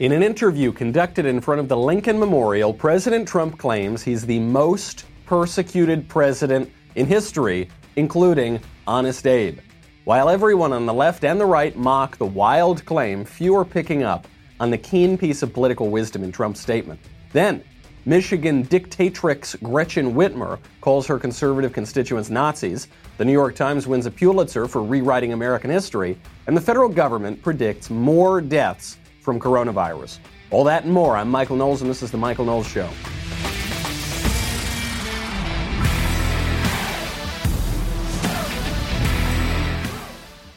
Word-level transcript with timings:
In 0.00 0.12
an 0.12 0.22
interview 0.22 0.72
conducted 0.72 1.26
in 1.26 1.42
front 1.42 1.60
of 1.60 1.68
the 1.68 1.76
Lincoln 1.76 2.18
Memorial, 2.18 2.72
President 2.72 3.28
Trump 3.28 3.58
claims 3.58 4.02
he's 4.02 4.24
the 4.24 4.40
most 4.40 5.04
persecuted 5.26 6.08
president 6.08 6.72
in 6.94 7.04
history, 7.04 7.68
including 7.96 8.60
Honest 8.86 9.26
Abe. 9.26 9.58
While 10.04 10.30
everyone 10.30 10.72
on 10.72 10.86
the 10.86 10.94
left 10.94 11.22
and 11.22 11.38
the 11.38 11.44
right 11.44 11.76
mock 11.76 12.16
the 12.16 12.24
wild 12.24 12.82
claim, 12.86 13.26
few 13.26 13.54
are 13.54 13.64
picking 13.66 14.02
up 14.02 14.26
on 14.58 14.70
the 14.70 14.78
keen 14.78 15.18
piece 15.18 15.42
of 15.42 15.52
political 15.52 15.90
wisdom 15.90 16.24
in 16.24 16.32
Trump's 16.32 16.60
statement. 16.60 16.98
Then, 17.34 17.62
Michigan 18.06 18.64
dictatrix 18.64 19.62
Gretchen 19.62 20.14
Whitmer 20.14 20.58
calls 20.80 21.06
her 21.08 21.18
conservative 21.18 21.74
constituents 21.74 22.30
Nazis. 22.30 22.88
The 23.18 23.26
New 23.26 23.32
York 23.32 23.54
Times 23.54 23.86
wins 23.86 24.06
a 24.06 24.10
Pulitzer 24.10 24.66
for 24.66 24.82
rewriting 24.82 25.34
American 25.34 25.70
history. 25.70 26.18
And 26.46 26.56
the 26.56 26.60
federal 26.62 26.88
government 26.88 27.42
predicts 27.42 27.90
more 27.90 28.40
deaths 28.40 28.96
from 29.20 29.38
coronavirus. 29.38 30.18
All 30.50 30.64
that 30.64 30.84
and 30.84 30.92
more. 30.92 31.16
I'm 31.16 31.30
Michael 31.30 31.56
Knowles, 31.56 31.82
and 31.82 31.90
this 31.90 32.02
is 32.02 32.10
The 32.10 32.18
Michael 32.18 32.44
Knowles 32.44 32.66
Show. 32.66 32.90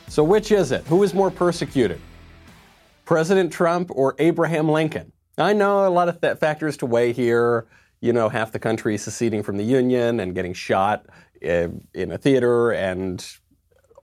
So, 0.08 0.24
which 0.24 0.52
is 0.52 0.72
it? 0.72 0.84
Who 0.86 1.02
is 1.02 1.14
more 1.14 1.32
persecuted? 1.32 2.00
President 3.06 3.52
Trump 3.52 3.90
or 3.92 4.16
Abraham 4.20 4.70
Lincoln? 4.70 5.12
I 5.38 5.54
know 5.54 5.88
a 5.88 5.90
lot 5.90 6.08
of 6.08 6.22
th- 6.22 6.38
factors 6.38 6.78
to 6.78 6.86
weigh 6.86 7.14
here. 7.14 7.66
You 8.00 8.14
know, 8.14 8.30
half 8.30 8.52
the 8.52 8.60
country 8.60 8.98
seceding 8.98 9.42
from 9.42 9.58
the 9.58 9.64
Union 9.64 10.20
and 10.20 10.36
getting 10.36 10.54
shot 10.54 11.08
uh, 11.44 11.70
in 11.94 12.12
a 12.12 12.18
theater 12.18 12.72
and 12.72 13.26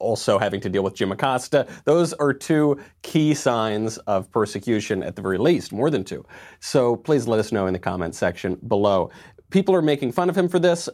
also 0.01 0.39
having 0.39 0.61
to 0.63 0.69
deal 0.69 0.83
with 0.83 0.95
Jim 0.95 1.13
Acosta. 1.13 1.67
Those 1.85 2.13
are 2.15 2.33
two 2.33 2.81
key 3.03 3.35
signs 3.35 3.99
of 3.99 4.31
persecution 4.31 5.03
at 5.03 5.15
the 5.15 5.23
very 5.23 5.39
least, 5.39 5.73
more 5.73 5.91
than 5.91 6.03
two. 6.03 6.25
So 6.59 6.97
please 6.97 7.29
let 7.29 7.39
us 7.39 7.53
know 7.53 7.67
in 7.67 7.73
the 7.73 7.79
comment 7.79 8.15
section 8.15 8.57
below. 8.67 9.11
People 9.51 9.75
are 9.75 9.83
making 9.83 10.13
fun 10.13 10.29
of 10.29 10.37
him 10.37 10.49
for 10.49 10.59
this. 10.59 10.89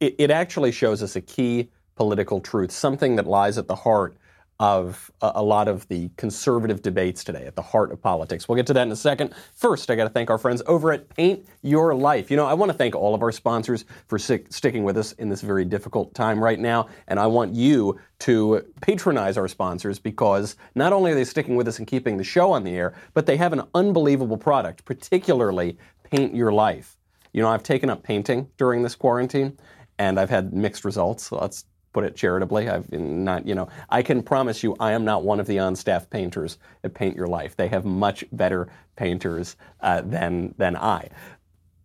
It, 0.00 0.16
it 0.18 0.30
actually 0.30 0.72
shows 0.72 1.02
us 1.02 1.16
a 1.16 1.20
key 1.20 1.70
political 1.94 2.40
truth, 2.40 2.70
something 2.70 3.16
that 3.16 3.26
lies 3.26 3.58
at 3.58 3.68
the 3.68 3.74
heart 3.74 4.16
of 4.58 5.10
a, 5.20 5.32
a, 5.36 5.42
lot 5.42 5.68
of 5.68 5.86
the 5.88 6.10
conservative 6.16 6.80
debates 6.80 7.22
today 7.22 7.44
at 7.44 7.56
the 7.56 7.62
heart 7.62 7.92
of 7.92 8.00
politics. 8.00 8.48
We'll 8.48 8.56
get 8.56 8.66
to 8.68 8.72
that 8.72 8.86
in 8.86 8.92
a 8.92 8.96
second. 8.96 9.34
First, 9.54 9.90
I 9.90 9.96
got 9.96 10.04
to 10.04 10.10
thank 10.10 10.30
our 10.30 10.38
friends 10.38 10.62
over 10.66 10.92
at 10.92 11.08
Paint 11.10 11.46
Your 11.62 11.94
Life. 11.94 12.30
You 12.30 12.38
know, 12.38 12.46
I 12.46 12.54
want 12.54 12.72
to 12.72 12.78
thank 12.78 12.94
all 12.94 13.14
of 13.14 13.22
our 13.22 13.32
sponsors 13.32 13.84
for 14.08 14.18
sticking 14.18 14.84
with 14.84 14.96
us 14.96 15.12
in 15.12 15.28
this 15.28 15.42
very 15.42 15.64
difficult 15.64 16.14
time 16.14 16.42
right 16.42 16.58
now, 16.58 16.88
and 17.08 17.20
I 17.20 17.26
want 17.26 17.54
you 17.54 18.00
to 18.20 18.64
patronize 18.80 19.36
our 19.36 19.48
sponsors 19.48 19.98
because 19.98 20.56
not 20.74 20.92
only 20.92 21.12
are 21.12 21.14
they 21.14 21.24
sticking 21.24 21.56
with 21.56 21.68
us 21.68 21.78
and 21.78 21.86
keeping 21.86 22.16
the 22.16 22.24
show 22.24 22.52
on 22.52 22.64
the 22.64 22.74
air, 22.74 22.94
but 23.12 23.26
they 23.26 23.36
have 23.36 23.52
an 23.52 23.62
unbelievable 23.74 24.38
product, 24.38 24.86
particularly 24.86 25.76
Paint 26.04 26.34
Your 26.34 26.52
Life. 26.52 26.96
You 27.34 27.42
know, 27.42 27.48
I've 27.48 27.62
taken 27.62 27.90
up 27.90 28.02
painting 28.02 28.48
during 28.56 28.82
this 28.82 28.94
quarantine, 28.94 29.58
and 29.98 30.18
I've 30.18 30.30
had 30.30 30.54
mixed 30.54 30.86
results. 30.86 31.26
So 31.26 31.36
let's 31.36 31.66
put 31.96 32.04
it 32.04 32.14
charitably. 32.14 32.68
I've 32.68 32.92
not, 32.92 33.46
you 33.46 33.54
know, 33.54 33.68
I 33.88 34.02
can 34.02 34.22
promise 34.22 34.62
you, 34.62 34.76
I 34.78 34.92
am 34.92 35.06
not 35.06 35.24
one 35.24 35.40
of 35.40 35.46
the 35.46 35.58
on-staff 35.60 36.10
painters 36.10 36.58
at 36.84 36.92
Paint 36.92 37.16
Your 37.16 37.26
Life. 37.26 37.56
They 37.56 37.68
have 37.68 37.86
much 37.86 38.22
better 38.32 38.68
painters 38.96 39.56
uh, 39.80 40.02
than 40.02 40.54
than 40.58 40.76
I. 40.76 41.08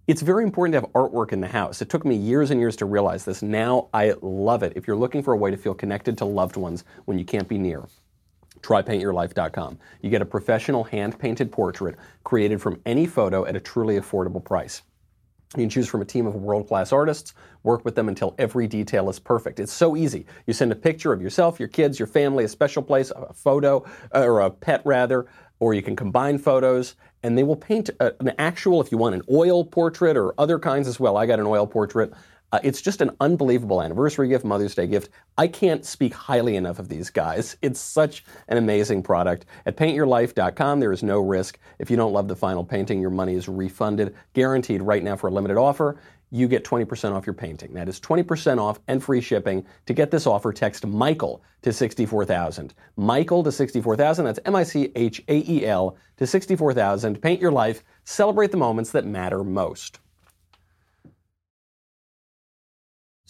It's 0.07 0.21
very 0.21 0.43
important 0.43 0.73
to 0.73 0.81
have 0.81 0.91
artwork 0.91 1.31
in 1.31 1.39
the 1.39 1.47
house. 1.47 1.81
It 1.81 1.87
took 1.87 2.03
me 2.03 2.13
years 2.13 2.51
and 2.51 2.59
years 2.59 2.75
to 2.77 2.85
realize 2.85 3.23
this. 3.23 3.41
Now 3.41 3.87
I 3.93 4.15
love 4.21 4.63
it. 4.63 4.73
If 4.75 4.85
you're 4.85 4.97
looking 4.97 5.23
for 5.23 5.33
a 5.33 5.37
way 5.37 5.49
to 5.49 5.55
feel 5.55 5.73
connected 5.73 6.17
to 6.17 6.25
loved 6.25 6.57
ones 6.57 6.83
when 7.05 7.17
you 7.17 7.23
can't 7.23 7.47
be 7.47 7.57
near, 7.57 7.85
try 8.61 8.81
paintyourlife.com. 8.81 9.79
You 10.01 10.09
get 10.09 10.21
a 10.21 10.25
professional 10.25 10.83
hand 10.83 11.19
painted 11.19 11.53
portrait 11.53 11.95
created 12.25 12.61
from 12.61 12.81
any 12.85 13.05
photo 13.05 13.45
at 13.45 13.55
a 13.55 13.61
truly 13.61 13.97
affordable 13.97 14.43
price. 14.43 14.81
You 15.57 15.63
can 15.63 15.69
choose 15.69 15.87
from 15.87 16.01
a 16.01 16.05
team 16.05 16.27
of 16.27 16.35
world 16.35 16.69
class 16.69 16.93
artists, 16.93 17.33
work 17.63 17.83
with 17.83 17.95
them 17.95 18.07
until 18.07 18.35
every 18.37 18.67
detail 18.67 19.09
is 19.09 19.19
perfect. 19.19 19.59
It's 19.59 19.73
so 19.73 19.97
easy. 19.97 20.25
You 20.47 20.53
send 20.53 20.71
a 20.71 20.75
picture 20.75 21.11
of 21.11 21.21
yourself, 21.21 21.59
your 21.59 21.67
kids, 21.67 21.99
your 21.99 22.07
family, 22.07 22.45
a 22.45 22.47
special 22.47 22.81
place, 22.81 23.11
a 23.11 23.33
photo, 23.33 23.83
uh, 24.15 24.23
or 24.23 24.39
a 24.39 24.49
pet 24.49 24.81
rather, 24.85 25.27
or 25.59 25.73
you 25.73 25.81
can 25.81 25.97
combine 25.97 26.37
photos, 26.37 26.95
and 27.21 27.37
they 27.37 27.43
will 27.43 27.57
paint 27.57 27.89
an 27.99 28.33
actual, 28.39 28.81
if 28.81 28.93
you 28.93 28.97
want, 28.97 29.13
an 29.13 29.21
oil 29.29 29.65
portrait 29.65 30.15
or 30.15 30.33
other 30.39 30.57
kinds 30.57 30.87
as 30.87 30.99
well. 30.99 31.17
I 31.17 31.25
got 31.25 31.39
an 31.39 31.45
oil 31.45 31.67
portrait 31.67 32.13
uh, 32.51 32.59
it's 32.63 32.81
just 32.81 33.01
an 33.01 33.11
unbelievable 33.21 33.81
anniversary 33.81 34.27
gift, 34.27 34.43
Mother's 34.43 34.75
Day 34.75 34.87
gift. 34.87 35.09
I 35.37 35.47
can't 35.47 35.85
speak 35.85 36.13
highly 36.13 36.55
enough 36.55 36.79
of 36.79 36.89
these 36.89 37.09
guys. 37.09 37.55
It's 37.61 37.79
such 37.79 38.25
an 38.49 38.57
amazing 38.57 39.03
product. 39.03 39.45
At 39.65 39.77
paintyourlife.com, 39.77 40.79
there 40.79 40.91
is 40.91 41.03
no 41.03 41.19
risk. 41.21 41.59
If 41.79 41.89
you 41.89 41.97
don't 41.97 42.13
love 42.13 42.27
the 42.27 42.35
final 42.35 42.63
painting, 42.63 42.99
your 42.99 43.09
money 43.09 43.35
is 43.35 43.47
refunded, 43.47 44.15
guaranteed 44.33 44.81
right 44.81 45.03
now 45.03 45.15
for 45.15 45.27
a 45.27 45.31
limited 45.31 45.57
offer. 45.57 45.97
You 46.33 46.47
get 46.47 46.63
20% 46.63 47.13
off 47.13 47.25
your 47.25 47.33
painting. 47.33 47.73
That 47.73 47.89
is 47.89 47.99
20% 47.99 48.57
off 48.57 48.79
and 48.87 49.03
free 49.03 49.19
shipping. 49.19 49.65
To 49.85 49.93
get 49.93 50.11
this 50.11 50.25
offer, 50.25 50.53
text 50.53 50.85
Michael 50.85 51.43
to 51.61 51.73
64,000. 51.73 52.73
Michael 52.95 53.43
to 53.43 53.51
64,000. 53.51 54.25
That's 54.25 54.39
M 54.45 54.55
I 54.55 54.63
C 54.63 54.91
H 54.95 55.21
A 55.27 55.43
E 55.47 55.65
L 55.65 55.97
to 56.17 56.25
64,000. 56.25 57.21
Paint 57.21 57.41
your 57.41 57.51
life. 57.51 57.83
Celebrate 58.05 58.51
the 58.51 58.57
moments 58.57 58.91
that 58.91 59.05
matter 59.05 59.43
most. 59.43 59.99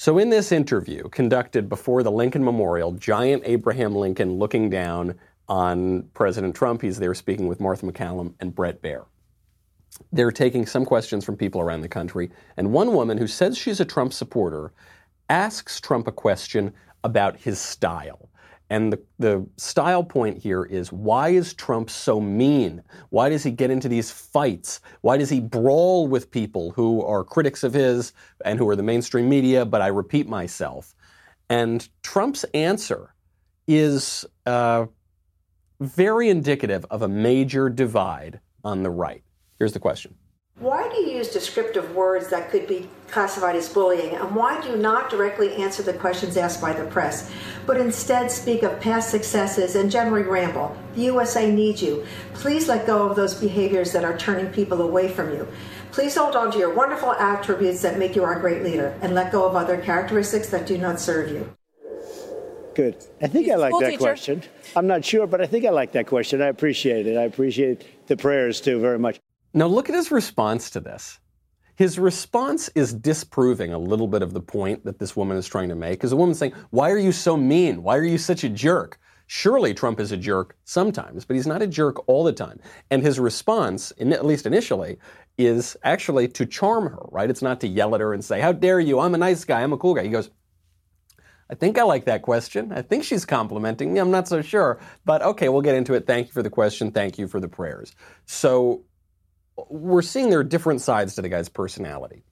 So, 0.01 0.17
in 0.17 0.31
this 0.31 0.51
interview 0.51 1.09
conducted 1.09 1.69
before 1.69 2.01
the 2.01 2.09
Lincoln 2.09 2.43
Memorial, 2.43 2.91
giant 2.93 3.43
Abraham 3.45 3.93
Lincoln 3.93 4.39
looking 4.39 4.67
down 4.67 5.13
on 5.47 6.09
President 6.15 6.55
Trump, 6.55 6.81
he's 6.81 6.97
there 6.97 7.13
speaking 7.13 7.47
with 7.47 7.59
Martha 7.59 7.85
MacCallum 7.85 8.33
and 8.39 8.55
Bret 8.55 8.81
Baier. 8.81 9.05
They're 10.11 10.31
taking 10.31 10.65
some 10.65 10.85
questions 10.85 11.23
from 11.23 11.37
people 11.37 11.61
around 11.61 11.81
the 11.81 11.87
country, 11.87 12.31
and 12.57 12.73
one 12.73 12.95
woman 12.95 13.19
who 13.19 13.27
says 13.27 13.59
she's 13.59 13.79
a 13.79 13.85
Trump 13.85 14.11
supporter 14.11 14.73
asks 15.29 15.79
Trump 15.79 16.07
a 16.07 16.11
question 16.11 16.73
about 17.03 17.37
his 17.37 17.59
style. 17.59 18.27
And 18.71 18.93
the, 18.93 19.03
the 19.19 19.45
style 19.57 20.01
point 20.01 20.37
here 20.37 20.63
is 20.63 20.93
why 20.93 21.27
is 21.27 21.53
Trump 21.53 21.89
so 21.89 22.21
mean? 22.21 22.81
Why 23.09 23.27
does 23.27 23.43
he 23.43 23.51
get 23.51 23.69
into 23.69 23.89
these 23.89 24.11
fights? 24.11 24.79
Why 25.01 25.17
does 25.17 25.29
he 25.29 25.41
brawl 25.41 26.07
with 26.07 26.31
people 26.31 26.71
who 26.71 27.03
are 27.03 27.25
critics 27.25 27.65
of 27.65 27.73
his 27.73 28.13
and 28.45 28.57
who 28.57 28.69
are 28.69 28.77
the 28.77 28.81
mainstream 28.81 29.27
media? 29.27 29.65
But 29.65 29.81
I 29.81 29.87
repeat 29.87 30.29
myself. 30.29 30.95
And 31.49 31.85
Trump's 32.01 32.45
answer 32.53 33.13
is 33.67 34.25
uh, 34.45 34.85
very 35.81 36.29
indicative 36.29 36.85
of 36.89 37.01
a 37.01 37.09
major 37.09 37.67
divide 37.67 38.39
on 38.63 38.83
the 38.83 38.89
right. 38.89 39.21
Here's 39.59 39.73
the 39.73 39.79
question 39.79 40.15
why 40.61 40.87
do 40.89 41.01
you 41.01 41.17
use 41.17 41.29
descriptive 41.29 41.95
words 41.95 42.27
that 42.27 42.51
could 42.51 42.67
be 42.67 42.87
classified 43.09 43.55
as 43.55 43.67
bullying? 43.67 44.15
And 44.15 44.35
why 44.35 44.61
do 44.61 44.69
you 44.69 44.75
not 44.75 45.09
directly 45.09 45.55
answer 45.55 45.81
the 45.81 45.93
questions 45.93 46.37
asked 46.37 46.61
by 46.61 46.71
the 46.71 46.85
press, 46.85 47.31
but 47.65 47.77
instead 47.77 48.29
speak 48.29 48.61
of 48.61 48.79
past 48.79 49.09
successes 49.09 49.75
and 49.75 49.89
generally 49.89 50.21
ramble? 50.21 50.77
The 50.93 51.01
USA 51.01 51.51
needs 51.51 51.81
you. 51.81 52.05
Please 52.35 52.67
let 52.67 52.85
go 52.85 53.09
of 53.09 53.15
those 53.15 53.33
behaviors 53.33 53.91
that 53.93 54.03
are 54.03 54.15
turning 54.15 54.53
people 54.53 54.83
away 54.83 55.07
from 55.07 55.31
you. 55.31 55.47
Please 55.91 56.15
hold 56.15 56.35
on 56.35 56.51
to 56.51 56.59
your 56.59 56.75
wonderful 56.75 57.13
attributes 57.13 57.81
that 57.81 57.97
make 57.97 58.15
you 58.15 58.23
our 58.23 58.39
great 58.39 58.61
leader 58.61 58.95
and 59.01 59.15
let 59.15 59.31
go 59.31 59.47
of 59.47 59.55
other 59.55 59.81
characteristics 59.81 60.49
that 60.49 60.67
do 60.67 60.77
not 60.77 60.99
serve 60.99 61.31
you. 61.31 61.51
Good. 62.75 63.03
I 63.19 63.27
think 63.27 63.49
I 63.49 63.55
like 63.55 63.73
that 63.79 63.89
teacher. 63.89 63.97
question. 63.97 64.43
I'm 64.75 64.85
not 64.85 65.03
sure, 65.03 65.25
but 65.25 65.41
I 65.41 65.47
think 65.47 65.65
I 65.65 65.71
like 65.71 65.93
that 65.93 66.05
question. 66.05 66.39
I 66.39 66.47
appreciate 66.47 67.07
it. 67.07 67.17
I 67.17 67.23
appreciate 67.23 68.07
the 68.07 68.15
prayers 68.15 68.61
too 68.61 68.79
very 68.79 68.99
much. 68.99 69.19
Now, 69.53 69.67
look 69.67 69.89
at 69.89 69.95
his 69.95 70.11
response 70.11 70.69
to 70.71 70.79
this. 70.79 71.19
His 71.75 71.97
response 71.97 72.69
is 72.75 72.93
disproving 72.93 73.73
a 73.73 73.79
little 73.79 74.07
bit 74.07 74.21
of 74.21 74.33
the 74.33 74.41
point 74.41 74.85
that 74.85 74.99
this 74.99 75.15
woman 75.15 75.37
is 75.37 75.47
trying 75.47 75.69
to 75.69 75.75
make. 75.75 75.93
Because 75.93 76.11
the 76.11 76.15
woman's 76.15 76.37
saying, 76.37 76.53
Why 76.69 76.91
are 76.91 76.97
you 76.97 77.11
so 77.11 77.35
mean? 77.35 77.83
Why 77.83 77.97
are 77.97 78.03
you 78.03 78.17
such 78.17 78.43
a 78.43 78.49
jerk? 78.49 78.99
Surely 79.27 79.73
Trump 79.73 79.99
is 79.99 80.11
a 80.11 80.17
jerk 80.17 80.57
sometimes, 80.65 81.23
but 81.23 81.37
he's 81.37 81.47
not 81.47 81.61
a 81.61 81.67
jerk 81.67 82.07
all 82.07 82.23
the 82.23 82.33
time. 82.33 82.59
And 82.89 83.01
his 83.01 83.17
response, 83.17 83.93
at 83.97 84.25
least 84.25 84.45
initially, 84.45 84.97
is 85.37 85.77
actually 85.83 86.27
to 86.27 86.45
charm 86.45 86.87
her, 86.87 87.05
right? 87.11 87.29
It's 87.29 87.41
not 87.41 87.61
to 87.61 87.67
yell 87.67 87.95
at 87.95 88.01
her 88.01 88.13
and 88.13 88.23
say, 88.23 88.41
How 88.41 88.51
dare 88.51 88.79
you? 88.79 88.99
I'm 88.99 89.15
a 89.15 89.17
nice 89.17 89.45
guy. 89.45 89.61
I'm 89.61 89.73
a 89.73 89.77
cool 89.77 89.95
guy. 89.95 90.03
He 90.03 90.09
goes, 90.09 90.29
I 91.49 91.55
think 91.55 91.77
I 91.77 91.83
like 91.83 92.05
that 92.05 92.21
question. 92.21 92.71
I 92.71 92.81
think 92.81 93.03
she's 93.03 93.25
complimenting 93.25 93.91
me. 93.91 93.99
I'm 93.99 94.11
not 94.11 94.27
so 94.27 94.41
sure. 94.41 94.79
But 95.03 95.21
okay, 95.21 95.49
we'll 95.49 95.61
get 95.61 95.75
into 95.75 95.93
it. 95.93 96.07
Thank 96.07 96.27
you 96.27 96.33
for 96.33 96.43
the 96.43 96.49
question. 96.49 96.91
Thank 96.91 97.17
you 97.17 97.27
for 97.27 97.39
the 97.41 97.49
prayers. 97.49 97.93
So 98.25 98.83
we're 99.69 100.01
seeing 100.01 100.29
there 100.29 100.39
are 100.39 100.43
different 100.43 100.81
sides 100.81 101.15
to 101.15 101.21
the 101.21 101.29
guy's 101.29 101.49
personality. 101.49 102.23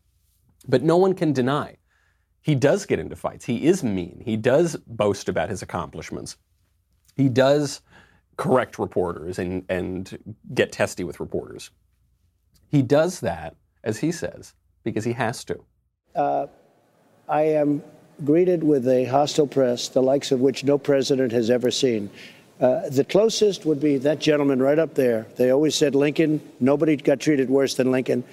But 0.68 0.84
no 0.84 0.98
one 0.98 1.14
can 1.14 1.34
deny 1.34 1.78
he 2.42 2.56
does 2.56 2.86
get 2.86 3.00
into 3.00 3.16
fights. 3.16 3.46
He 3.46 3.68
is 3.68 3.84
mean. 3.84 4.22
He 4.26 4.38
does 4.38 4.76
boast 4.88 5.30
about 5.30 5.50
his 5.50 5.62
accomplishments. 5.62 6.38
He 7.16 7.30
does 7.30 7.82
correct 8.38 8.80
reporters 8.80 9.38
and, 9.38 9.66
and 9.70 10.18
get 10.54 10.72
testy 10.72 11.04
with 11.04 11.20
reporters. 11.20 11.72
He 12.70 12.82
does 12.82 13.20
that, 13.20 13.56
as 13.84 14.00
he 14.00 14.12
says, 14.12 14.54
because 14.84 15.04
he 15.04 15.14
has 15.14 15.44
to. 15.46 15.64
Uh, 16.16 16.48
I 17.28 17.42
am 17.42 17.84
greeted 18.24 18.64
with 18.64 18.88
a 18.88 19.06
hostile 19.06 19.48
press, 19.48 19.90
the 19.90 20.02
likes 20.02 20.32
of 20.32 20.40
which 20.40 20.64
no 20.64 20.78
president 20.78 21.32
has 21.34 21.50
ever 21.50 21.72
seen. 21.72 22.10
Uh, 22.60 22.90
the 22.90 23.06
closest 23.06 23.66
would 23.66 23.80
be 23.80 23.98
that 23.98 24.20
gentleman 24.20 24.62
right 24.62 24.80
up 24.80 24.94
there. 24.94 25.26
They 25.38 25.50
always 25.50 25.76
said 25.76 25.96
Lincoln. 25.96 26.42
Nobody 26.60 26.98
got 26.98 27.20
treated 27.20 27.50
worse 27.50 27.76
than 27.76 27.92
Lincoln. 27.92 28.24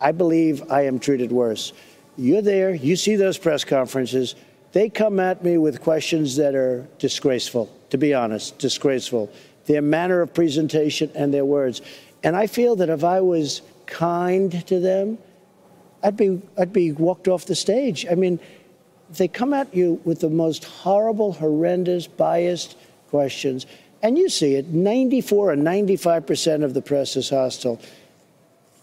I 0.00 0.12
believe 0.12 0.70
I 0.70 0.82
am 0.82 0.98
treated 0.98 1.32
worse. 1.32 1.72
You're 2.16 2.42
there, 2.42 2.74
you 2.74 2.96
see 2.96 3.16
those 3.16 3.38
press 3.38 3.64
conferences. 3.64 4.34
They 4.72 4.90
come 4.90 5.18
at 5.20 5.42
me 5.42 5.56
with 5.56 5.80
questions 5.80 6.36
that 6.36 6.54
are 6.54 6.86
disgraceful, 6.98 7.74
to 7.90 7.98
be 7.98 8.12
honest, 8.12 8.58
disgraceful. 8.58 9.32
Their 9.66 9.82
manner 9.82 10.20
of 10.20 10.34
presentation 10.34 11.10
and 11.14 11.32
their 11.32 11.44
words. 11.44 11.80
And 12.22 12.36
I 12.36 12.46
feel 12.46 12.76
that 12.76 12.90
if 12.90 13.04
I 13.04 13.20
was 13.20 13.62
kind 13.86 14.66
to 14.66 14.80
them, 14.80 15.18
I'd 16.02 16.16
be, 16.16 16.40
I'd 16.58 16.72
be 16.72 16.92
walked 16.92 17.28
off 17.28 17.46
the 17.46 17.54
stage. 17.54 18.06
I 18.10 18.14
mean, 18.14 18.38
they 19.10 19.28
come 19.28 19.54
at 19.54 19.74
you 19.74 20.00
with 20.04 20.20
the 20.20 20.30
most 20.30 20.64
horrible, 20.64 21.32
horrendous, 21.32 22.06
biased 22.06 22.76
questions. 23.10 23.66
And 24.02 24.16
you 24.16 24.28
see 24.28 24.54
it 24.54 24.68
94 24.68 25.52
or 25.52 25.56
95 25.56 26.26
percent 26.26 26.64
of 26.64 26.72
the 26.72 26.80
press 26.80 27.16
is 27.16 27.28
hostile. 27.28 27.80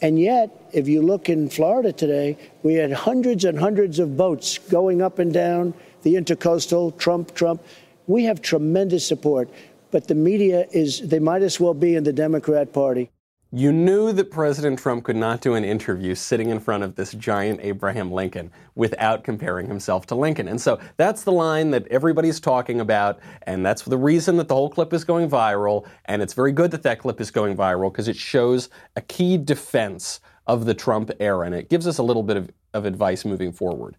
And 0.01 0.19
yet, 0.19 0.51
if 0.73 0.87
you 0.87 1.01
look 1.01 1.27
in 1.27 1.49
Florida 1.49 1.91
today, 1.91 2.37
we 2.61 2.75
had 2.75 2.91
hundreds 2.91 3.45
and 3.45 3.57
hundreds 3.57 3.97
of 3.97 4.15
boats 4.15 4.59
going 4.59 5.01
up 5.01 5.17
and 5.17 5.33
down 5.33 5.73
the 6.03 6.13
intercoastal, 6.13 6.97
Trump, 6.99 7.33
Trump. 7.33 7.63
We 8.05 8.25
have 8.25 8.41
tremendous 8.41 9.05
support, 9.05 9.49
but 9.89 10.07
the 10.07 10.13
media 10.13 10.67
is, 10.71 11.01
they 11.01 11.19
might 11.19 11.41
as 11.41 11.59
well 11.59 11.73
be 11.73 11.95
in 11.95 12.03
the 12.03 12.13
Democrat 12.13 12.73
Party. 12.73 13.09
You 13.51 13.71
knew 13.71 14.11
that 14.11 14.29
President 14.29 14.77
Trump 14.77 15.05
could 15.05 15.15
not 15.15 15.39
do 15.39 15.53
an 15.53 15.63
interview 15.63 16.15
sitting 16.15 16.49
in 16.49 16.59
front 16.59 16.83
of 16.83 16.95
this 16.95 17.13
giant 17.13 17.61
Abraham 17.63 18.11
Lincoln 18.11 18.51
without 18.75 19.23
comparing 19.23 19.67
himself 19.67 20.05
to 20.07 20.15
Lincoln. 20.15 20.49
And 20.49 20.59
so 20.59 20.81
that's 20.97 21.23
the 21.23 21.31
line 21.31 21.71
that 21.71 21.87
everybody's 21.87 22.41
talking 22.41 22.81
about. 22.81 23.19
And 23.43 23.65
that's 23.65 23.83
the 23.83 23.97
reason 23.97 24.35
that 24.37 24.49
the 24.49 24.53
whole 24.53 24.69
clip 24.69 24.91
is 24.91 25.05
going 25.05 25.29
viral. 25.29 25.87
And 26.05 26.21
it's 26.21 26.33
very 26.33 26.51
good 26.51 26.71
that 26.71 26.83
that 26.83 26.99
clip 26.99 27.21
is 27.21 27.31
going 27.31 27.55
viral 27.55 27.89
because 27.89 28.09
it 28.09 28.17
shows 28.17 28.67
a 28.97 29.01
key 29.01 29.37
defense 29.37 30.19
of 30.45 30.65
the 30.65 30.73
Trump 30.73 31.09
era. 31.21 31.45
And 31.45 31.55
it 31.55 31.69
gives 31.69 31.87
us 31.87 31.99
a 31.99 32.03
little 32.03 32.23
bit 32.23 32.35
of, 32.35 32.51
of 32.73 32.83
advice 32.83 33.23
moving 33.23 33.53
forward. 33.53 33.95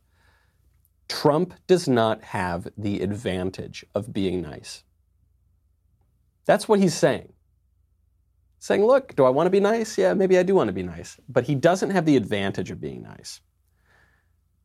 Trump 1.08 1.54
does 1.66 1.88
not 1.88 2.22
have 2.22 2.68
the 2.76 3.00
advantage 3.00 3.82
of 3.94 4.12
being 4.12 4.42
nice. 4.42 4.84
That's 6.44 6.68
what 6.68 6.80
he's 6.80 6.94
saying 6.94 7.32
saying, 8.58 8.84
look, 8.84 9.14
do 9.16 9.25
I 9.25 9.31
want 9.31 9.46
to 9.46 9.50
be 9.50 9.60
nice? 9.60 9.96
Yeah, 9.96 10.14
maybe 10.14 10.38
I 10.38 10.43
do 10.43 10.55
want 10.55 10.69
to 10.69 10.72
be 10.72 10.82
nice. 10.82 11.19
But 11.28 11.44
he 11.44 11.55
doesn't 11.55 11.90
have 11.90 12.06
the 12.06 12.16
advantage 12.16 12.70
of 12.70 12.81
being 12.81 13.02
nice. 13.02 13.40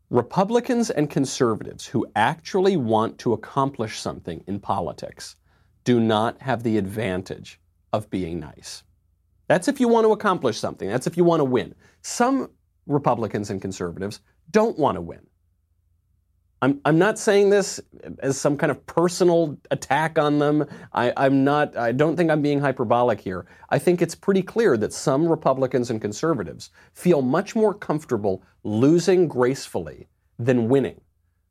Republicans 0.10 0.90
and 0.90 1.10
conservatives 1.10 1.86
who 1.88 2.06
actually 2.16 2.78
want 2.78 3.18
to 3.20 3.34
accomplish 3.34 4.00
something 4.00 4.44
in 4.48 4.60
politics 4.60 5.36
do 5.84 6.00
not 6.00 6.42
have 6.42 6.64
the 6.64 6.78
advantage 6.78 7.60
of 7.92 8.10
being 8.10 8.40
nice. 8.40 8.84
That's 9.48 9.68
if 9.68 9.80
you 9.80 9.88
want 9.88 10.06
to 10.06 10.12
accomplish 10.12 10.58
something. 10.58 10.88
That's 10.88 11.08
if 11.08 11.18
you 11.18 11.24
want 11.24 11.40
to 11.42 11.46
win. 11.46 11.76
Some 12.02 12.50
Republicans 12.86 13.50
and 13.50 13.62
conservatives 13.62 14.20
don't 14.52 14.78
want 14.78 14.96
to 14.96 15.02
win. 15.02 15.26
I'm, 16.64 16.80
I'm 16.86 16.98
not 16.98 17.20
saying 17.20 17.50
this 17.50 17.82
as 18.20 18.40
some 18.40 18.56
kind 18.56 18.72
of 18.72 18.86
personal 18.86 19.58
attack 19.70 20.18
on 20.18 20.40
them. 20.40 20.66
I, 20.94 21.12
I'm 21.18 21.44
not, 21.44 21.76
I 21.76 21.92
don't 21.92 22.16
think 22.16 22.32
I'm 22.32 22.42
being 22.42 22.62
hyperbolic 22.62 23.20
here. 23.20 23.46
I 23.70 23.80
think 23.80 24.02
it's 24.02 24.16
pretty 24.16 24.42
clear 24.42 24.78
that 24.78 24.94
some 24.94 25.28
Republicans 25.28 25.90
and 25.90 26.00
conservatives 26.00 26.70
feel 26.94 27.22
much 27.22 27.54
more 27.54 27.74
comfortable 27.74 28.44
losing 28.64 29.28
gracefully 29.28 30.08
than 30.40 30.70
winning. 30.70 31.02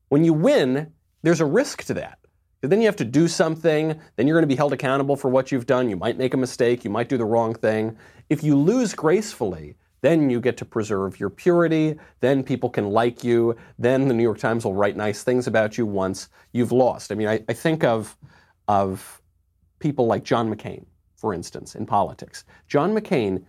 When 0.09 0.25
you 0.25 0.33
win, 0.33 0.95
there's 1.21 1.43
a 1.43 1.47
risk 1.47 1.85
to 1.85 1.95
that. 1.95 2.19
Then 2.63 2.81
you 2.81 2.87
have 2.87 2.97
to 2.97 3.05
do 3.05 3.29
something, 3.29 4.01
then 4.17 4.27
you're 4.27 4.37
going 4.37 4.49
to 4.49 4.55
be 4.55 4.57
held 4.57 4.73
accountable 4.73 5.17
for 5.17 5.29
what 5.29 5.53
you've 5.53 5.67
done. 5.67 5.91
You 5.91 5.97
might 5.97 6.17
make 6.17 6.33
a 6.33 6.39
mistake, 6.39 6.85
you 6.85 6.91
might 6.91 7.11
do 7.11 7.19
the 7.19 7.27
wrong 7.27 7.53
thing. 7.53 7.99
If 8.31 8.43
you 8.43 8.57
lose 8.57 8.95
gracefully, 8.95 9.75
then 10.03 10.29
you 10.29 10.41
get 10.41 10.57
to 10.59 10.65
preserve 10.65 11.19
your 11.19 11.31
purity. 11.31 11.97
Then 12.21 12.43
people 12.43 12.69
can 12.69 12.91
like 12.91 13.25
you. 13.25 13.57
Then 13.79 14.09
the 14.09 14.15
New 14.15 14.23
York 14.23 14.39
Times 14.39 14.65
will 14.65 14.75
write 14.75 14.97
nice 14.97 15.23
things 15.23 15.47
about 15.47 15.79
you 15.79 15.87
once 15.87 16.29
you've 16.53 16.73
lost. 16.73 17.11
I 17.11 17.15
mean, 17.15 17.29
I, 17.29 17.43
I 17.49 17.53
think 17.53 17.85
of, 17.85 18.17
of 18.69 19.23
people 19.79 20.07
like 20.07 20.25
John 20.25 20.53
McCain, 20.53 20.85
for 21.17 21.33
instance, 21.33 21.77
in 21.77 21.87
politics. 21.87 22.45
John 22.67 22.93
McCain 22.95 23.45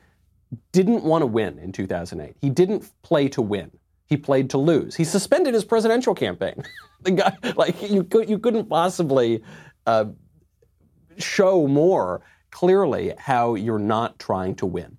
didn't 0.71 1.03
want 1.03 1.23
to 1.23 1.25
win 1.25 1.57
in 1.57 1.71
2008. 1.71 2.35
He 2.39 2.49
didn't 2.51 2.89
play 3.01 3.27
to 3.29 3.41
win. 3.41 3.71
He 4.05 4.15
played 4.15 4.51
to 4.51 4.59
lose. 4.59 4.95
He 4.95 5.03
suspended 5.03 5.55
his 5.55 5.65
presidential 5.65 6.13
campaign. 6.13 6.63
the 7.01 7.11
guy, 7.11 7.35
like 7.55 7.81
you, 7.81 8.07
you 8.27 8.37
couldn't 8.37 8.69
possibly 8.69 9.43
uh, 9.87 10.05
show 11.17 11.67
more 11.67 12.21
clearly 12.51 13.13
how 13.17 13.55
you're 13.55 13.79
not 13.79 14.19
trying 14.19 14.53
to 14.55 14.67
win. 14.67 14.97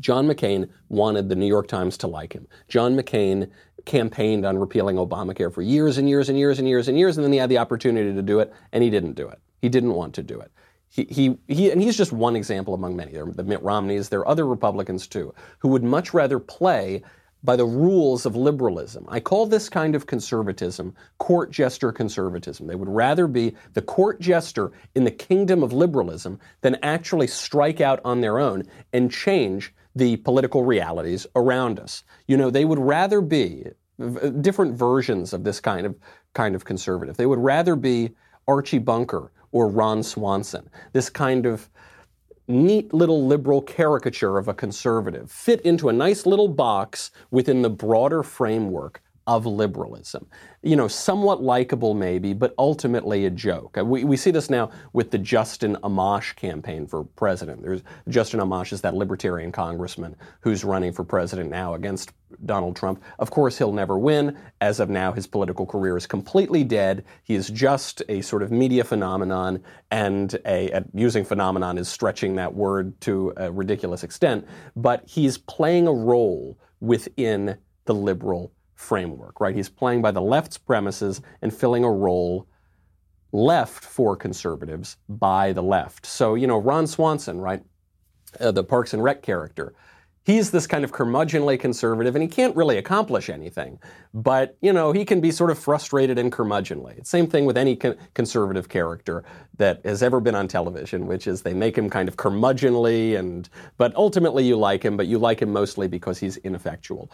John 0.00 0.26
McCain 0.26 0.68
wanted 0.88 1.28
the 1.28 1.36
New 1.36 1.46
York 1.46 1.66
Times 1.66 1.96
to 1.98 2.06
like 2.06 2.32
him. 2.32 2.46
John 2.68 2.94
McCain 2.96 3.50
campaigned 3.84 4.44
on 4.44 4.58
repealing 4.58 4.96
Obamacare 4.96 5.52
for 5.52 5.62
years 5.62 5.98
and 5.98 6.08
years 6.08 6.28
and 6.28 6.38
years 6.38 6.58
and 6.58 6.68
years 6.68 6.88
and 6.88 6.98
years, 6.98 7.16
and 7.16 7.24
then 7.24 7.32
he 7.32 7.38
had 7.38 7.48
the 7.48 7.58
opportunity 7.58 8.12
to 8.12 8.22
do 8.22 8.40
it, 8.40 8.52
and 8.72 8.84
he 8.84 8.90
didn't 8.90 9.14
do 9.14 9.28
it. 9.28 9.40
He 9.62 9.68
didn't 9.68 9.94
want 9.94 10.14
to 10.14 10.22
do 10.22 10.40
it. 10.40 10.52
He, 10.90 11.04
he, 11.04 11.38
he, 11.48 11.70
and 11.70 11.82
he's 11.82 11.96
just 11.96 12.12
one 12.12 12.36
example 12.36 12.74
among 12.74 12.96
many. 12.96 13.12
There 13.12 13.26
are 13.26 13.32
the 13.32 13.44
Mitt 13.44 13.62
Romneys, 13.62 14.08
there 14.08 14.20
are 14.20 14.28
other 14.28 14.46
Republicans 14.46 15.06
too, 15.06 15.34
who 15.58 15.68
would 15.68 15.82
much 15.82 16.14
rather 16.14 16.38
play 16.38 17.02
by 17.44 17.56
the 17.56 17.64
rules 17.64 18.26
of 18.26 18.34
liberalism. 18.34 19.06
I 19.08 19.20
call 19.20 19.46
this 19.46 19.68
kind 19.68 19.94
of 19.94 20.06
conservatism 20.06 20.94
court 21.18 21.50
jester 21.50 21.92
conservatism. 21.92 22.66
They 22.66 22.74
would 22.74 22.88
rather 22.88 23.26
be 23.26 23.54
the 23.74 23.82
court 23.82 24.20
jester 24.20 24.72
in 24.94 25.04
the 25.04 25.10
kingdom 25.10 25.62
of 25.62 25.72
liberalism 25.72 26.40
than 26.62 26.76
actually 26.82 27.28
strike 27.28 27.80
out 27.80 28.00
on 28.04 28.20
their 28.20 28.38
own 28.38 28.64
and 28.92 29.10
change 29.10 29.72
the 29.98 30.16
political 30.18 30.64
realities 30.64 31.26
around 31.34 31.80
us. 31.80 32.04
You 32.26 32.36
know, 32.36 32.50
they 32.50 32.64
would 32.64 32.78
rather 32.78 33.20
be 33.20 33.64
different 34.40 34.76
versions 34.76 35.32
of 35.32 35.42
this 35.42 35.60
kind 35.60 35.84
of 35.84 35.96
kind 36.34 36.54
of 36.54 36.64
conservative. 36.64 37.16
They 37.16 37.26
would 37.26 37.40
rather 37.40 37.74
be 37.74 38.10
Archie 38.46 38.78
Bunker 38.78 39.32
or 39.50 39.68
Ron 39.68 40.02
Swanson, 40.02 40.70
this 40.92 41.10
kind 41.10 41.46
of 41.46 41.68
neat 42.46 42.94
little 42.94 43.26
liberal 43.26 43.60
caricature 43.60 44.38
of 44.38 44.46
a 44.46 44.54
conservative, 44.54 45.30
fit 45.30 45.60
into 45.62 45.88
a 45.88 45.92
nice 45.92 46.26
little 46.26 46.48
box 46.48 47.10
within 47.30 47.62
the 47.62 47.70
broader 47.70 48.22
framework 48.22 49.02
of 49.28 49.44
liberalism. 49.44 50.26
You 50.62 50.74
know, 50.74 50.88
somewhat 50.88 51.42
likable 51.42 51.92
maybe, 51.92 52.32
but 52.32 52.54
ultimately 52.58 53.26
a 53.26 53.30
joke. 53.30 53.76
Uh, 53.78 53.84
we, 53.84 54.02
we 54.02 54.16
see 54.16 54.30
this 54.30 54.48
now 54.48 54.70
with 54.94 55.10
the 55.10 55.18
Justin 55.18 55.76
Amash 55.84 56.34
campaign 56.34 56.86
for 56.86 57.04
president. 57.04 57.62
There's 57.62 57.82
Justin 58.08 58.40
Amash 58.40 58.72
is 58.72 58.80
that 58.80 58.94
libertarian 58.94 59.52
congressman 59.52 60.16
who's 60.40 60.64
running 60.64 60.92
for 60.92 61.04
president 61.04 61.50
now 61.50 61.74
against 61.74 62.12
Donald 62.46 62.74
Trump. 62.74 63.02
Of 63.18 63.30
course, 63.30 63.58
he'll 63.58 63.72
never 63.72 63.98
win. 63.98 64.36
As 64.62 64.80
of 64.80 64.88
now, 64.88 65.12
his 65.12 65.26
political 65.26 65.66
career 65.66 65.98
is 65.98 66.06
completely 66.06 66.64
dead. 66.64 67.04
He 67.22 67.34
is 67.34 67.48
just 67.50 68.02
a 68.08 68.22
sort 68.22 68.42
of 68.42 68.50
media 68.50 68.82
phenomenon, 68.82 69.62
and 69.90 70.34
a, 70.46 70.70
a 70.70 70.84
using 70.94 71.24
phenomenon 71.24 71.76
is 71.76 71.88
stretching 71.88 72.34
that 72.36 72.54
word 72.54 72.98
to 73.02 73.34
a 73.36 73.52
ridiculous 73.52 74.04
extent. 74.04 74.46
But 74.74 75.06
he's 75.06 75.36
playing 75.36 75.86
a 75.86 75.92
role 75.92 76.58
within 76.80 77.58
the 77.84 77.94
liberal 77.94 78.52
framework, 78.78 79.40
right? 79.40 79.56
He's 79.56 79.68
playing 79.68 80.02
by 80.02 80.12
the 80.12 80.22
left's 80.22 80.56
premises 80.56 81.20
and 81.42 81.52
filling 81.52 81.82
a 81.82 81.90
role 81.90 82.46
left 83.32 83.84
for 83.84 84.16
conservatives 84.16 84.96
by 85.08 85.52
the 85.52 85.62
left. 85.62 86.06
So, 86.06 86.36
you 86.36 86.46
know, 86.46 86.58
Ron 86.58 86.86
Swanson, 86.86 87.40
right? 87.40 87.62
Uh, 88.38 88.52
the 88.52 88.62
Parks 88.62 88.94
and 88.94 89.02
Rec 89.02 89.20
character 89.20 89.74
he's 90.28 90.50
this 90.50 90.66
kind 90.66 90.84
of 90.84 90.92
curmudgeonly 90.92 91.58
conservative 91.58 92.14
and 92.14 92.22
he 92.22 92.28
can't 92.28 92.54
really 92.54 92.76
accomplish 92.76 93.30
anything. 93.30 93.78
But, 94.12 94.58
you 94.60 94.74
know, 94.74 94.92
he 94.92 95.06
can 95.06 95.22
be 95.22 95.30
sort 95.30 95.50
of 95.50 95.58
frustrated 95.58 96.18
and 96.18 96.30
curmudgeonly. 96.30 97.06
Same 97.06 97.26
thing 97.26 97.46
with 97.46 97.56
any 97.56 97.74
con- 97.74 97.96
conservative 98.12 98.68
character 98.68 99.24
that 99.56 99.80
has 99.86 100.02
ever 100.02 100.20
been 100.20 100.34
on 100.34 100.46
television, 100.46 101.06
which 101.06 101.26
is 101.26 101.40
they 101.40 101.54
make 101.54 101.78
him 101.78 101.88
kind 101.88 102.10
of 102.10 102.18
curmudgeonly 102.18 103.18
and, 103.18 103.48
but 103.78 103.96
ultimately 103.96 104.46
you 104.46 104.58
like 104.58 104.82
him, 104.82 104.98
but 104.98 105.06
you 105.06 105.18
like 105.18 105.40
him 105.40 105.50
mostly 105.50 105.88
because 105.88 106.18
he's 106.18 106.36
ineffectual. 106.38 107.10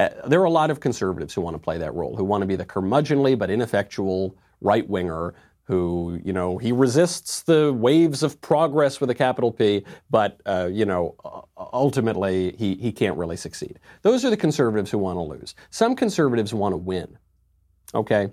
Uh, 0.00 0.08
there 0.26 0.40
are 0.40 0.44
a 0.44 0.50
lot 0.50 0.68
of 0.68 0.80
conservatives 0.80 1.32
who 1.34 1.42
want 1.42 1.54
to 1.54 1.60
play 1.60 1.78
that 1.78 1.94
role, 1.94 2.16
who 2.16 2.24
want 2.24 2.42
to 2.42 2.46
be 2.46 2.56
the 2.56 2.66
curmudgeonly 2.66 3.38
but 3.38 3.48
ineffectual 3.48 4.34
right 4.60 4.88
winger 4.88 5.34
who, 5.66 6.20
you 6.24 6.32
know, 6.32 6.58
he 6.58 6.70
resists 6.70 7.42
the 7.42 7.72
waves 7.72 8.22
of 8.22 8.40
progress 8.40 9.00
with 9.00 9.10
a 9.10 9.14
capital 9.14 9.50
P, 9.50 9.84
but, 10.08 10.40
uh, 10.46 10.68
you 10.70 10.84
know, 10.84 11.16
ultimately 11.56 12.54
he, 12.56 12.76
he 12.76 12.92
can't 12.92 13.16
really 13.16 13.36
succeed. 13.36 13.80
Those 14.02 14.24
are 14.24 14.30
the 14.30 14.36
conservatives 14.36 14.90
who 14.92 14.98
want 14.98 15.16
to 15.16 15.22
lose. 15.22 15.54
Some 15.70 15.96
conservatives 15.96 16.54
want 16.54 16.72
to 16.72 16.76
win. 16.76 17.18
Okay? 17.94 18.28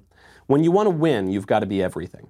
When 0.45 0.63
you 0.63 0.71
want 0.71 0.87
to 0.87 0.91
win, 0.91 1.29
you've 1.31 1.47
got 1.47 1.61
to 1.61 1.65
be 1.65 1.81
everything. 1.81 2.29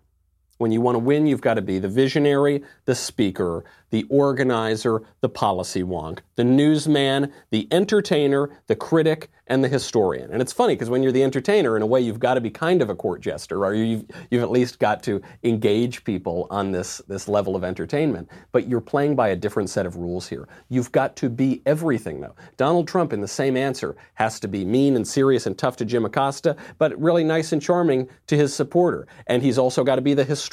When 0.64 0.72
you 0.72 0.80
want 0.80 0.96
to 0.96 1.00
win, 1.00 1.28
you've 1.28 1.42
got 1.42 1.56
to 1.56 1.62
be 1.62 1.78
the 1.78 1.90
visionary, 1.90 2.64
the 2.86 2.96
speaker, 2.96 3.66
the 3.90 4.06
organizer, 4.10 5.04
the 5.20 5.28
policy 5.28 5.84
wonk, 5.84 6.20
the 6.36 6.44
newsman, 6.46 7.34
the 7.52 7.68
entertainer, 7.70 8.50
the 8.68 8.76
critic, 8.76 9.30
and 9.48 9.62
the 9.62 9.68
historian. 9.68 10.32
And 10.32 10.42
it's 10.42 10.54
funny 10.54 10.74
because 10.74 10.90
when 10.90 11.04
you're 11.04 11.12
the 11.12 11.22
entertainer, 11.22 11.76
in 11.76 11.84
a 11.84 11.86
way, 11.86 12.00
you've 12.00 12.20
got 12.20 12.36
to 12.36 12.42
be 12.42 12.50
kind 12.50 12.82
of 12.82 12.90
a 12.90 12.96
court 12.96 13.22
jester, 13.22 13.66
or 13.66 13.74
you've, 13.76 14.06
you've 14.32 14.42
at 14.42 14.50
least 14.50 14.80
got 14.80 15.04
to 15.04 15.22
engage 15.44 16.04
people 16.06 16.48
on 16.50 16.72
this, 16.72 17.04
this 17.10 17.28
level 17.28 17.56
of 17.56 17.64
entertainment. 17.64 18.30
But 18.54 18.68
you're 18.68 18.82
playing 18.82 19.16
by 19.16 19.28
a 19.28 19.36
different 19.36 19.70
set 19.70 19.86
of 19.86 19.98
rules 19.98 20.28
here. 20.28 20.48
You've 20.70 20.92
got 20.94 21.16
to 21.18 21.30
be 21.30 21.62
everything, 21.66 22.22
though. 22.22 22.36
Donald 22.56 22.88
Trump, 22.88 23.12
in 23.12 23.20
the 23.20 23.28
same 23.28 23.58
answer, 23.58 23.96
has 24.14 24.40
to 24.40 24.48
be 24.48 24.64
mean 24.64 24.96
and 24.96 25.08
serious 25.08 25.46
and 25.46 25.58
tough 25.58 25.76
to 25.78 25.86
Jim 25.86 26.06
Acosta, 26.06 26.56
but 26.78 27.00
really 27.00 27.26
nice 27.26 27.52
and 27.52 27.62
charming 27.62 28.10
to 28.28 28.38
his 28.38 28.56
supporter. 28.56 29.06
And 29.28 29.44
he's 29.44 29.58
also 29.58 29.84
got 29.84 29.98
to 29.98 30.02
be 30.02 30.14
the 30.14 30.24
historian 30.24 30.53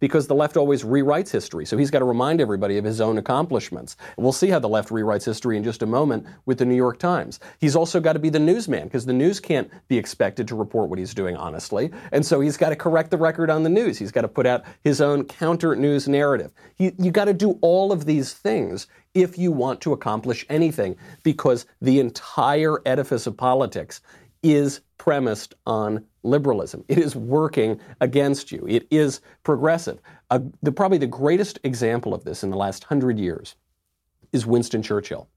because 0.00 0.26
the 0.26 0.34
left 0.34 0.56
always 0.56 0.82
rewrites 0.82 1.30
history. 1.30 1.66
So 1.66 1.76
he's 1.76 1.90
got 1.90 2.00
to 2.00 2.04
remind 2.04 2.40
everybody 2.40 2.78
of 2.78 2.84
his 2.84 3.00
own 3.00 3.18
accomplishments. 3.18 3.96
We'll 4.16 4.32
see 4.32 4.48
how 4.48 4.58
the 4.58 4.68
left 4.68 4.90
rewrites 4.90 5.24
history 5.24 5.56
in 5.56 5.64
just 5.64 5.82
a 5.82 5.86
moment 5.86 6.26
with 6.46 6.58
the 6.58 6.64
New 6.64 6.74
York 6.74 6.98
Times. 6.98 7.40
He's 7.60 7.76
also 7.76 8.00
got 8.00 8.14
to 8.14 8.18
be 8.18 8.30
the 8.30 8.38
newsman 8.38 8.84
because 8.84 9.06
the 9.06 9.12
news 9.12 9.40
can't 9.40 9.70
be 9.88 9.98
expected 9.98 10.48
to 10.48 10.54
report 10.54 10.90
what 10.90 10.98
he's 10.98 11.14
doing 11.14 11.36
honestly. 11.36 11.90
And 12.12 12.24
so 12.24 12.40
he's 12.40 12.56
got 12.56 12.70
to 12.70 12.76
correct 12.76 13.10
the 13.10 13.16
record 13.16 13.50
on 13.50 13.62
the 13.62 13.70
news. 13.70 13.98
He's 13.98 14.12
got 14.12 14.22
to 14.22 14.28
put 14.28 14.46
out 14.46 14.64
his 14.82 15.00
own 15.00 15.24
counter 15.24 15.74
news 15.74 16.08
narrative. 16.08 16.52
He, 16.76 16.92
you 16.98 17.10
got 17.10 17.26
to 17.26 17.34
do 17.34 17.58
all 17.60 17.92
of 17.92 18.04
these 18.04 18.32
things 18.32 18.86
if 19.14 19.38
you 19.38 19.52
want 19.52 19.80
to 19.82 19.92
accomplish 19.92 20.44
anything 20.48 20.96
because 21.22 21.66
the 21.80 22.00
entire 22.00 22.78
edifice 22.86 23.26
of 23.26 23.36
politics 23.36 24.00
is 24.42 24.80
premised 24.98 25.54
on 25.66 26.04
liberalism. 26.24 26.84
It 26.88 26.98
is 26.98 27.14
working 27.14 27.80
against 28.00 28.50
you. 28.50 28.64
It 28.68 28.86
is 28.90 29.20
progressive. 29.42 30.00
Uh, 30.30 30.40
the, 30.62 30.72
probably 30.72 30.98
the 30.98 31.06
greatest 31.06 31.58
example 31.64 32.14
of 32.14 32.24
this 32.24 32.42
in 32.42 32.50
the 32.50 32.56
last 32.56 32.84
hundred 32.84 33.18
years 33.18 33.54
is 34.32 34.46
Winston 34.46 34.82
Churchill. 34.82 35.28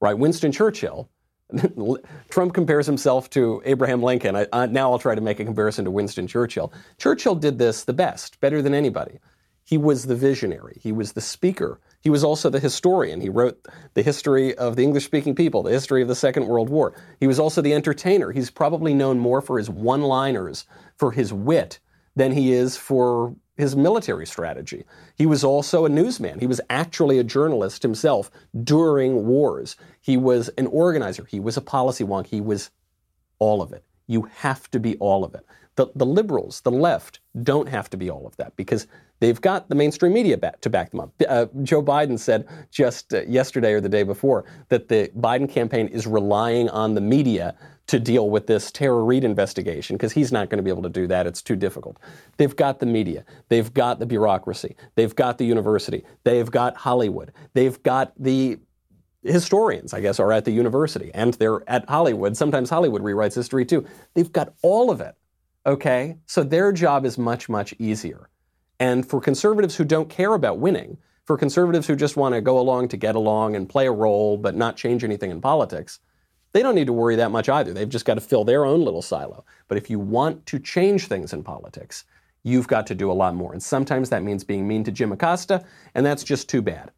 Right? 0.00 0.18
Winston 0.18 0.52
Churchill 0.52 1.08
Trump 2.28 2.54
compares 2.54 2.86
himself 2.86 3.30
to 3.30 3.62
Abraham 3.64 4.02
Lincoln. 4.02 4.36
I, 4.36 4.46
I, 4.52 4.66
now 4.66 4.90
I'll 4.90 4.98
try 4.98 5.14
to 5.14 5.20
make 5.20 5.40
a 5.40 5.44
comparison 5.44 5.84
to 5.84 5.90
Winston 5.90 6.26
Churchill. 6.26 6.72
Churchill 6.98 7.34
did 7.34 7.58
this 7.58 7.84
the 7.84 7.92
best, 7.92 8.40
better 8.40 8.62
than 8.62 8.74
anybody. 8.74 9.18
He 9.64 9.78
was 9.78 10.06
the 10.06 10.16
visionary. 10.16 10.78
He 10.82 10.92
was 10.92 11.12
the 11.12 11.20
speaker. 11.20 11.80
He 12.00 12.10
was 12.10 12.22
also 12.22 12.50
the 12.50 12.60
historian. 12.60 13.20
He 13.20 13.28
wrote 13.28 13.66
the 13.94 14.02
history 14.02 14.54
of 14.56 14.76
the 14.76 14.82
English 14.82 15.04
speaking 15.04 15.34
people, 15.34 15.62
the 15.62 15.72
history 15.72 16.02
of 16.02 16.08
the 16.08 16.14
Second 16.14 16.46
World 16.46 16.68
War. 16.68 16.94
He 17.20 17.26
was 17.26 17.38
also 17.38 17.60
the 17.60 17.74
entertainer. 17.74 18.30
He's 18.30 18.50
probably 18.50 18.94
known 18.94 19.18
more 19.18 19.40
for 19.40 19.58
his 19.58 19.68
one 19.68 20.02
liners, 20.02 20.66
for 20.96 21.12
his 21.12 21.32
wit, 21.32 21.80
than 22.14 22.32
he 22.32 22.52
is 22.52 22.76
for 22.76 23.34
his 23.56 23.74
military 23.74 24.26
strategy. 24.26 24.84
He 25.16 25.26
was 25.26 25.42
also 25.42 25.84
a 25.84 25.88
newsman. 25.88 26.40
He 26.40 26.46
was 26.46 26.60
actually 26.68 27.18
a 27.18 27.24
journalist 27.24 27.82
himself 27.82 28.30
during 28.64 29.26
wars. 29.26 29.76
He 30.00 30.16
was 30.16 30.48
an 30.50 30.66
organizer. 30.66 31.24
He 31.24 31.40
was 31.40 31.56
a 31.56 31.62
policy 31.62 32.04
wonk. 32.04 32.26
He 32.26 32.40
was 32.40 32.70
all 33.38 33.62
of 33.62 33.72
it. 33.72 33.84
You 34.06 34.28
have 34.36 34.70
to 34.70 34.80
be 34.80 34.96
all 34.98 35.24
of 35.24 35.34
it. 35.34 35.44
The, 35.76 35.86
the 35.94 36.06
liberals, 36.06 36.62
the 36.62 36.70
left, 36.70 37.20
don't 37.42 37.68
have 37.68 37.88
to 37.90 37.96
be 37.96 38.10
all 38.10 38.26
of 38.26 38.36
that 38.38 38.56
because 38.56 38.86
they've 39.20 39.40
got 39.40 39.68
the 39.68 39.74
mainstream 39.74 40.12
media 40.14 40.36
back, 40.36 40.60
to 40.62 40.70
back 40.70 40.90
them 40.90 41.00
up. 41.00 41.12
Uh, 41.28 41.46
Joe 41.62 41.82
Biden 41.82 42.18
said 42.18 42.46
just 42.70 43.14
uh, 43.14 43.22
yesterday 43.22 43.72
or 43.72 43.80
the 43.80 43.88
day 43.88 44.02
before 44.02 44.46
that 44.68 44.88
the 44.88 45.10
Biden 45.18 45.48
campaign 45.48 45.88
is 45.88 46.06
relying 46.06 46.68
on 46.70 46.94
the 46.94 47.00
media 47.00 47.54
to 47.86 48.00
deal 48.00 48.30
with 48.30 48.46
this 48.46 48.72
Tara 48.72 49.02
Reade 49.02 49.24
investigation 49.24 49.96
because 49.96 50.12
he's 50.12 50.32
not 50.32 50.50
going 50.50 50.58
to 50.58 50.62
be 50.62 50.70
able 50.70 50.82
to 50.82 50.88
do 50.88 51.06
that. 51.06 51.26
It's 51.26 51.42
too 51.42 51.56
difficult. 51.56 51.98
They've 52.36 52.54
got 52.54 52.80
the 52.80 52.86
media, 52.86 53.24
they've 53.48 53.72
got 53.72 53.98
the 53.98 54.06
bureaucracy, 54.06 54.76
they've 54.96 55.14
got 55.14 55.38
the 55.38 55.44
university, 55.44 56.04
they've 56.24 56.50
got 56.50 56.76
Hollywood, 56.76 57.32
they've 57.54 57.80
got 57.82 58.12
the 58.18 58.58
historians, 59.22 59.92
I 59.92 60.00
guess, 60.00 60.18
are 60.20 60.32
at 60.32 60.44
the 60.44 60.52
university 60.52 61.10
and 61.14 61.34
they're 61.34 61.68
at 61.68 61.88
Hollywood. 61.88 62.36
Sometimes 62.36 62.70
Hollywood 62.70 63.02
rewrites 63.02 63.34
history 63.34 63.64
too. 63.64 63.86
They've 64.14 64.32
got 64.32 64.54
all 64.62 64.90
of 64.90 65.00
it. 65.00 65.14
Okay? 65.66 66.16
So 66.26 66.42
their 66.42 66.72
job 66.72 67.04
is 67.04 67.18
much, 67.18 67.48
much 67.48 67.74
easier. 67.78 68.30
And 68.78 69.06
for 69.06 69.20
conservatives 69.20 69.76
who 69.76 69.84
don't 69.84 70.08
care 70.08 70.34
about 70.34 70.58
winning, 70.58 70.98
for 71.24 71.36
conservatives 71.36 71.88
who 71.88 71.96
just 71.96 72.16
want 72.16 72.34
to 72.34 72.40
go 72.40 72.58
along 72.58 72.88
to 72.88 72.96
get 72.96 73.16
along 73.16 73.56
and 73.56 73.68
play 73.68 73.86
a 73.86 73.92
role 73.92 74.36
but 74.36 74.54
not 74.54 74.76
change 74.76 75.02
anything 75.02 75.30
in 75.30 75.40
politics, 75.40 75.98
they 76.52 76.62
don't 76.62 76.76
need 76.76 76.86
to 76.86 76.92
worry 76.92 77.16
that 77.16 77.32
much 77.32 77.48
either. 77.48 77.72
They've 77.74 77.88
just 77.88 78.04
got 78.04 78.14
to 78.14 78.20
fill 78.20 78.44
their 78.44 78.64
own 78.64 78.84
little 78.84 79.02
silo. 79.02 79.44
But 79.68 79.76
if 79.76 79.90
you 79.90 79.98
want 79.98 80.46
to 80.46 80.58
change 80.58 81.06
things 81.06 81.32
in 81.32 81.42
politics, 81.42 82.04
you've 82.44 82.68
got 82.68 82.86
to 82.86 82.94
do 82.94 83.10
a 83.10 83.12
lot 83.12 83.34
more. 83.34 83.52
And 83.52 83.62
sometimes 83.62 84.08
that 84.10 84.22
means 84.22 84.44
being 84.44 84.68
mean 84.68 84.84
to 84.84 84.92
Jim 84.92 85.10
Acosta, 85.10 85.64
and 85.94 86.06
that's 86.06 86.22
just 86.22 86.48
too 86.48 86.62
bad. 86.62 86.92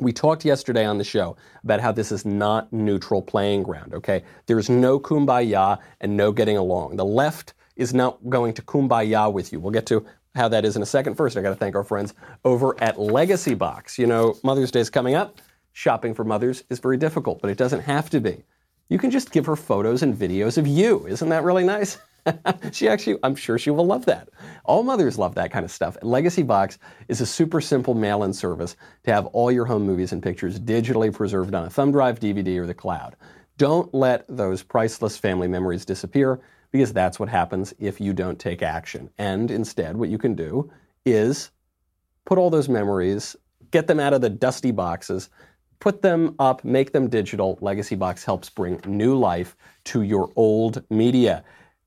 We 0.00 0.12
talked 0.12 0.46
yesterday 0.46 0.86
on 0.86 0.96
the 0.96 1.04
show 1.04 1.36
about 1.62 1.80
how 1.80 1.92
this 1.92 2.10
is 2.10 2.24
not 2.24 2.72
neutral 2.72 3.20
playing 3.20 3.64
ground, 3.64 3.92
okay? 3.92 4.24
There's 4.46 4.70
no 4.70 4.98
kumbaya 4.98 5.78
and 6.00 6.16
no 6.16 6.32
getting 6.32 6.56
along. 6.56 6.96
The 6.96 7.04
left 7.04 7.52
is 7.80 7.94
not 7.94 8.18
going 8.28 8.54
to 8.54 8.62
kumbaya 8.62 9.32
with 9.32 9.52
you. 9.52 9.60
We'll 9.60 9.72
get 9.72 9.86
to 9.86 10.06
how 10.34 10.48
that 10.48 10.64
is 10.64 10.76
in 10.76 10.82
a 10.82 10.86
second. 10.86 11.14
First, 11.16 11.36
I 11.36 11.42
got 11.42 11.50
to 11.50 11.56
thank 11.56 11.74
our 11.74 11.84
friends 11.84 12.14
over 12.44 12.80
at 12.80 13.00
Legacy 13.00 13.54
Box. 13.54 13.98
You 13.98 14.06
know, 14.06 14.36
Mother's 14.44 14.70
Day 14.70 14.80
is 14.80 14.90
coming 14.90 15.14
up. 15.14 15.40
Shopping 15.72 16.14
for 16.14 16.24
mothers 16.24 16.64
is 16.68 16.78
very 16.78 16.96
difficult, 16.96 17.40
but 17.40 17.50
it 17.50 17.56
doesn't 17.56 17.80
have 17.80 18.10
to 18.10 18.20
be 18.20 18.44
you 18.90 18.98
can 18.98 19.10
just 19.10 19.30
give 19.30 19.46
her 19.46 19.56
photos 19.56 20.02
and 20.02 20.14
videos 20.14 20.58
of 20.58 20.66
you. 20.66 21.06
Isn't 21.06 21.30
that 21.30 21.44
really 21.44 21.64
nice? 21.64 21.96
she 22.72 22.88
actually, 22.88 23.18
I'm 23.22 23.36
sure 23.36 23.56
she 23.56 23.70
will 23.70 23.86
love 23.86 24.04
that. 24.06 24.28
All 24.64 24.82
mothers 24.82 25.16
love 25.16 25.36
that 25.36 25.52
kind 25.52 25.64
of 25.64 25.70
stuff. 25.70 25.96
Legacy 26.02 26.42
Box 26.42 26.78
is 27.08 27.20
a 27.20 27.26
super 27.26 27.60
simple 27.60 27.94
mail 27.94 28.24
in 28.24 28.34
service 28.34 28.76
to 29.04 29.12
have 29.12 29.26
all 29.26 29.50
your 29.50 29.64
home 29.64 29.86
movies 29.86 30.12
and 30.12 30.22
pictures 30.22 30.58
digitally 30.58 31.14
preserved 31.14 31.54
on 31.54 31.64
a 31.64 31.70
thumb 31.70 31.92
drive, 31.92 32.18
DVD, 32.18 32.58
or 32.58 32.66
the 32.66 32.74
cloud. 32.74 33.16
Don't 33.56 33.94
let 33.94 34.26
those 34.28 34.62
priceless 34.62 35.16
family 35.16 35.48
memories 35.48 35.84
disappear 35.84 36.40
because 36.70 36.92
that's 36.92 37.18
what 37.18 37.28
happens 37.28 37.74
if 37.78 38.00
you 38.00 38.12
don't 38.12 38.38
take 38.38 38.62
action. 38.62 39.10
And 39.18 39.50
instead, 39.50 39.96
what 39.96 40.08
you 40.08 40.18
can 40.18 40.34
do 40.34 40.70
is 41.04 41.50
put 42.24 42.38
all 42.38 42.50
those 42.50 42.68
memories, 42.68 43.36
get 43.70 43.86
them 43.86 44.00
out 44.00 44.12
of 44.12 44.20
the 44.20 44.30
dusty 44.30 44.70
boxes, 44.70 45.30
put 45.80 46.02
them 46.02 46.34
up, 46.38 46.62
make 46.64 46.92
them 46.92 47.08
digital. 47.08 47.58
Legacy 47.60 47.96
Box 47.96 48.22
helps 48.24 48.48
bring 48.48 48.80
new 48.86 49.16
life 49.16 49.56
to 49.84 50.02
your 50.02 50.30
old 50.36 50.84
media. 50.90 51.42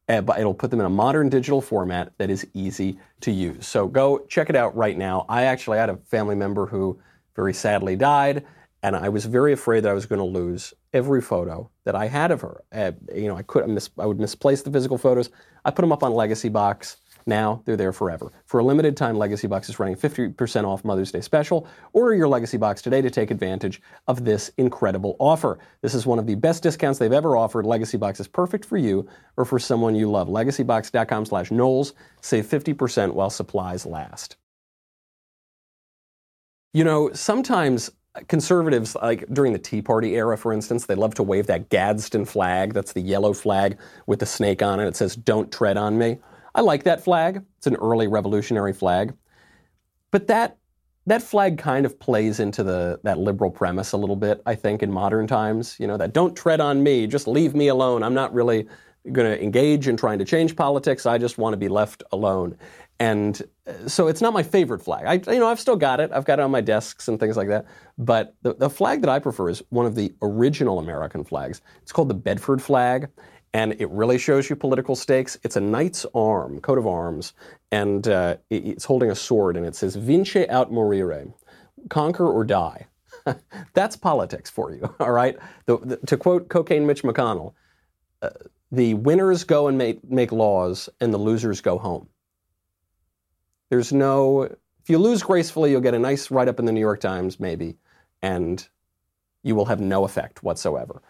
Uh, 0.09 0.19
but 0.19 0.37
it'll 0.37 0.53
put 0.53 0.69
them 0.69 0.81
in 0.81 0.85
a 0.85 0.89
modern 0.89 1.29
digital 1.29 1.61
format 1.61 2.11
that 2.17 2.29
is 2.29 2.45
easy 2.53 2.97
to 3.21 3.31
use. 3.31 3.65
So 3.65 3.87
go 3.87 4.19
check 4.27 4.49
it 4.49 4.55
out 4.55 4.75
right 4.75 4.97
now. 4.97 5.25
I 5.29 5.43
actually 5.43 5.77
had 5.77 5.89
a 5.89 5.95
family 5.95 6.35
member 6.35 6.65
who 6.65 6.99
very 7.35 7.53
sadly 7.53 7.95
died, 7.95 8.45
and 8.83 8.97
I 8.97 9.07
was 9.07 9.25
very 9.25 9.53
afraid 9.53 9.85
that 9.85 9.89
I 9.89 9.93
was 9.93 10.05
going 10.05 10.19
to 10.19 10.25
lose 10.25 10.73
every 10.91 11.21
photo 11.21 11.71
that 11.85 11.95
I 11.95 12.07
had 12.07 12.31
of 12.31 12.41
her. 12.41 12.63
Uh, 12.71 12.91
you 13.15 13.29
know, 13.29 13.37
I 13.37 13.41
could 13.41 13.67
mis- 13.69 13.89
I 13.97 14.05
would 14.05 14.19
misplace 14.19 14.61
the 14.61 14.71
physical 14.71 14.97
photos. 14.97 15.29
I 15.63 15.71
put 15.71 15.81
them 15.81 15.93
up 15.93 16.03
on 16.03 16.13
Legacy 16.13 16.49
Box. 16.49 16.97
Now 17.25 17.61
they're 17.63 17.77
there 17.77 17.93
forever. 17.93 18.33
For 18.45 18.59
a 18.59 18.63
limited 18.65 18.97
time, 18.97 19.17
Legacy 19.17 19.47
Box 19.47 19.69
is 19.69 19.79
running 19.79 19.95
50% 19.95 20.65
off 20.65 20.83
Mother's 20.83 21.13
Day 21.13 21.21
special. 21.21 21.65
Order 21.93 22.15
your 22.15 22.27
Legacy 22.27 22.57
Box 22.57 22.81
today 22.81 23.01
to 23.01 23.09
take 23.09 23.31
advantage 23.31 23.81
of 24.07 24.25
this 24.25 24.51
incredible 24.57 25.15
offer. 25.19 25.57
This 25.81 25.93
is 25.93 26.05
one 26.05 26.19
of 26.19 26.27
the 26.27 26.35
best 26.35 26.61
discounts 26.61 26.99
they've 26.99 27.13
ever 27.13 27.37
offered. 27.37 27.65
Legacy 27.65 27.97
Box 27.97 28.19
is 28.19 28.27
perfect 28.27 28.65
for 28.65 28.75
you 28.75 29.07
or 29.37 29.45
for 29.45 29.57
someone 29.57 29.95
you 29.95 30.11
love. 30.11 30.27
LegacyBox.com 30.27 31.25
slash 31.25 31.49
Knowles. 31.49 31.93
Save 32.19 32.45
50% 32.45 33.13
while 33.13 33.29
supplies 33.29 33.85
last. 33.85 34.35
You 36.73 36.83
know, 36.83 37.13
sometimes 37.13 37.89
conservatives, 38.27 38.95
like 39.01 39.25
during 39.31 39.53
the 39.53 39.59
Tea 39.59 39.81
Party 39.81 40.15
era, 40.15 40.37
for 40.37 40.53
instance, 40.53 40.85
they 40.85 40.95
love 40.95 41.15
to 41.15 41.23
wave 41.23 41.47
that 41.47 41.69
Gadsden 41.69 42.25
flag. 42.25 42.73
That's 42.73 42.93
the 42.93 43.01
yellow 43.01 43.33
flag 43.33 43.79
with 44.07 44.19
the 44.19 44.25
snake 44.25 44.61
on 44.61 44.79
it. 44.79 44.87
It 44.87 44.95
says, 44.95 45.15
Don't 45.15 45.51
tread 45.51 45.77
on 45.77 45.97
me. 45.97 46.19
I 46.55 46.61
like 46.61 46.83
that 46.83 47.03
flag. 47.03 47.43
It's 47.57 47.67
an 47.67 47.75
early 47.77 48.07
revolutionary 48.07 48.73
flag. 48.73 49.13
But 50.11 50.27
that 50.27 50.57
that 51.05 51.21
flag 51.21 51.57
kind 51.57 51.85
of 51.85 51.99
plays 51.99 52.39
into 52.39 52.63
the 52.63 52.99
that 53.03 53.17
liberal 53.17 53.51
premise 53.51 53.91
a 53.91 53.97
little 53.97 54.15
bit, 54.15 54.41
I 54.45 54.55
think, 54.55 54.83
in 54.83 54.91
modern 54.91 55.27
times. 55.27 55.75
You 55.79 55.87
know, 55.87 55.97
that 55.97 56.13
don't 56.13 56.35
tread 56.35 56.61
on 56.61 56.83
me, 56.83 57.07
just 57.07 57.27
leave 57.27 57.55
me 57.55 57.67
alone. 57.67 58.03
I'm 58.03 58.13
not 58.13 58.33
really 58.33 58.67
going 59.11 59.29
to 59.29 59.43
engage 59.43 59.87
in 59.87 59.97
trying 59.97 60.19
to 60.19 60.25
change 60.25 60.55
politics. 60.55 61.05
I 61.05 61.17
just 61.17 61.37
want 61.37 61.53
to 61.53 61.57
be 61.57 61.67
left 61.67 62.03
alone. 62.13 62.55
And 62.99 63.41
uh, 63.67 63.87
so 63.87 64.07
it's 64.07 64.21
not 64.21 64.33
my 64.33 64.43
favorite 64.43 64.81
flag. 64.81 65.05
I, 65.05 65.31
you 65.31 65.39
know, 65.39 65.47
I've 65.47 65.59
still 65.59 65.75
got 65.75 65.99
it. 65.99 66.11
I've 66.13 66.25
got 66.25 66.39
it 66.39 66.43
on 66.43 66.51
my 66.51 66.61
desks 66.61 67.07
and 67.07 67.19
things 67.19 67.35
like 67.35 67.47
that. 67.47 67.65
But 67.97 68.35
the, 68.43 68.53
the 68.53 68.69
flag 68.69 69.01
that 69.01 69.09
I 69.09 69.19
prefer 69.19 69.49
is 69.49 69.63
one 69.69 69.85
of 69.85 69.95
the 69.95 70.13
original 70.21 70.79
American 70.79 71.23
flags. 71.23 71.61
It's 71.81 71.91
called 71.91 72.09
the 72.09 72.13
Bedford 72.13 72.61
flag 72.61 73.09
and 73.53 73.79
it 73.79 73.89
really 73.91 74.17
shows 74.17 74.49
you 74.49 74.55
political 74.55 74.95
stakes. 74.95 75.37
It's 75.43 75.55
a 75.55 75.61
knight's 75.61 76.05
arm, 76.15 76.59
coat 76.59 76.77
of 76.77 76.87
arms, 76.87 77.33
and 77.71 78.07
uh, 78.07 78.37
it's 78.49 78.85
holding 78.85 79.11
a 79.11 79.15
sword, 79.15 79.55
and 79.55 79.65
it 79.65 79.75
says 79.75 79.95
"Vince 79.95 80.35
aut 80.35 80.71
morire," 80.71 81.31
conquer 81.89 82.27
or 82.27 82.43
die. 82.43 82.87
That's 83.73 83.95
politics 83.95 84.49
for 84.49 84.73
you, 84.73 84.93
all 84.99 85.11
right. 85.11 85.37
The, 85.65 85.77
the, 85.77 85.97
to 85.97 86.17
quote 86.17 86.49
Cocaine 86.49 86.85
Mitch 86.87 87.03
McConnell, 87.03 87.53
uh, 88.21 88.31
"The 88.71 88.95
winners 88.95 89.43
go 89.43 89.67
and 89.67 89.77
make, 89.77 90.03
make 90.09 90.31
laws, 90.31 90.89
and 90.99 91.13
the 91.13 91.19
losers 91.19 91.61
go 91.61 91.77
home." 91.77 92.07
There's 93.73 93.91
no, 93.91 94.43
if 94.43 94.87
you 94.87 94.99
lose 94.99 95.23
gracefully, 95.23 95.71
you'll 95.71 95.81
get 95.81 95.95
a 95.95 95.99
nice 95.99 96.29
write 96.29 96.47
up 96.47 96.59
in 96.59 96.65
the 96.65 96.71
New 96.71 96.79
York 96.79 96.99
Times, 96.99 97.39
maybe, 97.39 97.75
and 98.21 98.67
you 99.41 99.55
will 99.55 99.65
have 99.65 99.81
no 99.81 100.05
effect 100.05 100.43
whatsoever. 100.43 101.01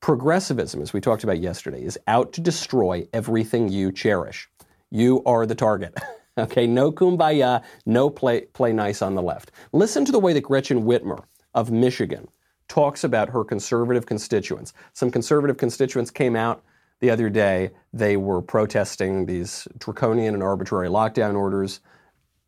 Progressivism, 0.00 0.80
as 0.80 0.94
we 0.94 1.02
talked 1.02 1.24
about 1.24 1.40
yesterday, 1.40 1.84
is 1.84 1.98
out 2.06 2.32
to 2.32 2.40
destroy 2.40 3.06
everything 3.12 3.68
you 3.68 3.92
cherish. 3.92 4.48
You 4.88 5.22
are 5.26 5.44
the 5.44 5.54
target. 5.54 5.94
okay, 6.38 6.66
no 6.66 6.90
kumbaya, 6.90 7.62
no 7.84 8.08
play, 8.08 8.46
play 8.46 8.72
nice 8.72 9.02
on 9.02 9.14
the 9.14 9.20
left. 9.20 9.50
Listen 9.74 10.06
to 10.06 10.12
the 10.12 10.18
way 10.18 10.32
that 10.32 10.40
Gretchen 10.40 10.84
Whitmer 10.84 11.24
of 11.52 11.70
Michigan 11.70 12.28
talks 12.66 13.04
about 13.04 13.28
her 13.28 13.44
conservative 13.44 14.06
constituents. 14.06 14.72
Some 14.94 15.10
conservative 15.10 15.58
constituents 15.58 16.10
came 16.10 16.34
out 16.34 16.64
the 17.00 17.10
other 17.10 17.28
day. 17.28 17.70
They 17.92 18.16
were 18.16 18.42
protesting 18.42 19.26
these 19.26 19.66
draconian 19.78 20.34
and 20.34 20.42
arbitrary 20.42 20.88
lockdown 20.88 21.34
orders. 21.34 21.80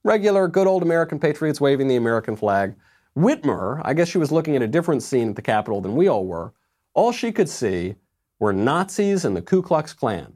Regular, 0.04 0.48
good 0.48 0.66
old 0.66 0.82
American 0.82 1.18
patriots 1.18 1.60
waving 1.60 1.88
the 1.88 1.96
American 1.96 2.36
flag. 2.36 2.74
Whitmer, 3.16 3.80
I 3.84 3.94
guess 3.94 4.08
she 4.08 4.18
was 4.18 4.32
looking 4.32 4.56
at 4.56 4.62
a 4.62 4.68
different 4.68 5.02
scene 5.02 5.30
at 5.30 5.36
the 5.36 5.42
Capitol 5.42 5.80
than 5.80 5.96
we 5.96 6.08
all 6.08 6.26
were. 6.26 6.52
All 6.94 7.12
she 7.12 7.32
could 7.32 7.48
see 7.48 7.96
were 8.38 8.52
Nazis 8.52 9.24
and 9.24 9.36
the 9.36 9.42
Ku 9.42 9.62
Klux 9.62 9.92
Klan. 9.92 10.34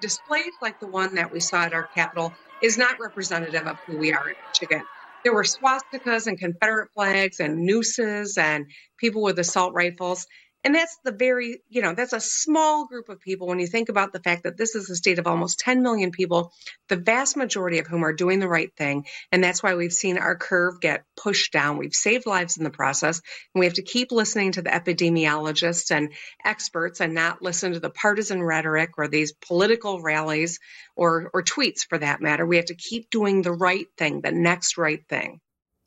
Displays 0.00 0.52
like 0.60 0.78
the 0.80 0.86
one 0.86 1.14
that 1.14 1.32
we 1.32 1.40
saw 1.40 1.62
at 1.62 1.72
our 1.72 1.86
Capitol 1.94 2.32
is 2.62 2.76
not 2.76 3.00
representative 3.00 3.66
of 3.66 3.78
who 3.80 3.96
we 3.96 4.12
are 4.12 4.28
in 4.28 4.36
Michigan. 4.48 4.82
There 5.24 5.34
were 5.34 5.42
swastikas 5.42 6.26
and 6.26 6.38
Confederate 6.38 6.90
flags 6.92 7.40
and 7.40 7.64
nooses 7.64 8.36
and 8.38 8.66
people 8.98 9.22
with 9.22 9.38
assault 9.38 9.72
rifles. 9.74 10.26
And 10.66 10.74
that's 10.74 10.98
the 11.04 11.12
very, 11.12 11.60
you 11.68 11.80
know, 11.80 11.94
that's 11.94 12.12
a 12.12 12.18
small 12.18 12.88
group 12.88 13.08
of 13.08 13.20
people 13.20 13.46
when 13.46 13.60
you 13.60 13.68
think 13.68 13.88
about 13.88 14.12
the 14.12 14.18
fact 14.18 14.42
that 14.42 14.56
this 14.56 14.74
is 14.74 14.90
a 14.90 14.96
state 14.96 15.20
of 15.20 15.28
almost 15.28 15.60
10 15.60 15.80
million 15.80 16.10
people, 16.10 16.52
the 16.88 16.96
vast 16.96 17.36
majority 17.36 17.78
of 17.78 17.86
whom 17.86 18.04
are 18.04 18.12
doing 18.12 18.40
the 18.40 18.48
right 18.48 18.74
thing. 18.76 19.06
And 19.30 19.44
that's 19.44 19.62
why 19.62 19.76
we've 19.76 19.92
seen 19.92 20.18
our 20.18 20.34
curve 20.34 20.80
get 20.80 21.04
pushed 21.16 21.52
down. 21.52 21.78
We've 21.78 21.94
saved 21.94 22.26
lives 22.26 22.56
in 22.56 22.64
the 22.64 22.70
process. 22.70 23.20
And 23.54 23.60
we 23.60 23.66
have 23.66 23.74
to 23.74 23.82
keep 23.82 24.10
listening 24.10 24.50
to 24.52 24.62
the 24.62 24.70
epidemiologists 24.70 25.92
and 25.92 26.12
experts 26.44 27.00
and 27.00 27.14
not 27.14 27.42
listen 27.42 27.74
to 27.74 27.80
the 27.80 27.88
partisan 27.88 28.42
rhetoric 28.42 28.90
or 28.98 29.06
these 29.06 29.34
political 29.34 30.02
rallies 30.02 30.58
or, 30.96 31.30
or 31.32 31.44
tweets 31.44 31.86
for 31.88 31.98
that 31.98 32.20
matter. 32.20 32.44
We 32.44 32.56
have 32.56 32.66
to 32.66 32.74
keep 32.74 33.08
doing 33.08 33.42
the 33.42 33.52
right 33.52 33.86
thing, 33.96 34.20
the 34.20 34.32
next 34.32 34.78
right 34.78 35.06
thing. 35.08 35.38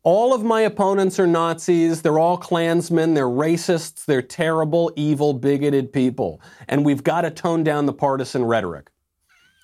All 0.04 0.34
of 0.34 0.44
my 0.44 0.62
opponents 0.62 1.20
are 1.20 1.28
Nazis. 1.28 2.02
They're 2.02 2.20
all 2.20 2.38
Klansmen. 2.38 3.14
They're 3.14 3.26
racists. 3.26 4.06
They're 4.06 4.22
terrible, 4.22 4.94
evil, 4.96 5.34
bigoted 5.34 5.92
people. 5.92 6.42
And 6.70 6.86
we've 6.86 7.04
got 7.04 7.22
to 7.22 7.32
tone 7.32 7.64
down 7.64 7.86
the 7.86 7.94
partisan 7.94 8.46
rhetoric. 8.46 8.92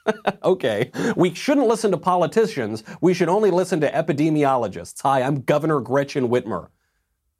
okay. 0.43 0.91
We 1.15 1.33
shouldn't 1.33 1.67
listen 1.67 1.91
to 1.91 1.97
politicians. 1.97 2.83
We 2.99 3.13
should 3.13 3.29
only 3.29 3.49
listen 3.49 3.79
to 3.81 3.89
epidemiologists. 3.89 5.01
Hi, 5.03 5.21
I'm 5.21 5.41
Governor 5.41 5.79
Gretchen 5.79 6.27
Whitmer. 6.27 6.67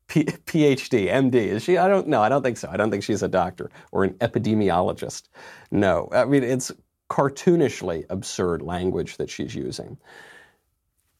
P- 0.07 0.23
PhD, 0.23 1.07
MD. 1.07 1.35
Is 1.35 1.63
she? 1.63 1.77
I 1.77 1.87
don't 1.87 2.07
know. 2.07 2.21
I 2.21 2.29
don't 2.29 2.43
think 2.43 2.57
so. 2.57 2.69
I 2.71 2.77
don't 2.77 2.91
think 2.91 3.03
she's 3.03 3.23
a 3.23 3.27
doctor 3.27 3.71
or 3.91 4.03
an 4.03 4.13
epidemiologist. 4.15 5.23
No. 5.71 6.07
I 6.13 6.25
mean, 6.25 6.43
it's 6.43 6.71
cartoonishly 7.09 8.05
absurd 8.09 8.61
language 8.61 9.17
that 9.17 9.29
she's 9.29 9.53
using. 9.53 9.97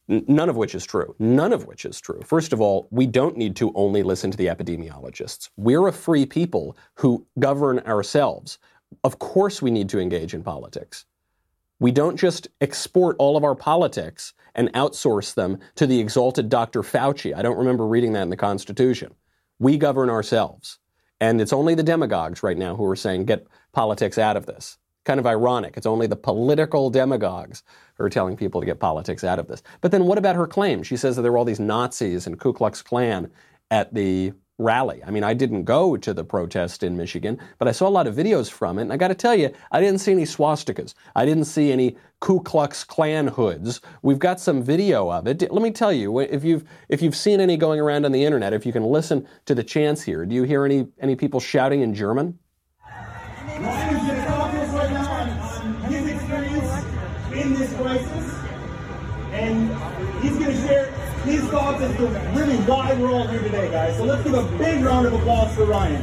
None 0.08 0.48
of 0.48 0.56
which 0.56 0.74
is 0.74 0.84
true. 0.84 1.16
None 1.18 1.52
of 1.52 1.66
which 1.66 1.84
is 1.84 2.00
true. 2.00 2.20
First 2.24 2.52
of 2.52 2.60
all, 2.60 2.86
we 2.90 3.06
don't 3.06 3.36
need 3.36 3.56
to 3.56 3.72
only 3.74 4.02
listen 4.04 4.30
to 4.30 4.36
the 4.36 4.46
epidemiologists. 4.46 5.50
We're 5.56 5.88
a 5.88 5.92
free 5.92 6.26
people 6.26 6.76
who 6.94 7.26
govern 7.38 7.80
ourselves. 7.80 8.58
Of 9.02 9.18
course, 9.18 9.60
we 9.60 9.72
need 9.72 9.88
to 9.88 9.98
engage 9.98 10.32
in 10.32 10.44
politics. 10.44 11.06
We 11.80 11.90
don't 11.90 12.16
just 12.16 12.48
export 12.60 13.16
all 13.18 13.36
of 13.36 13.44
our 13.44 13.56
politics 13.56 14.32
and 14.54 14.72
outsource 14.72 15.34
them 15.34 15.58
to 15.74 15.86
the 15.86 15.98
exalted 15.98 16.48
Dr. 16.48 16.82
Fauci. 16.82 17.34
I 17.34 17.42
don't 17.42 17.58
remember 17.58 17.86
reading 17.86 18.12
that 18.12 18.22
in 18.22 18.30
the 18.30 18.36
Constitution. 18.36 19.12
We 19.58 19.76
govern 19.76 20.08
ourselves. 20.08 20.78
And 21.20 21.40
it's 21.40 21.52
only 21.52 21.74
the 21.74 21.82
demagogues 21.82 22.42
right 22.42 22.56
now 22.56 22.76
who 22.76 22.84
are 22.86 22.96
saying, 22.96 23.24
get 23.24 23.46
politics 23.72 24.18
out 24.18 24.36
of 24.36 24.46
this. 24.46 24.78
Kind 25.06 25.20
of 25.20 25.26
ironic. 25.26 25.74
It's 25.76 25.86
only 25.86 26.06
the 26.06 26.16
political 26.16 26.90
demagogues 26.90 27.62
who 27.94 28.04
are 28.04 28.10
telling 28.10 28.36
people 28.36 28.60
to 28.60 28.66
get 28.66 28.80
politics 28.80 29.24
out 29.24 29.38
of 29.38 29.46
this. 29.46 29.62
But 29.80 29.92
then 29.92 30.04
what 30.04 30.18
about 30.18 30.36
her 30.36 30.46
claim? 30.46 30.82
She 30.82 30.96
says 30.96 31.16
that 31.16 31.22
there 31.22 31.30
were 31.32 31.38
all 31.38 31.44
these 31.44 31.60
Nazis 31.60 32.26
and 32.26 32.38
Ku 32.38 32.52
Klux 32.52 32.82
Klan 32.82 33.30
at 33.70 33.94
the 33.94 34.32
rally. 34.58 35.02
I 35.06 35.10
mean, 35.12 35.22
I 35.22 35.32
didn't 35.32 35.64
go 35.64 35.96
to 35.96 36.12
the 36.12 36.24
protest 36.24 36.82
in 36.82 36.96
Michigan, 36.96 37.38
but 37.58 37.68
I 37.68 37.72
saw 37.72 37.86
a 37.86 37.90
lot 37.90 38.08
of 38.08 38.16
videos 38.16 38.50
from 38.50 38.78
it. 38.78 38.82
And 38.82 38.92
I 38.92 38.96
got 38.96 39.08
to 39.08 39.14
tell 39.14 39.34
you, 39.34 39.52
I 39.70 39.80
didn't 39.80 40.00
see 40.00 40.12
any 40.12 40.24
swastikas. 40.24 40.94
I 41.14 41.24
didn't 41.24 41.44
see 41.44 41.70
any 41.70 41.96
Ku 42.18 42.40
Klux 42.40 42.82
Klan 42.82 43.28
hoods. 43.28 43.80
We've 44.02 44.18
got 44.18 44.40
some 44.40 44.60
video 44.60 45.08
of 45.10 45.28
it. 45.28 45.40
Let 45.52 45.62
me 45.62 45.70
tell 45.70 45.92
you, 45.92 46.18
if 46.18 46.42
you've 46.42 46.64
if 46.88 47.00
you've 47.00 47.16
seen 47.16 47.40
any 47.40 47.56
going 47.56 47.78
around 47.78 48.06
on 48.06 48.12
the 48.12 48.24
internet, 48.24 48.52
if 48.52 48.66
you 48.66 48.72
can 48.72 48.84
listen 48.84 49.28
to 49.44 49.54
the 49.54 49.62
chants 49.62 50.02
here, 50.02 50.26
do 50.26 50.34
you 50.34 50.42
hear 50.42 50.64
any 50.64 50.88
any 50.98 51.14
people 51.14 51.38
shouting 51.38 51.82
in 51.82 51.94
German? 51.94 52.38
His 61.46 61.54
thoughts 61.54 61.80
as 61.80 61.96
to 61.96 62.06
really 62.38 62.56
why 62.64 62.94
we're 62.94 63.12
all 63.12 63.26
here 63.26 63.42
today, 63.42 63.70
guys. 63.70 63.96
So 63.96 64.04
let's 64.04 64.22
give 64.24 64.34
a 64.34 64.42
big 64.58 64.84
round 64.84 65.06
of 65.06 65.12
applause 65.12 65.54
for 65.54 65.64
Ryan. 65.64 66.02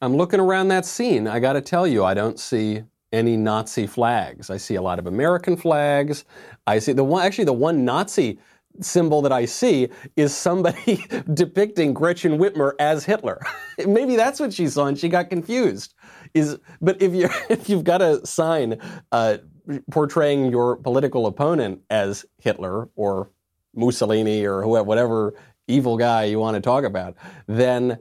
I'm 0.00 0.16
looking 0.16 0.38
around 0.38 0.68
that 0.68 0.86
scene. 0.86 1.26
I 1.26 1.40
got 1.40 1.54
to 1.54 1.60
tell 1.60 1.86
you, 1.86 2.04
I 2.04 2.14
don't 2.14 2.38
see 2.38 2.84
any 3.12 3.36
Nazi 3.36 3.86
flags. 3.86 4.50
I 4.50 4.56
see 4.56 4.76
a 4.76 4.82
lot 4.82 4.98
of 4.98 5.06
American 5.06 5.56
flags. 5.56 6.24
I 6.66 6.78
see 6.78 6.92
the 6.92 7.04
one, 7.04 7.24
actually, 7.24 7.44
the 7.44 7.52
one 7.52 7.84
Nazi 7.84 8.38
symbol 8.80 9.22
that 9.22 9.32
I 9.32 9.44
see 9.46 9.88
is 10.14 10.36
somebody 10.36 11.04
depicting 11.34 11.92
Gretchen 11.92 12.38
Whitmer 12.38 12.74
as 12.78 13.04
Hitler. 13.04 13.44
Maybe 13.86 14.14
that's 14.14 14.38
what 14.38 14.52
she 14.52 14.68
saw 14.68 14.86
and 14.86 14.96
she 14.96 15.08
got 15.08 15.30
confused. 15.30 15.94
Is 16.34 16.58
but 16.80 17.00
if 17.02 17.14
you 17.14 17.28
if 17.48 17.68
you've 17.68 17.84
got 17.84 18.02
a 18.02 18.24
sign 18.26 18.80
uh, 19.12 19.38
portraying 19.90 20.50
your 20.50 20.76
political 20.76 21.26
opponent 21.26 21.82
as 21.90 22.24
Hitler 22.38 22.88
or 22.96 23.30
Mussolini 23.74 24.44
or 24.44 24.62
whoever, 24.62 24.84
whatever 24.84 25.34
evil 25.66 25.96
guy 25.96 26.24
you 26.24 26.38
want 26.38 26.54
to 26.54 26.60
talk 26.60 26.84
about, 26.84 27.16
then 27.46 27.98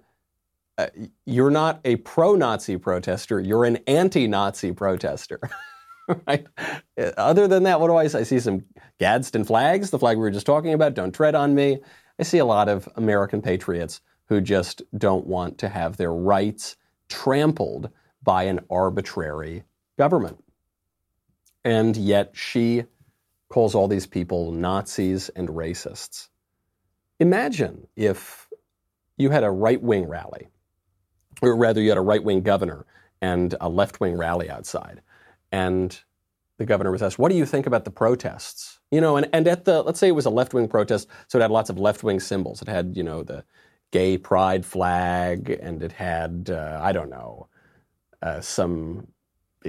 uh, 0.77 0.87
you're 1.25 1.51
not 1.51 1.81
a 1.85 1.97
pro-Nazi 1.97 2.77
protester. 2.77 3.39
You're 3.39 3.65
an 3.65 3.77
anti-Nazi 3.87 4.71
protester. 4.71 5.39
right? 6.27 6.45
Other 7.17 7.47
than 7.47 7.63
that, 7.63 7.79
what 7.81 7.87
do 7.87 7.97
I 7.97 8.07
see? 8.07 8.19
I 8.19 8.23
see 8.23 8.39
some 8.39 8.63
Gadsden 8.99 9.43
flags, 9.43 9.89
the 9.89 9.99
flag 9.99 10.17
we 10.17 10.21
were 10.21 10.31
just 10.31 10.45
talking 10.45 10.73
about, 10.73 10.93
don't 10.93 11.13
tread 11.13 11.35
on 11.35 11.53
me. 11.53 11.79
I 12.19 12.23
see 12.23 12.37
a 12.37 12.45
lot 12.45 12.69
of 12.69 12.87
American 12.95 13.41
patriots 13.41 14.01
who 14.27 14.41
just 14.41 14.81
don't 14.97 15.27
want 15.27 15.57
to 15.59 15.69
have 15.69 15.97
their 15.97 16.13
rights 16.13 16.77
trampled 17.09 17.89
by 18.27 18.43
an 18.43 18.59
arbitrary 18.69 19.63
government. 19.97 20.43
And 21.63 21.95
yet 21.95 22.31
she 22.33 22.83
calls 23.47 23.73
all 23.73 23.87
these 23.87 24.05
people 24.05 24.51
Nazis 24.51 25.29
and 25.29 25.47
racists. 25.47 26.27
Imagine 27.21 27.87
if 27.95 28.49
you 29.15 29.29
had 29.29 29.45
a 29.45 29.49
right 29.49 29.81
wing 29.81 30.09
rally, 30.09 30.49
or 31.41 31.55
rather, 31.55 31.79
you 31.79 31.87
had 31.87 31.97
a 31.97 32.01
right 32.01 32.21
wing 32.21 32.41
governor 32.41 32.85
and 33.21 33.55
a 33.61 33.69
left 33.69 34.01
wing 34.01 34.17
rally 34.17 34.49
outside. 34.49 35.01
And 35.53 35.97
the 36.57 36.65
governor 36.65 36.91
was 36.91 37.01
asked, 37.01 37.17
What 37.17 37.31
do 37.31 37.37
you 37.37 37.45
think 37.45 37.65
about 37.65 37.85
the 37.85 37.91
protests? 37.91 38.79
You 38.91 38.99
know, 38.99 39.15
and, 39.15 39.29
and 39.31 39.47
at 39.47 39.63
the, 39.63 39.81
let's 39.83 40.01
say 40.01 40.09
it 40.09 40.15
was 40.15 40.25
a 40.25 40.29
left 40.29 40.53
wing 40.53 40.67
protest, 40.67 41.07
so 41.29 41.39
it 41.39 41.41
had 41.41 41.51
lots 41.51 41.69
of 41.69 41.79
left 41.79 42.03
wing 42.03 42.19
symbols. 42.19 42.61
It 42.61 42.67
had, 42.67 42.97
you 42.97 43.03
know, 43.03 43.23
the 43.23 43.45
gay 43.91 44.17
pride 44.17 44.65
flag, 44.65 45.49
and 45.61 45.81
it 45.81 45.93
had, 45.93 46.49
uh, 46.51 46.77
I 46.83 46.91
don't 46.91 47.09
know, 47.09 47.47
uh, 48.21 48.41
some 48.41 49.07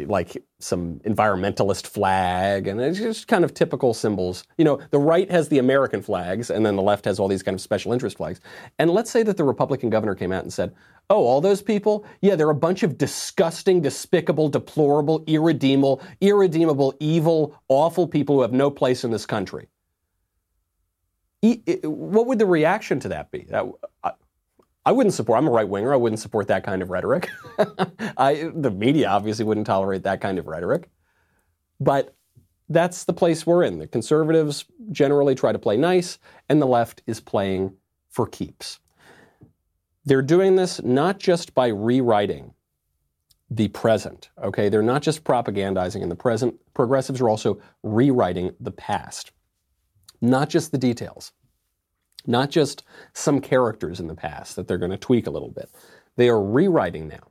like 0.06 0.42
some 0.60 1.00
environmentalist 1.00 1.86
flag, 1.86 2.66
and 2.66 2.80
it's 2.80 2.98
just 2.98 3.26
kind 3.26 3.44
of 3.44 3.54
typical 3.54 3.94
symbols. 3.94 4.44
You 4.56 4.64
know, 4.64 4.80
the 4.90 4.98
right 4.98 5.30
has 5.30 5.48
the 5.48 5.58
American 5.58 6.02
flags, 6.02 6.50
and 6.50 6.64
then 6.64 6.76
the 6.76 6.82
left 6.82 7.04
has 7.06 7.18
all 7.18 7.28
these 7.28 7.42
kind 7.42 7.54
of 7.54 7.60
special 7.60 7.92
interest 7.92 8.16
flags. 8.18 8.40
And 8.78 8.90
let's 8.90 9.10
say 9.10 9.22
that 9.22 9.36
the 9.36 9.44
Republican 9.44 9.90
governor 9.90 10.14
came 10.14 10.32
out 10.32 10.42
and 10.42 10.52
said, 10.52 10.74
"Oh, 11.10 11.24
all 11.24 11.40
those 11.40 11.62
people, 11.62 12.04
yeah, 12.20 12.36
they're 12.36 12.50
a 12.50 12.54
bunch 12.54 12.82
of 12.82 12.98
disgusting, 12.98 13.80
despicable, 13.80 14.48
deplorable, 14.48 15.24
irredeemable, 15.26 16.00
irredeemable, 16.20 16.94
evil, 17.00 17.54
awful 17.68 18.06
people 18.06 18.36
who 18.36 18.42
have 18.42 18.52
no 18.52 18.70
place 18.70 19.04
in 19.04 19.10
this 19.10 19.26
country." 19.26 19.68
What 21.84 22.26
would 22.26 22.38
the 22.38 22.46
reaction 22.46 23.00
to 23.00 23.08
that 23.08 23.30
be? 23.30 23.46
I 24.88 24.90
wouldn't 24.90 25.12
support. 25.12 25.36
I'm 25.36 25.46
a 25.46 25.50
right 25.50 25.68
winger. 25.68 25.92
I 25.92 25.96
wouldn't 25.96 26.18
support 26.18 26.48
that 26.48 26.64
kind 26.64 26.80
of 26.80 26.88
rhetoric. 26.88 27.28
I, 28.16 28.50
the 28.54 28.70
media 28.70 29.10
obviously 29.10 29.44
wouldn't 29.44 29.66
tolerate 29.66 30.04
that 30.04 30.22
kind 30.22 30.38
of 30.38 30.46
rhetoric. 30.46 30.88
But 31.78 32.16
that's 32.70 33.04
the 33.04 33.12
place 33.12 33.46
we're 33.46 33.64
in. 33.64 33.80
The 33.80 33.86
conservatives 33.86 34.64
generally 34.90 35.34
try 35.34 35.52
to 35.52 35.58
play 35.58 35.76
nice, 35.76 36.18
and 36.48 36.62
the 36.62 36.66
left 36.66 37.02
is 37.06 37.20
playing 37.20 37.74
for 38.08 38.26
keeps. 38.26 38.78
They're 40.06 40.22
doing 40.22 40.56
this 40.56 40.82
not 40.82 41.18
just 41.18 41.52
by 41.52 41.66
rewriting 41.66 42.54
the 43.50 43.68
present. 43.68 44.30
Okay, 44.42 44.70
they're 44.70 44.80
not 44.80 45.02
just 45.02 45.22
propagandizing 45.22 46.00
in 46.00 46.08
the 46.08 46.16
present. 46.16 46.54
Progressives 46.72 47.20
are 47.20 47.28
also 47.28 47.60
rewriting 47.82 48.54
the 48.58 48.72
past, 48.72 49.32
not 50.22 50.48
just 50.48 50.72
the 50.72 50.78
details, 50.78 51.32
not 52.26 52.50
just 52.50 52.82
some 53.12 53.40
characters 53.40 54.00
in 54.00 54.06
the 54.06 54.14
past 54.14 54.56
that 54.56 54.68
they're 54.68 54.78
going 54.78 54.90
to 54.90 54.96
tweak 54.96 55.26
a 55.26 55.30
little 55.30 55.50
bit. 55.50 55.70
They 56.16 56.28
are 56.28 56.42
rewriting 56.42 57.08
now 57.08 57.30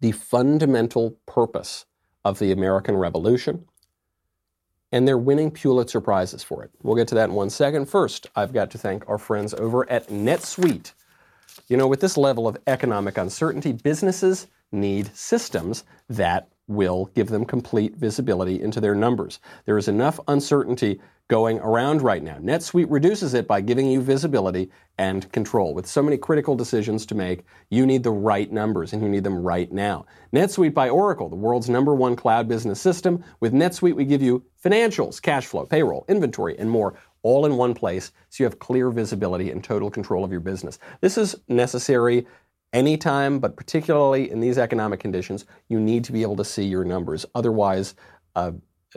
the 0.00 0.12
fundamental 0.12 1.16
purpose 1.26 1.86
of 2.24 2.38
the 2.38 2.52
American 2.52 2.96
Revolution, 2.96 3.64
and 4.92 5.06
they're 5.06 5.16
winning 5.16 5.50
Pulitzer 5.50 6.00
Prizes 6.00 6.42
for 6.42 6.62
it. 6.64 6.70
We'll 6.82 6.96
get 6.96 7.08
to 7.08 7.14
that 7.14 7.30
in 7.30 7.34
one 7.34 7.50
second. 7.50 7.86
First, 7.86 8.28
I've 8.36 8.52
got 8.52 8.70
to 8.72 8.78
thank 8.78 9.08
our 9.08 9.18
friends 9.18 9.54
over 9.54 9.88
at 9.90 10.08
NetSuite. 10.08 10.92
You 11.68 11.76
know, 11.76 11.86
with 11.86 12.00
this 12.00 12.16
level 12.16 12.46
of 12.46 12.58
economic 12.66 13.16
uncertainty, 13.16 13.72
businesses 13.72 14.48
need 14.70 15.14
systems 15.16 15.84
that 16.08 16.48
will 16.68 17.10
give 17.14 17.28
them 17.28 17.44
complete 17.44 17.96
visibility 17.96 18.60
into 18.60 18.80
their 18.80 18.94
numbers. 18.94 19.40
There 19.64 19.78
is 19.78 19.88
enough 19.88 20.18
uncertainty 20.28 21.00
going 21.28 21.58
around 21.58 22.02
right 22.02 22.22
now. 22.22 22.36
NetSuite 22.36 22.86
reduces 22.88 23.34
it 23.34 23.48
by 23.48 23.60
giving 23.60 23.90
you 23.90 24.00
visibility 24.00 24.70
and 24.98 25.30
control. 25.32 25.74
With 25.74 25.86
so 25.86 26.02
many 26.02 26.16
critical 26.16 26.54
decisions 26.54 27.04
to 27.06 27.16
make, 27.16 27.44
you 27.68 27.84
need 27.84 28.04
the 28.04 28.10
right 28.10 28.50
numbers 28.50 28.92
and 28.92 29.02
you 29.02 29.08
need 29.08 29.24
them 29.24 29.42
right 29.42 29.70
now. 29.72 30.06
NetSuite 30.32 30.74
by 30.74 30.88
Oracle, 30.88 31.28
the 31.28 31.36
world's 31.36 31.68
number 31.68 31.94
one 31.94 32.14
cloud 32.14 32.46
business 32.46 32.80
system. 32.80 33.24
With 33.40 33.52
NetSuite, 33.52 33.96
we 33.96 34.04
give 34.04 34.22
you 34.22 34.44
financials, 34.64 35.20
cash 35.20 35.46
flow, 35.46 35.66
payroll, 35.66 36.04
inventory, 36.08 36.56
and 36.58 36.70
more 36.70 36.94
all 37.22 37.44
in 37.44 37.56
one 37.56 37.74
place 37.74 38.12
so 38.28 38.42
you 38.42 38.44
have 38.44 38.60
clear 38.60 38.90
visibility 38.90 39.50
and 39.50 39.64
total 39.64 39.90
control 39.90 40.24
of 40.24 40.30
your 40.30 40.40
business. 40.40 40.78
This 41.00 41.18
is 41.18 41.34
necessary 41.48 42.24
anytime, 42.72 43.38
but 43.38 43.56
particularly 43.56 44.30
in 44.30 44.40
these 44.40 44.58
economic 44.58 45.00
conditions, 45.00 45.44
you 45.68 45.80
need 45.80 46.04
to 46.04 46.12
be 46.12 46.22
able 46.22 46.36
to 46.36 46.44
see 46.44 46.64
your 46.64 46.84
numbers. 46.84 47.26
Otherwise, 47.34 47.94
uh, 48.34 48.52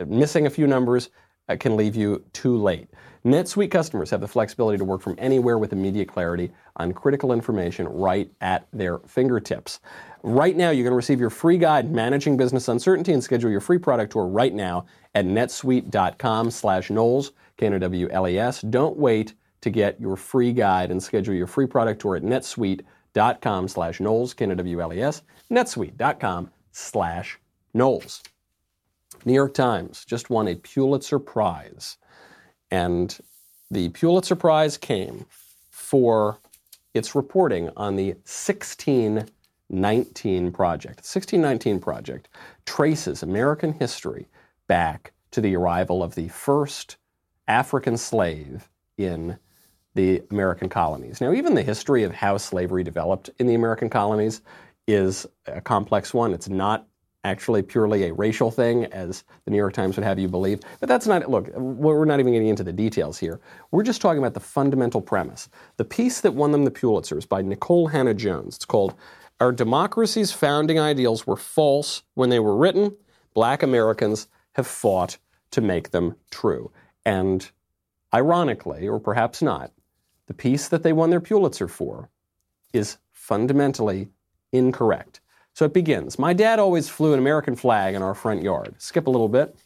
missing 0.06 0.46
a 0.46 0.50
few 0.50 0.66
numbers 0.66 1.10
uh, 1.48 1.56
can 1.58 1.76
leave 1.76 1.96
you 1.96 2.24
too 2.32 2.56
late. 2.56 2.88
NetSuite 3.24 3.70
customers 3.70 4.08
have 4.10 4.22
the 4.22 4.28
flexibility 4.28 4.78
to 4.78 4.84
work 4.84 5.02
from 5.02 5.14
anywhere 5.18 5.58
with 5.58 5.72
immediate 5.72 6.08
clarity 6.08 6.50
on 6.76 6.92
critical 6.92 7.32
information 7.32 7.86
right 7.86 8.30
at 8.40 8.66
their 8.72 8.98
fingertips. 9.00 9.80
Right 10.22 10.56
now, 10.56 10.70
you're 10.70 10.84
going 10.84 10.92
to 10.92 10.96
receive 10.96 11.20
your 11.20 11.28
free 11.28 11.58
guide, 11.58 11.90
Managing 11.90 12.38
Business 12.38 12.68
Uncertainty, 12.68 13.12
and 13.12 13.22
schedule 13.22 13.50
your 13.50 13.60
free 13.60 13.78
product 13.78 14.12
tour 14.12 14.26
right 14.26 14.54
now 14.54 14.86
at 15.14 15.26
netsuite.com 15.26 16.50
slash 16.50 16.88
Knowles, 16.88 17.32
K-N-O-W-L-E-S. 17.58 18.62
Don't 18.62 18.96
wait 18.96 19.34
to 19.60 19.68
get 19.68 20.00
your 20.00 20.16
free 20.16 20.52
guide 20.52 20.90
and 20.90 21.02
schedule 21.02 21.34
your 21.34 21.46
free 21.46 21.66
product 21.66 22.00
tour 22.00 22.16
at 22.16 22.22
netsuite.com 22.22 22.86
slash 23.14 24.00
Knowles, 24.00 24.34
K-N-O-W-L-E-S, 24.34 25.22
netsuite.com 25.50 26.50
slash 26.72 27.38
Knowles. 27.74 28.22
New 29.24 29.34
York 29.34 29.54
Times 29.54 30.04
just 30.04 30.30
won 30.30 30.46
a 30.48 30.54
Pulitzer 30.54 31.18
Prize. 31.18 31.96
And 32.70 33.18
the 33.70 33.88
Pulitzer 33.90 34.36
Prize 34.36 34.76
came 34.76 35.26
for 35.70 36.38
its 36.94 37.14
reporting 37.14 37.70
on 37.76 37.96
the 37.96 38.14
1619 38.24 40.52
Project. 40.52 40.96
The 40.96 41.20
1619 41.20 41.80
Project 41.80 42.28
traces 42.66 43.22
American 43.22 43.72
history 43.74 44.26
back 44.66 45.12
to 45.30 45.40
the 45.40 45.56
arrival 45.56 46.02
of 46.02 46.14
the 46.14 46.28
first 46.28 46.96
African 47.46 47.96
slave 47.96 48.68
in 48.96 49.38
the 49.94 50.22
American 50.30 50.68
colonies. 50.68 51.20
Now, 51.20 51.32
even 51.32 51.54
the 51.54 51.62
history 51.62 52.04
of 52.04 52.12
how 52.12 52.36
slavery 52.36 52.84
developed 52.84 53.30
in 53.38 53.46
the 53.46 53.54
American 53.54 53.90
colonies 53.90 54.40
is 54.86 55.26
a 55.46 55.60
complex 55.60 56.14
one. 56.14 56.32
It's 56.32 56.48
not 56.48 56.86
actually 57.22 57.60
purely 57.60 58.04
a 58.04 58.14
racial 58.14 58.50
thing, 58.50 58.86
as 58.86 59.24
the 59.44 59.50
New 59.50 59.58
York 59.58 59.74
Times 59.74 59.96
would 59.96 60.04
have 60.04 60.18
you 60.18 60.26
believe. 60.26 60.60
But 60.78 60.88
that's 60.88 61.06
not, 61.06 61.28
look, 61.28 61.48
we're 61.54 62.06
not 62.06 62.18
even 62.18 62.32
getting 62.32 62.48
into 62.48 62.64
the 62.64 62.72
details 62.72 63.18
here. 63.18 63.40
We're 63.72 63.82
just 63.82 64.00
talking 64.00 64.20
about 64.20 64.34
the 64.34 64.40
fundamental 64.40 65.02
premise. 65.02 65.50
The 65.76 65.84
piece 65.84 66.22
that 66.22 66.32
won 66.32 66.52
them 66.52 66.64
the 66.64 66.70
Pulitzers 66.70 67.28
by 67.28 67.42
Nikole 67.42 67.90
Hannah-Jones. 67.90 68.56
It's 68.56 68.64
called 68.64 68.94
Our 69.38 69.52
Democracy's 69.52 70.32
Founding 70.32 70.80
Ideals 70.80 71.26
Were 71.26 71.36
False 71.36 72.04
When 72.14 72.30
They 72.30 72.40
Were 72.40 72.56
Written. 72.56 72.96
Black 73.34 73.62
Americans 73.62 74.26
Have 74.54 74.66
Fought 74.66 75.18
to 75.50 75.60
Make 75.60 75.90
Them 75.90 76.16
True. 76.30 76.70
And 77.04 77.50
ironically, 78.14 78.88
or 78.88 78.98
perhaps 78.98 79.42
not, 79.42 79.72
the 80.30 80.34
piece 80.34 80.68
that 80.68 80.84
they 80.84 80.92
won 80.92 81.10
their 81.10 81.20
Pulitzer 81.20 81.66
for 81.66 82.08
is 82.72 82.98
fundamentally 83.10 84.10
incorrect. 84.52 85.18
So 85.54 85.64
it 85.64 85.74
begins. 85.74 86.20
My 86.20 86.32
dad 86.32 86.60
always 86.60 86.88
flew 86.88 87.12
an 87.12 87.18
American 87.18 87.56
flag 87.56 87.96
in 87.96 88.02
our 88.02 88.14
front 88.14 88.40
yard. 88.40 88.76
Skip 88.78 89.08
a 89.08 89.10
little 89.10 89.28
bit. 89.28 89.56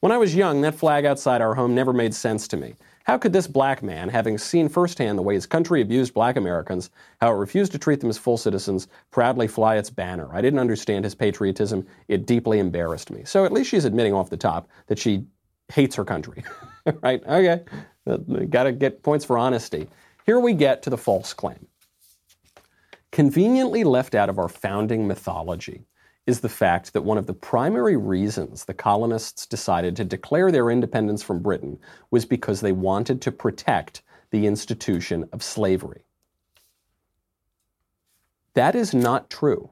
When 0.00 0.10
I 0.10 0.16
was 0.16 0.34
young, 0.34 0.60
that 0.62 0.74
flag 0.74 1.04
outside 1.04 1.40
our 1.40 1.54
home 1.54 1.72
never 1.72 1.92
made 1.92 2.12
sense 2.12 2.48
to 2.48 2.56
me. 2.56 2.74
How 3.04 3.16
could 3.16 3.32
this 3.32 3.46
black 3.46 3.80
man, 3.80 4.08
having 4.08 4.38
seen 4.38 4.68
firsthand 4.68 5.16
the 5.16 5.22
way 5.22 5.34
his 5.34 5.46
country 5.46 5.82
abused 5.82 6.14
black 6.14 6.36
Americans, 6.36 6.90
how 7.20 7.32
it 7.32 7.38
refused 7.38 7.70
to 7.70 7.78
treat 7.78 8.00
them 8.00 8.10
as 8.10 8.18
full 8.18 8.36
citizens, 8.36 8.88
proudly 9.12 9.46
fly 9.46 9.76
its 9.76 9.88
banner? 9.88 10.28
I 10.32 10.40
didn't 10.40 10.58
understand 10.58 11.04
his 11.04 11.14
patriotism. 11.14 11.86
It 12.08 12.26
deeply 12.26 12.58
embarrassed 12.58 13.12
me. 13.12 13.22
So 13.24 13.44
at 13.44 13.52
least 13.52 13.70
she's 13.70 13.84
admitting 13.84 14.14
off 14.14 14.30
the 14.30 14.36
top 14.36 14.68
that 14.88 14.98
she 14.98 15.26
hates 15.72 15.94
her 15.94 16.04
country. 16.04 16.42
right? 17.02 17.22
Okay. 17.24 17.62
Got 18.48 18.64
to 18.64 18.72
get 18.72 19.02
points 19.02 19.24
for 19.24 19.38
honesty. 19.38 19.86
Here 20.28 20.38
we 20.38 20.52
get 20.52 20.82
to 20.82 20.90
the 20.90 20.98
false 20.98 21.32
claim. 21.32 21.68
Conveniently 23.12 23.82
left 23.82 24.14
out 24.14 24.28
of 24.28 24.38
our 24.38 24.50
founding 24.50 25.08
mythology 25.08 25.86
is 26.26 26.40
the 26.40 26.50
fact 26.50 26.92
that 26.92 27.00
one 27.00 27.16
of 27.16 27.24
the 27.24 27.32
primary 27.32 27.96
reasons 27.96 28.66
the 28.66 28.74
colonists 28.74 29.46
decided 29.46 29.96
to 29.96 30.04
declare 30.04 30.52
their 30.52 30.70
independence 30.70 31.22
from 31.22 31.40
Britain 31.40 31.78
was 32.10 32.26
because 32.26 32.60
they 32.60 32.72
wanted 32.72 33.22
to 33.22 33.32
protect 33.32 34.02
the 34.28 34.46
institution 34.46 35.26
of 35.32 35.42
slavery. 35.42 36.04
That 38.52 38.74
is 38.74 38.92
not 38.92 39.30
true. 39.30 39.70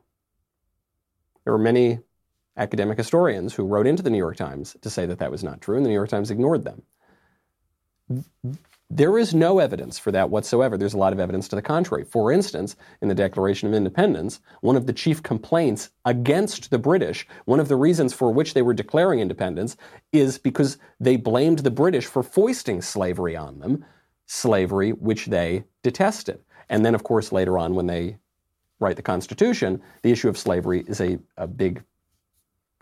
There 1.44 1.52
were 1.52 1.58
many 1.58 1.98
academic 2.56 2.96
historians 2.96 3.52
who 3.52 3.66
wrote 3.66 3.86
into 3.86 4.02
the 4.02 4.08
New 4.08 4.16
York 4.16 4.38
Times 4.38 4.74
to 4.80 4.88
say 4.88 5.04
that 5.04 5.18
that 5.18 5.30
was 5.30 5.44
not 5.44 5.60
true, 5.60 5.76
and 5.76 5.84
the 5.84 5.90
New 5.90 5.94
York 5.94 6.08
Times 6.08 6.30
ignored 6.30 6.64
them. 6.64 6.82
There 8.88 9.18
is 9.18 9.34
no 9.34 9.58
evidence 9.58 9.98
for 9.98 10.12
that 10.12 10.30
whatsoever. 10.30 10.78
There's 10.78 10.94
a 10.94 10.98
lot 10.98 11.12
of 11.12 11.18
evidence 11.18 11.48
to 11.48 11.56
the 11.56 11.62
contrary. 11.62 12.04
For 12.04 12.30
instance, 12.30 12.76
in 13.02 13.08
the 13.08 13.16
Declaration 13.16 13.68
of 13.68 13.74
Independence, 13.74 14.40
one 14.60 14.76
of 14.76 14.86
the 14.86 14.92
chief 14.92 15.24
complaints 15.24 15.90
against 16.04 16.70
the 16.70 16.78
British, 16.78 17.26
one 17.46 17.58
of 17.58 17.66
the 17.66 17.74
reasons 17.74 18.12
for 18.12 18.30
which 18.30 18.54
they 18.54 18.62
were 18.62 18.72
declaring 18.72 19.18
independence, 19.18 19.76
is 20.12 20.38
because 20.38 20.78
they 21.00 21.16
blamed 21.16 21.60
the 21.60 21.70
British 21.70 22.06
for 22.06 22.22
foisting 22.22 22.80
slavery 22.80 23.34
on 23.34 23.58
them, 23.58 23.84
slavery 24.26 24.92
which 24.92 25.26
they 25.26 25.64
detested. 25.82 26.38
And 26.68 26.86
then, 26.86 26.94
of 26.94 27.02
course, 27.02 27.32
later 27.32 27.58
on, 27.58 27.74
when 27.74 27.86
they 27.86 28.18
write 28.78 28.96
the 28.96 29.02
Constitution, 29.02 29.82
the 30.02 30.12
issue 30.12 30.28
of 30.28 30.38
slavery 30.38 30.84
is 30.86 31.00
a, 31.00 31.18
a 31.36 31.48
big 31.48 31.82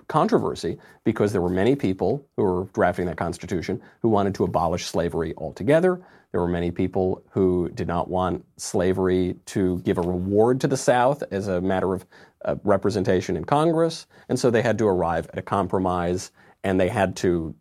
controversy 0.08 0.78
because 1.04 1.32
there 1.32 1.40
were 1.40 1.48
many 1.48 1.76
people 1.76 2.26
who 2.36 2.42
were 2.42 2.64
drafting 2.72 3.06
that 3.06 3.16
Constitution 3.16 3.80
who 4.00 4.08
wanted 4.08 4.34
to 4.36 4.44
abolish 4.44 4.86
slavery 4.86 5.34
altogether. 5.36 6.00
There 6.32 6.40
were 6.40 6.48
many 6.48 6.70
people 6.70 7.22
who 7.30 7.70
did 7.74 7.86
not 7.86 8.08
want 8.08 8.44
slavery 8.56 9.36
to 9.46 9.78
give 9.80 9.98
a 9.98 10.02
reward 10.02 10.60
to 10.62 10.68
the 10.68 10.76
South 10.76 11.22
as 11.30 11.48
a 11.48 11.60
matter 11.60 11.94
of 11.94 12.04
uh, 12.44 12.56
representation 12.64 13.36
in 13.36 13.44
Congress. 13.44 14.06
And 14.28 14.38
so 14.38 14.50
they 14.50 14.62
had 14.62 14.78
to 14.78 14.86
arrive 14.86 15.28
at 15.32 15.38
a 15.38 15.42
compromise 15.42 16.32
and 16.64 16.80
they 16.80 16.88
had 16.88 17.14
to 17.16 17.54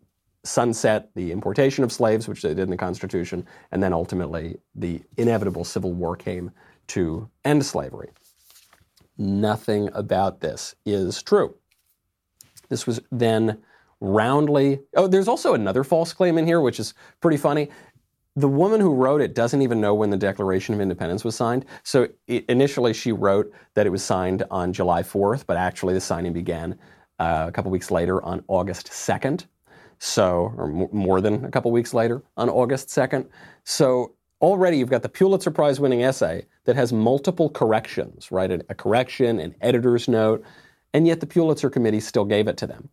sunset 0.44 1.10
the 1.14 1.32
importation 1.32 1.84
of 1.84 1.92
slaves, 1.92 2.28
which 2.28 2.42
they 2.42 2.50
did 2.50 2.60
in 2.60 2.70
the 2.70 2.76
Constitution. 2.76 3.46
And 3.72 3.82
then 3.82 3.92
ultimately, 3.92 4.56
the 4.74 5.02
inevitable 5.16 5.64
Civil 5.64 5.92
War 5.92 6.16
came 6.16 6.50
to 6.88 7.28
end 7.44 7.64
slavery. 7.64 8.10
Nothing 9.16 9.88
about 9.94 10.40
this 10.40 10.74
is 10.84 11.22
true. 11.22 11.54
This 12.68 12.86
was 12.86 13.00
then 13.10 13.58
roundly. 14.00 14.80
Oh, 14.96 15.06
there's 15.06 15.28
also 15.28 15.54
another 15.54 15.84
false 15.84 16.12
claim 16.12 16.38
in 16.38 16.46
here, 16.46 16.60
which 16.60 16.80
is 16.80 16.94
pretty 17.20 17.36
funny. 17.36 17.70
The 18.36 18.48
woman 18.48 18.80
who 18.80 18.92
wrote 18.94 19.20
it 19.20 19.34
doesn't 19.34 19.62
even 19.62 19.80
know 19.80 19.94
when 19.94 20.10
the 20.10 20.16
Declaration 20.16 20.74
of 20.74 20.80
Independence 20.80 21.24
was 21.24 21.36
signed. 21.36 21.64
So 21.84 22.08
it, 22.26 22.44
initially, 22.48 22.92
she 22.92 23.12
wrote 23.12 23.52
that 23.74 23.86
it 23.86 23.90
was 23.90 24.02
signed 24.02 24.42
on 24.50 24.72
July 24.72 25.02
4th, 25.02 25.46
but 25.46 25.56
actually, 25.56 25.94
the 25.94 26.00
signing 26.00 26.32
began 26.32 26.76
uh, 27.20 27.44
a 27.48 27.52
couple 27.52 27.70
weeks 27.70 27.90
later 27.90 28.22
on 28.24 28.42
August 28.48 28.88
2nd. 28.88 29.46
So, 29.98 30.52
or 30.56 30.66
m- 30.68 30.88
more 30.92 31.20
than 31.20 31.44
a 31.44 31.50
couple 31.50 31.70
weeks 31.70 31.94
later 31.94 32.22
on 32.36 32.50
August 32.50 32.88
2nd. 32.88 33.26
So 33.62 34.12
already 34.40 34.78
you've 34.78 34.90
got 34.90 35.02
the 35.02 35.08
Pulitzer 35.08 35.50
Prize 35.50 35.80
winning 35.80 36.02
essay 36.02 36.46
that 36.64 36.76
has 36.76 36.92
multiple 36.92 37.48
corrections, 37.48 38.30
right? 38.30 38.50
A, 38.50 38.64
a 38.68 38.74
correction, 38.74 39.38
an 39.40 39.54
editor's 39.60 40.08
note, 40.08 40.44
and 40.94 41.06
yet 41.06 41.20
the 41.20 41.26
Pulitzer 41.26 41.68
Committee 41.68 42.00
still 42.00 42.24
gave 42.24 42.48
it 42.48 42.56
to 42.56 42.66
them. 42.66 42.88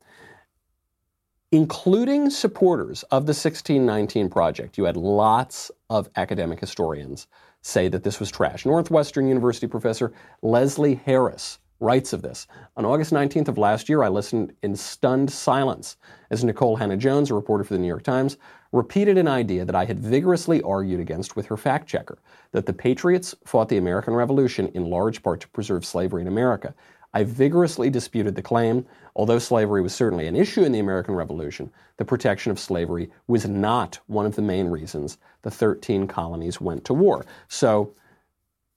Including 1.54 2.30
supporters 2.30 3.04
of 3.04 3.26
the 3.26 3.32
1619 3.32 4.30
Project, 4.30 4.78
you 4.78 4.86
had 4.86 4.98
lots 4.98 5.70
of 5.90 6.10
academic 6.16 6.60
historians 6.60 7.28
say 7.62 7.88
that 7.88 8.04
this 8.04 8.20
was 8.20 8.32
trash. 8.32 8.66
Northwestern 8.66 9.28
University 9.28 9.68
professor 9.68 10.12
Leslie 10.42 10.96
Harris 10.96 11.60
writes 11.80 12.14
of 12.14 12.22
this. 12.22 12.48
On 12.78 12.86
August 12.86 13.12
19th 13.12 13.50
of 13.50 13.58
last 13.58 13.90
year, 13.90 14.04
I 14.04 14.08
listened 14.08 14.54
in 14.62 14.76
stunned 14.76 15.32
silence 15.32 15.98
as 16.30 16.44
Nikole 16.44 16.78
Hannah-Jones, 16.78 17.32
a 17.32 17.34
reporter 17.34 17.64
for 17.64 17.74
the 17.74 17.80
New 17.80 17.88
York 17.88 18.04
Times, 18.04 18.38
repeated 18.72 19.18
an 19.18 19.28
idea 19.28 19.66
that 19.66 19.76
I 19.76 19.86
had 19.86 20.00
vigorously 20.00 20.62
argued 20.62 21.02
against 21.02 21.36
with 21.36 21.48
her 21.48 21.58
fact 21.58 21.88
checker 21.88 22.20
that 22.52 22.66
the 22.66 22.74
Patriots 22.74 23.36
fought 23.46 23.68
the 23.68 23.78
American 23.78 24.14
Revolution 24.14 24.70
in 24.70 24.90
large 24.90 25.22
part 25.22 25.42
to 25.42 25.50
preserve 25.50 25.84
slavery 25.86 26.22
in 26.22 26.28
America. 26.28 26.74
I 27.14 27.24
vigorously 27.24 27.90
disputed 27.90 28.36
the 28.36 28.42
claim. 28.42 28.86
Although 29.16 29.40
slavery 29.40 29.82
was 29.82 29.94
certainly 29.94 30.28
an 30.28 30.36
issue 30.36 30.64
in 30.64 30.72
the 30.72 30.80
American 30.80 31.16
Revolution, 31.16 31.72
the 31.98 32.06
protection 32.06 32.52
of 32.52 32.60
slavery 32.60 33.10
was 33.28 33.46
not 33.48 34.00
one 34.08 34.26
of 34.26 34.36
the 34.36 34.42
main 34.42 34.68
reasons 34.68 35.18
the 35.42 35.52
13 35.52 36.08
colonies 36.08 36.62
went 36.62 36.86
to 36.86 36.94
war. 36.94 37.26
So, 37.50 37.94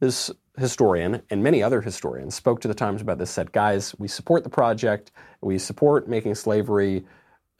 this 0.01 0.31
historian 0.59 1.23
and 1.31 1.43
many 1.43 1.63
other 1.63 1.81
historians 1.81 2.35
spoke 2.35 2.61
to 2.61 2.69
the 2.69 2.75
Times 2.75 3.01
about 3.01 3.19
this, 3.19 3.31
said, 3.31 3.53
guys, 3.53 3.95
we 3.99 4.09
support 4.09 4.45
the 4.45 4.51
project, 4.51 5.13
we 5.41 5.59
support 5.59 6.09
making 6.09 6.35
slavery 6.35 7.05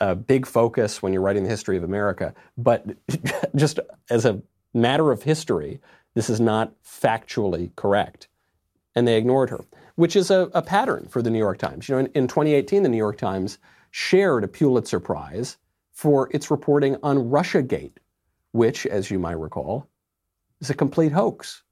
a 0.01 0.15
big 0.15 0.45
focus 0.47 1.01
when 1.01 1.13
you're 1.13 1.23
writing 1.23 1.45
the 1.45 1.49
history 1.49 1.77
of 1.77 1.85
America, 1.85 2.35
but 2.59 2.85
just 3.55 3.79
as 4.11 4.25
a 4.25 4.43
matter 4.75 5.13
of 5.13 5.23
history, 5.23 5.81
this 6.15 6.29
is 6.29 6.41
not 6.41 6.73
factually 6.83 7.75
correct. 7.77 8.29
And 8.97 9.07
they 9.07 9.17
ignored 9.17 9.51
her 9.51 9.65
which 9.97 10.17
is 10.17 10.31
a, 10.31 10.51
a 10.55 10.63
pattern 10.63 11.07
for 11.09 11.23
the 11.23 11.31
New 11.31 11.39
York 11.39 11.59
Times. 11.59 11.89
You 11.89 11.95
know, 11.95 11.99
in, 12.01 12.07
in 12.15 12.29
2018, 12.29 12.83
the 12.83 12.89
New 12.89 12.97
York 12.97 13.19
Times 13.19 13.59
shared 13.91 14.45
a 14.45 14.49
Pulitzer 14.49 15.01
Prize 15.01 15.57
for 15.93 16.29
its 16.33 16.51
reporting 16.51 16.97
on 17.03 17.31
Russiagate, 17.31 17.99
which, 18.53 18.87
as 18.87 19.11
you 19.11 19.19
might 19.19 19.39
recall, 19.39 19.89
is 20.61 20.71
a 20.71 20.75
complete 20.75 21.13
hoax. 21.13 21.63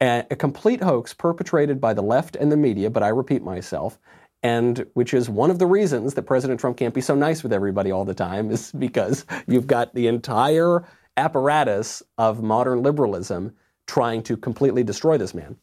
A, 0.00 0.26
a 0.30 0.36
complete 0.36 0.82
hoax 0.82 1.14
perpetrated 1.14 1.80
by 1.80 1.94
the 1.94 2.02
left 2.02 2.34
and 2.36 2.50
the 2.50 2.56
media, 2.56 2.90
but 2.90 3.02
I 3.02 3.08
repeat 3.08 3.42
myself, 3.42 3.98
and 4.42 4.84
which 4.94 5.14
is 5.14 5.28
one 5.28 5.50
of 5.50 5.58
the 5.58 5.66
reasons 5.66 6.14
that 6.14 6.22
President 6.22 6.58
Trump 6.58 6.78
can't 6.78 6.94
be 6.94 7.00
so 7.00 7.14
nice 7.14 7.42
with 7.42 7.52
everybody 7.52 7.92
all 7.92 8.04
the 8.04 8.14
time, 8.14 8.50
is 8.50 8.72
because 8.72 9.24
you've 9.46 9.66
got 9.66 9.94
the 9.94 10.08
entire 10.08 10.84
apparatus 11.16 12.02
of 12.18 12.42
modern 12.42 12.82
liberalism 12.82 13.54
trying 13.86 14.22
to 14.22 14.36
completely 14.36 14.82
destroy 14.82 15.18
this 15.18 15.34
man. 15.34 15.56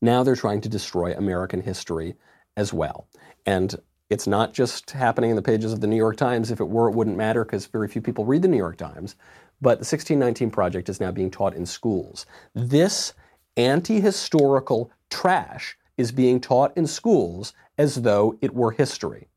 Now 0.00 0.22
they're 0.22 0.36
trying 0.36 0.60
to 0.62 0.68
destroy 0.68 1.14
American 1.14 1.62
history 1.62 2.16
as 2.56 2.72
well. 2.72 3.08
And 3.44 3.74
it's 4.08 4.26
not 4.26 4.52
just 4.52 4.92
happening 4.92 5.30
in 5.30 5.36
the 5.36 5.42
pages 5.42 5.72
of 5.72 5.80
the 5.80 5.86
New 5.86 5.96
York 5.96 6.16
Times. 6.16 6.50
If 6.50 6.60
it 6.60 6.68
were, 6.68 6.88
it 6.88 6.94
wouldn't 6.94 7.16
matter 7.16 7.44
because 7.44 7.66
very 7.66 7.88
few 7.88 8.00
people 8.00 8.24
read 8.24 8.42
the 8.42 8.48
New 8.48 8.56
York 8.56 8.76
Times. 8.76 9.16
But 9.60 9.78
the 9.78 9.86
1619 9.86 10.50
Project 10.50 10.88
is 10.88 11.00
now 11.00 11.10
being 11.10 11.30
taught 11.30 11.54
in 11.54 11.66
schools. 11.66 12.26
This 12.54 13.14
anti 13.56 14.00
historical 14.00 14.90
trash 15.10 15.76
is 15.96 16.12
being 16.12 16.40
taught 16.40 16.76
in 16.76 16.86
schools 16.86 17.52
as 17.78 18.02
though 18.02 18.36
it 18.40 18.54
were 18.54 18.72
history. 18.72 19.28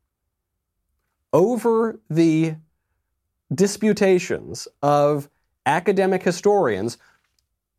Over 1.32 2.00
the 2.08 2.56
disputations 3.52 4.68
of 4.82 5.28
academic 5.66 6.22
historians 6.22 6.98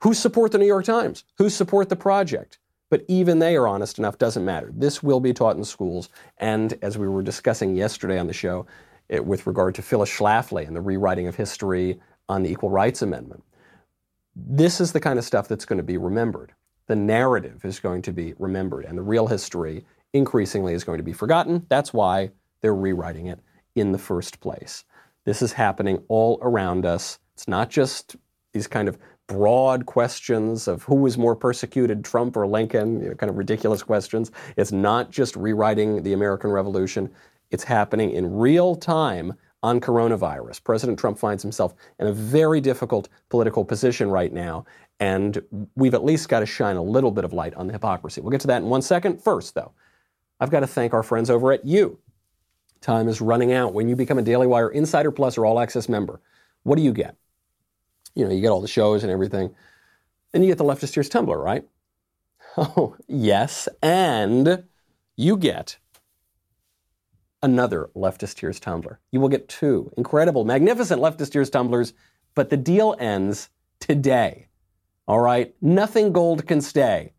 who 0.02 0.13
support 0.13 0.52
the 0.52 0.58
New 0.58 0.65
York 0.65 0.86
Times, 0.86 1.24
who 1.38 1.50
support 1.50 1.89
the 1.89 1.96
project, 1.96 2.58
but 2.91 3.06
even 3.08 3.39
they 3.39 3.56
are 3.56 3.69
honest 3.69 3.97
enough, 3.97 4.17
doesn't 4.17 4.43
matter. 4.43 4.69
This 4.75 5.01
will 5.01 5.21
be 5.21 5.34
taught 5.34 5.56
in 5.56 5.63
schools. 5.63 6.10
And 6.38 6.77
as 6.82 6.97
we 6.97 7.08
were 7.08 7.23
discussing 7.23 7.73
yesterday 7.75 8.19
on 8.19 8.27
the 8.27 8.34
show, 8.34 8.67
it, 9.08 9.25
with 9.25 9.47
regard 9.47 9.75
to 9.75 9.82
Phyllis 9.82 10.12
Schlafly 10.12 10.67
and 10.67 10.75
the 10.75 10.82
rewriting 10.82 11.25
of 11.27 11.36
history 11.36 12.01
on 12.27 12.43
the 12.43 12.51
Equal 12.51 12.69
Rights 12.69 13.01
Amendment, 13.01 13.43
this 14.36 14.82
is 14.82 14.91
the 14.91 14.99
kind 14.99 15.17
of 15.17 15.23
stuff 15.23 15.47
that's 15.47 15.63
going 15.63 15.77
to 15.77 15.84
be 15.84 15.97
remembered. 15.97 16.51
The 16.88 16.97
narrative 16.97 17.63
is 17.63 17.80
going 17.80 18.01
to 18.04 18.12
be 18.12 18.34
remembered, 18.38 18.84
and 18.84 18.97
the 18.97 19.04
real 19.04 19.27
history 19.27 19.86
increasingly 20.12 20.73
is 20.73 20.84
going 20.84 20.97
to 20.97 21.04
be 21.04 21.13
forgotten. 21.13 21.65
That's 21.69 21.93
why 21.93 22.32
they're 22.60 22.75
rewriting 22.75 23.27
it 23.27 23.39
in 23.73 23.93
the 23.93 23.97
first 23.97 24.41
place. 24.41 24.84
This 25.23 25.41
is 25.41 25.54
happening 25.54 26.04
all 26.10 26.39
around 26.41 26.86
us. 26.86 27.19
It's 27.36 27.47
not 27.47 27.69
just 27.69 28.17
these 28.51 28.67
kind 28.67 28.89
of 28.89 28.97
broad 29.32 29.86
questions 29.86 30.67
of 30.67 30.84
who 30.84 30.96
was 30.96 31.17
more 31.17 31.36
persecuted, 31.36 32.04
Trump 32.04 32.36
or 32.36 32.46
Lincoln, 32.46 33.02
you 33.02 33.10
know, 33.10 33.15
kind 33.15 33.30
of 33.30 33.38
ridiculous 33.38 33.82
questions. 33.82 34.30
It's 34.58 34.74
not 34.74 35.10
just 35.10 35.38
rewriting 35.38 36.04
the 36.04 36.12
American 36.12 36.52
Revolution, 36.52 37.10
it's 37.50 37.63
happening 37.63 38.12
in 38.12 38.36
real 38.36 38.76
time 38.76 39.34
on 39.63 39.80
coronavirus. 39.80 40.63
President 40.63 41.00
Trump 41.00 41.17
finds 41.17 41.44
himself 41.44 41.76
in 42.00 42.08
a 42.08 42.13
very 42.13 42.60
difficult 42.60 43.08
political 43.30 43.63
position 43.63 44.10
right 44.10 44.34
now, 44.34 44.65
and 45.00 45.41
we've 45.76 45.94
at 45.94 46.04
least 46.04 46.28
got 46.28 46.41
to 46.41 46.46
shine 46.46 46.76
a 46.76 46.84
little 46.84 47.12
bit 47.12 47.24
of 47.24 47.32
light 47.32 47.54
on 47.56 47.67
the 47.67 47.74
hypocrisy. 47.74 48.20
We'll 48.20 48.32
get 48.32 48.41
to 48.41 48.48
that 48.48 48.63
in 48.63 48.70
one 48.70 48.82
second. 48.82 49.22
First, 49.22 49.56
though, 49.56 49.72
I've 50.39 50.52
got 50.52 50.62
to 50.62 50.67
thank 50.67 50.94
our 50.94 51.04
friends 51.04 51.30
over 51.30 51.52
at 51.54 51.65
You. 51.65 52.00
Time 52.82 53.08
is 53.08 53.22
running 53.22 53.54
out. 53.54 53.74
When 53.74 53.88
you 53.88 53.96
become 53.96 54.17
a 54.17 54.24
Daily 54.24 54.48
Wire 54.48 54.70
Insider 54.70 55.12
Plus 55.12 55.38
or 55.38 55.46
All 55.46 55.60
Access 55.60 55.88
member, 55.88 56.20
what 56.63 56.76
do 56.76 56.82
you 56.82 56.91
get? 56.91 57.15
You 58.15 58.26
know, 58.26 58.32
you 58.32 58.41
get 58.41 58.50
all 58.50 58.62
the 58.62 58.67
shows 58.67 59.04
and 59.04 59.12
everything. 59.12 59.54
And 60.34 60.43
you 60.43 60.50
get 60.50 60.58
the 60.58 60.63
leftist 60.63 60.93
tears 60.93 61.10
tumbler, 61.10 61.39
right? 61.39 61.65
Oh, 62.58 62.97
yes. 63.08 63.69
And 63.82 64.65
you 65.15 65.38
get 65.38 65.78
another 67.41 67.89
leftist 67.95 68.36
tears 68.36 68.60
tumbler. 68.60 69.00
You 69.12 69.21
will 69.21 69.30
get 69.30 69.47
two 69.47 69.89
incredible, 69.95 70.43
magnificent 70.43 71.02
leftist 71.02 71.32
tears 71.32 71.50
tumblers, 71.50 71.93
but 72.36 72.50
the 72.50 72.58
deal 72.58 72.95
ends 73.00 73.50
today. 73.80 74.47
All 75.08 75.21
right? 75.21 75.56
Nothing 75.62 76.12
gold 76.12 76.45
can 76.45 76.60
stay. 76.60 77.13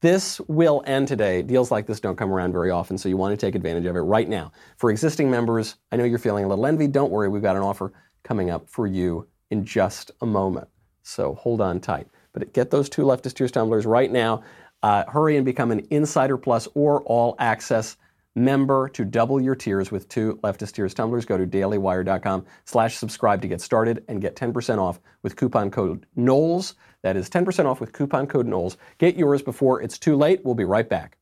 This 0.00 0.40
will 0.42 0.82
end 0.86 1.08
today. 1.08 1.42
Deals 1.42 1.70
like 1.70 1.86
this 1.86 2.00
don't 2.00 2.16
come 2.16 2.32
around 2.32 2.52
very 2.52 2.70
often, 2.70 2.98
so 2.98 3.08
you 3.08 3.16
want 3.16 3.38
to 3.38 3.46
take 3.46 3.54
advantage 3.54 3.86
of 3.86 3.96
it 3.96 4.00
right 4.00 4.28
now. 4.28 4.52
For 4.76 4.90
existing 4.90 5.30
members, 5.30 5.76
I 5.90 5.96
know 5.96 6.04
you're 6.04 6.18
feeling 6.18 6.44
a 6.44 6.48
little 6.48 6.66
envy. 6.66 6.86
Don't 6.86 7.10
worry, 7.10 7.28
we've 7.28 7.42
got 7.42 7.56
an 7.56 7.62
offer 7.62 7.92
coming 8.22 8.50
up 8.50 8.68
for 8.68 8.86
you 8.86 9.26
in 9.50 9.64
just 9.64 10.10
a 10.20 10.26
moment. 10.26 10.68
So 11.02 11.34
hold 11.34 11.60
on 11.60 11.80
tight. 11.80 12.08
But 12.32 12.52
get 12.52 12.70
those 12.70 12.88
two 12.88 13.02
leftist 13.02 13.34
tears 13.34 13.52
tumblers 13.52 13.86
right 13.86 14.10
now. 14.10 14.42
Uh, 14.82 15.04
hurry 15.08 15.36
and 15.36 15.44
become 15.44 15.70
an 15.70 15.86
Insider 15.90 16.36
Plus 16.36 16.68
or 16.74 17.02
All 17.02 17.34
Access 17.38 17.96
member 18.34 18.88
to 18.90 19.04
double 19.04 19.40
your 19.40 19.54
tiers 19.54 19.90
with 19.90 20.08
two 20.08 20.38
leftist 20.44 20.72
tears 20.72 20.94
tumblers. 20.94 21.24
Go 21.24 21.38
to 21.38 21.46
dailywire.com 21.46 22.44
slash 22.66 22.96
subscribe 22.96 23.40
to 23.42 23.48
get 23.48 23.60
started 23.60 24.04
and 24.08 24.20
get 24.20 24.36
10% 24.36 24.78
off 24.78 25.00
with 25.22 25.36
coupon 25.36 25.70
code 25.70 26.06
Knowles. 26.14 26.74
That 27.02 27.16
is 27.16 27.30
10% 27.30 27.64
off 27.64 27.80
with 27.80 27.92
coupon 27.92 28.26
code 28.26 28.46
Knowles. 28.46 28.76
Get 28.98 29.16
yours 29.16 29.42
before 29.42 29.80
it's 29.80 29.98
too 29.98 30.16
late. 30.16 30.44
We'll 30.44 30.54
be 30.54 30.64
right 30.64 30.88
back. 30.88 31.16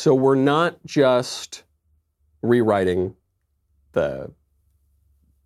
So 0.00 0.14
we're 0.14 0.34
not 0.34 0.78
just 0.86 1.64
rewriting 2.40 3.14
the 3.92 4.32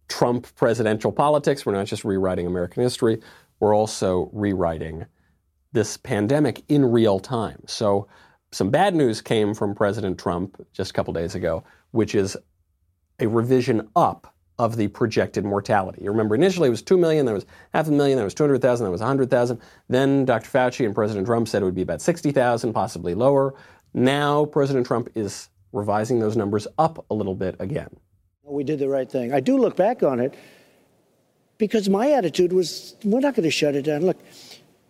Trump 0.06 0.46
presidential 0.54 1.10
politics, 1.10 1.66
we're 1.66 1.72
not 1.72 1.86
just 1.86 2.04
rewriting 2.04 2.46
American 2.46 2.84
history, 2.84 3.20
we're 3.58 3.74
also 3.74 4.30
rewriting 4.32 5.06
this 5.72 5.96
pandemic 5.96 6.62
in 6.68 6.84
real 6.84 7.18
time. 7.18 7.64
So 7.66 8.06
some 8.52 8.70
bad 8.70 8.94
news 8.94 9.20
came 9.20 9.54
from 9.54 9.74
President 9.74 10.20
Trump 10.20 10.64
just 10.72 10.92
a 10.92 10.94
couple 10.94 11.12
days 11.12 11.34
ago, 11.34 11.64
which 11.90 12.14
is 12.14 12.36
a 13.18 13.26
revision 13.26 13.88
up 13.96 14.32
of 14.60 14.76
the 14.76 14.86
projected 14.86 15.44
mortality. 15.44 16.02
You 16.04 16.12
remember 16.12 16.36
initially 16.36 16.68
it 16.68 16.70
was 16.70 16.82
2 16.82 16.96
million, 16.96 17.26
then 17.26 17.32
it 17.32 17.38
was 17.38 17.46
half 17.72 17.88
a 17.88 17.90
million, 17.90 18.14
then 18.18 18.22
it 18.22 18.26
was 18.26 18.34
200,000, 18.34 18.84
then 18.84 18.88
it 18.88 18.92
was 18.92 19.00
100,000. 19.00 19.60
Then 19.88 20.24
Dr. 20.24 20.48
Fauci 20.48 20.86
and 20.86 20.94
President 20.94 21.26
Trump 21.26 21.48
said 21.48 21.60
it 21.60 21.64
would 21.64 21.74
be 21.74 21.82
about 21.82 22.00
60,000, 22.00 22.72
possibly 22.72 23.14
lower. 23.14 23.56
Now, 23.94 24.44
President 24.44 24.86
Trump 24.86 25.08
is 25.14 25.48
revising 25.72 26.18
those 26.18 26.36
numbers 26.36 26.66
up 26.78 27.04
a 27.10 27.14
little 27.14 27.34
bit 27.34 27.56
again. 27.60 27.88
We 28.42 28.64
did 28.64 28.80
the 28.80 28.88
right 28.88 29.10
thing. 29.10 29.32
I 29.32 29.40
do 29.40 29.56
look 29.56 29.76
back 29.76 30.02
on 30.02 30.20
it 30.20 30.34
because 31.58 31.88
my 31.88 32.10
attitude 32.10 32.52
was 32.52 32.96
we're 33.04 33.20
not 33.20 33.34
going 33.34 33.44
to 33.44 33.50
shut 33.50 33.74
it 33.74 33.82
down. 33.82 34.04
Look, 34.04 34.18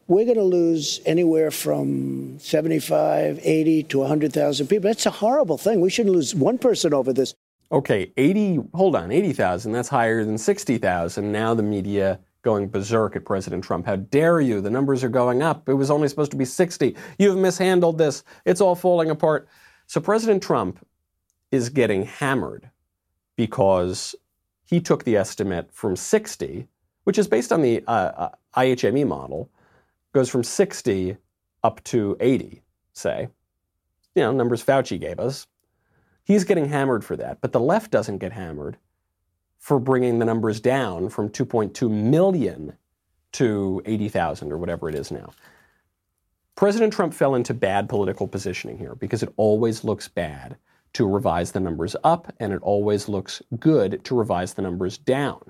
we're 0.06 0.24
going 0.24 0.36
to 0.36 0.42
lose 0.42 1.00
anywhere 1.06 1.50
from 1.50 2.38
75, 2.38 3.40
80 3.42 3.82
to 3.84 3.98
100,000 4.00 4.66
people. 4.66 4.88
That's 4.88 5.06
a 5.06 5.10
horrible 5.10 5.58
thing. 5.58 5.80
We 5.80 5.90
shouldn't 5.90 6.14
lose 6.14 6.34
one 6.34 6.58
person 6.58 6.92
over 6.92 7.12
this. 7.12 7.34
Okay, 7.72 8.12
80, 8.16 8.60
hold 8.74 8.94
on, 8.94 9.10
80,000, 9.10 9.72
that's 9.72 9.88
higher 9.88 10.24
than 10.24 10.36
60,000. 10.36 11.32
Now 11.32 11.54
the 11.54 11.62
media 11.62 12.20
going 12.44 12.68
berserk 12.68 13.16
at 13.16 13.24
President 13.24 13.64
Trump. 13.64 13.87
How 13.87 13.96
dare 13.96 14.40
you? 14.40 14.61
The 14.61 14.70
numbers 14.70 15.02
are 15.02 15.09
going 15.09 15.42
up. 15.42 15.68
It 15.68 15.74
was 15.74 15.90
only 15.90 16.07
supposed 16.09 16.30
to 16.30 16.37
be 16.37 16.44
60. 16.44 16.94
You've 17.18 17.38
mishandled 17.38 17.98
this. 17.98 18.22
It's 18.44 18.61
all 18.61 18.76
falling 18.76 19.11
apart. 19.11 19.48
So 19.87 20.00
President 20.00 20.42
Trump 20.42 20.87
is 21.50 21.70
getting 21.70 22.04
hammered 22.04 22.70
because 23.35 24.14
he 24.66 24.80
took 24.80 25.04
the 25.04 25.16
estimate 25.16 25.70
from 25.72 25.96
60, 25.96 26.68
which 27.04 27.18
is 27.18 27.26
based 27.26 27.52
on 27.52 27.62
the 27.62 27.83
uh, 27.87 27.90
uh 27.90 28.28
IHME 28.57 29.07
model, 29.07 29.50
goes 30.12 30.28
from 30.28 30.44
60 30.44 31.16
up 31.64 31.83
to 31.85 32.16
80, 32.20 32.62
say. 32.92 33.28
You 34.14 34.22
know, 34.22 34.33
numbers 34.33 34.62
Fauci 34.62 35.00
gave 35.00 35.18
us. 35.18 35.46
He's 36.22 36.44
getting 36.44 36.68
hammered 36.68 37.04
for 37.04 37.16
that, 37.16 37.40
but 37.40 37.52
the 37.52 37.61
left 37.61 37.90
doesn't 37.90 38.18
get 38.18 38.33
hammered 38.33 38.76
for 39.64 39.79
bringing 39.79 40.18
the 40.18 40.27
numbers 40.27 40.61
down 40.61 41.09
from 41.09 41.31
2.2 41.31 41.90
million 41.90 42.77
to 43.33 43.81
80,000 43.87 44.53
or 44.53 44.59
whatever 44.59 44.90
it 44.90 44.94
is 44.94 45.11
now. 45.11 45.33
President 46.55 46.92
Trump 46.92 47.14
fell 47.14 47.35
into 47.35 47.55
bad 47.55 47.88
political 47.88 48.29
positioning 48.29 48.77
here 48.77 48.94
because 48.94 49.22
it 49.22 49.33
always 49.38 49.83
looks 49.83 50.07
bad 50.07 50.59
to 50.92 51.09
revise 51.09 51.53
the 51.53 51.61
numbers 51.61 51.96
up 52.05 52.31
and 52.40 52.53
it 52.53 52.61
always 52.61 53.09
looks 53.09 53.40
good 53.59 54.05
to 54.05 54.14
revise 54.14 54.53
the 54.53 54.61
numbers 54.61 54.98
down. 54.98 55.40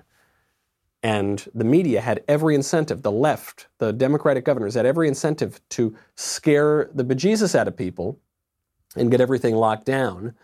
And 1.02 1.44
the 1.52 1.64
media 1.64 2.00
had 2.00 2.22
every 2.28 2.54
incentive, 2.54 3.02
the 3.02 3.10
left, 3.10 3.66
the 3.78 3.92
Democratic 3.92 4.44
governors 4.44 4.74
had 4.74 4.86
every 4.86 5.08
incentive 5.08 5.60
to 5.70 5.92
scare 6.14 6.88
the 6.94 7.04
bejesus 7.04 7.56
out 7.56 7.66
of 7.66 7.76
people 7.76 8.20
and 8.94 9.10
get 9.10 9.20
everything 9.20 9.56
locked 9.56 9.86
down. 9.86 10.36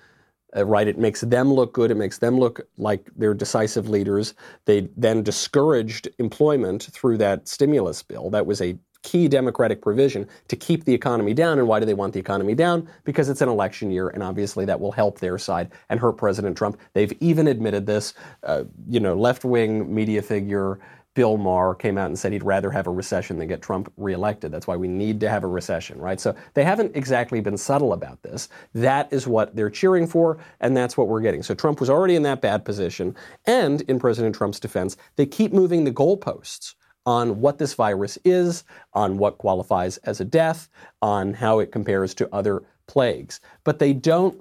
Uh, 0.57 0.67
right? 0.67 0.89
It 0.89 0.99
makes 0.99 1.21
them 1.21 1.53
look 1.53 1.73
good. 1.73 1.91
It 1.91 1.97
makes 1.97 2.19
them 2.19 2.39
look 2.39 2.61
like 2.77 3.09
they're 3.17 3.35
decisive 3.35 3.89
leaders. 3.89 4.35
They 4.65 4.89
then 4.97 5.23
discouraged 5.23 6.09
employment 6.19 6.89
through 6.93 7.19
that 7.19 7.47
stimulus 7.47 8.03
bill. 8.03 8.31
That 8.31 8.47
was 8.47 8.61
a 8.61 8.77
key 9.03 9.29
Democratic 9.29 9.81
provision 9.81 10.29
to 10.49 10.57
keep 10.57 10.85
the 10.85 10.93
economy 10.93 11.33
down. 11.33 11.59
And 11.59 11.67
why 11.67 11.81
do 11.81 11.87
they 11.87 11.95
want 11.95 12.13
the 12.13 12.21
economy 12.21 12.55
down? 12.55 12.89
Because 13.05 13.29
it's 13.29 13.41
an 13.41 13.49
election 13.49 13.91
year, 13.91 14.09
and 14.09 14.23
obviously 14.23 14.65
that 14.67 14.79
will 14.79 14.93
help 14.93 15.21
their 15.21 15.39
side 15.39 15.71
and 15.89 15.99
hurt 15.99 16.15
President 16.15 16.57
Trump. 16.57 16.79
They've 16.93 17.13
even 17.21 17.47
admitted 17.47 17.87
this. 17.87 18.15
Uh, 18.43 18.65
you 18.89 19.01
know, 19.01 19.15
left 19.15 19.45
wing 19.45 19.93
media 19.95 20.21
figure. 20.21 20.79
Bill 21.15 21.37
Maher 21.37 21.75
came 21.75 21.99
out 21.99 22.07
and 22.07 22.19
said 22.19 22.33
he'd 22.33 22.45
rather 22.45 22.71
have 22.71 22.87
a 22.87 22.91
recession 22.91 23.39
than 23.39 23.49
get 23.49 23.63
Trump 23.63 23.93
reelected. 23.97 24.53
That's 24.53 24.67
why 24.67 24.77
we 24.77 24.87
need 24.87 25.19
to 25.21 25.29
have 25.29 25.43
a 25.43 25.49
recession, 25.49 25.99
right? 25.99 26.21
So 26.21 26.37
they 26.55 26.63
haven't 26.63 26.95
exactly 26.95 27.41
been 27.41 27.57
subtle 27.57 27.93
about 27.93 28.23
this. 28.23 28.49
That 28.75 29.13
is 29.13 29.27
what 29.27 29.57
they're 29.57 29.71
cheering 29.71 30.07
for, 30.07 30.39
and 30.61 30.77
that's 30.77 30.97
what 30.97 31.09
we're 31.09 31.21
getting. 31.21 31.43
So 31.43 31.55
Trump 31.55 31.81
was 31.81 31.91
already 31.91 32.15
in 32.15 32.23
that 32.23 32.41
bad 32.41 32.65
position. 32.65 33.17
And 33.47 33.81
in 33.83 33.99
President 33.99 34.37
Trump's 34.37 34.61
defense, 34.61 34.97
they 35.17 35.27
keep 35.27 35.53
moving 35.53 35.85
the 35.85 35.93
goalposts 35.93 36.75
on 37.07 37.41
what 37.41 37.59
this 37.59 37.75
virus 37.75 38.19
is, 38.25 38.63
on 38.93 39.19
what 39.19 39.39
qualifies 39.39 39.97
as 39.99 40.21
a 40.21 40.25
death, 40.25 40.69
on 41.03 41.35
how 41.35 41.59
it 41.59 41.73
compares 41.73 42.15
to 42.15 42.33
other 42.33 42.63
plagues. 42.87 43.41
But 43.65 43.81
they 43.81 43.93
don't 43.93 44.41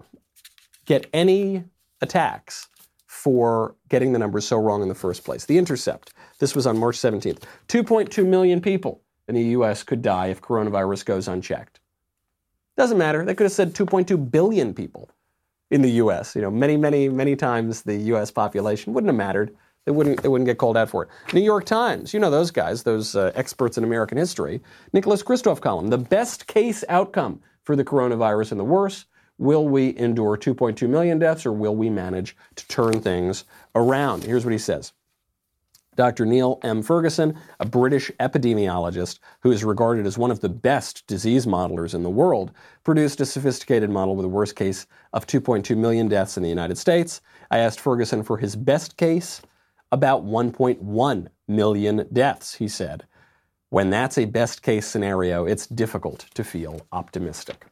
get 0.85 1.07
any 1.13 1.63
attacks 2.01 2.67
for 3.09 3.75
getting 3.89 4.13
the 4.13 4.19
numbers 4.19 4.45
so 4.45 4.55
wrong 4.55 4.83
in 4.83 4.87
the 4.87 4.93
first 4.93 5.23
place. 5.23 5.43
The 5.43 5.57
Intercept, 5.57 6.13
this 6.37 6.53
was 6.53 6.67
on 6.67 6.77
March 6.77 6.95
17th. 6.95 7.41
2.2 7.67 8.23
million 8.23 8.61
people 8.61 9.01
in 9.27 9.33
the 9.33 9.41
U.S. 9.45 9.81
could 9.81 10.03
die 10.03 10.27
if 10.27 10.43
coronavirus 10.43 11.05
goes 11.05 11.27
unchecked. 11.27 11.79
Doesn't 12.77 12.99
matter. 12.99 13.25
They 13.25 13.33
could 13.33 13.45
have 13.45 13.51
said 13.51 13.73
2.2 13.73 14.29
billion 14.29 14.75
people 14.75 15.09
in 15.71 15.81
the 15.81 15.89
U.S. 15.93 16.35
You 16.35 16.43
know, 16.43 16.51
many, 16.51 16.77
many, 16.77 17.09
many 17.09 17.35
times 17.35 17.81
the 17.81 17.95
U.S. 17.95 18.29
population 18.29 18.93
wouldn't 18.93 19.09
have 19.09 19.17
mattered. 19.17 19.57
They 19.85 19.91
wouldn't, 19.91 20.21
they 20.21 20.27
wouldn't 20.27 20.45
get 20.45 20.59
called 20.59 20.77
out 20.77 20.91
for 20.91 21.01
it. 21.01 21.09
New 21.33 21.41
York 21.41 21.65
Times, 21.65 22.13
you 22.13 22.19
know 22.19 22.29
those 22.29 22.51
guys, 22.51 22.83
those 22.83 23.15
uh, 23.15 23.31
experts 23.33 23.75
in 23.75 23.83
American 23.83 24.19
history. 24.19 24.61
Nicholas 24.93 25.23
Kristof 25.23 25.61
column, 25.61 25.87
the 25.87 25.97
best 25.97 26.45
case 26.45 26.83
outcome 26.89 27.41
for 27.63 27.75
the 27.75 27.83
coronavirus 27.83 28.51
and 28.51 28.59
the 28.59 28.65
worst. 28.65 29.07
Will 29.39 29.69
we 29.69 29.97
endure 29.97 30.35
2.2 30.35 30.87
million 30.89 31.17
deaths 31.17 31.45
or 31.45 31.53
will 31.53 31.75
we 31.75 31.89
manage 31.89 32.35
to 32.55 32.67
turn 32.67 32.99
things 32.99 33.45
around? 33.73 34.25
Here's 34.25 34.43
what 34.43 34.51
he 34.51 34.57
says. 34.57 34.91
Dr. 35.95 36.25
Neil 36.25 36.59
M. 36.61 36.83
Ferguson, 36.83 37.37
a 37.59 37.65
British 37.65 38.11
epidemiologist 38.19 39.19
who 39.39 39.51
is 39.51 39.63
regarded 39.63 40.05
as 40.05 40.17
one 40.17 40.29
of 40.29 40.41
the 40.41 40.49
best 40.49 41.07
disease 41.07 41.45
modelers 41.45 41.93
in 41.93 42.03
the 42.03 42.09
world, 42.09 42.51
produced 42.83 43.21
a 43.21 43.25
sophisticated 43.25 43.89
model 43.89 44.17
with 44.17 44.25
a 44.25 44.29
worst 44.29 44.57
case 44.57 44.87
of 45.13 45.25
2.2 45.25 45.75
million 45.75 46.09
deaths 46.09 46.35
in 46.35 46.43
the 46.43 46.49
United 46.49 46.77
States. 46.77 47.21
I 47.49 47.59
asked 47.59 47.79
Ferguson 47.79 48.23
for 48.23 48.37
his 48.37 48.57
best 48.57 48.97
case 48.97 49.41
about 49.93 50.25
1.1 50.25 51.27
million 51.47 52.07
deaths, 52.11 52.55
he 52.55 52.67
said. 52.67 53.05
When 53.69 53.89
that's 53.89 54.17
a 54.17 54.25
best 54.25 54.61
case 54.63 54.85
scenario, 54.85 55.45
it's 55.45 55.65
difficult 55.65 56.25
to 56.33 56.43
feel 56.43 56.85
optimistic. 56.91 57.65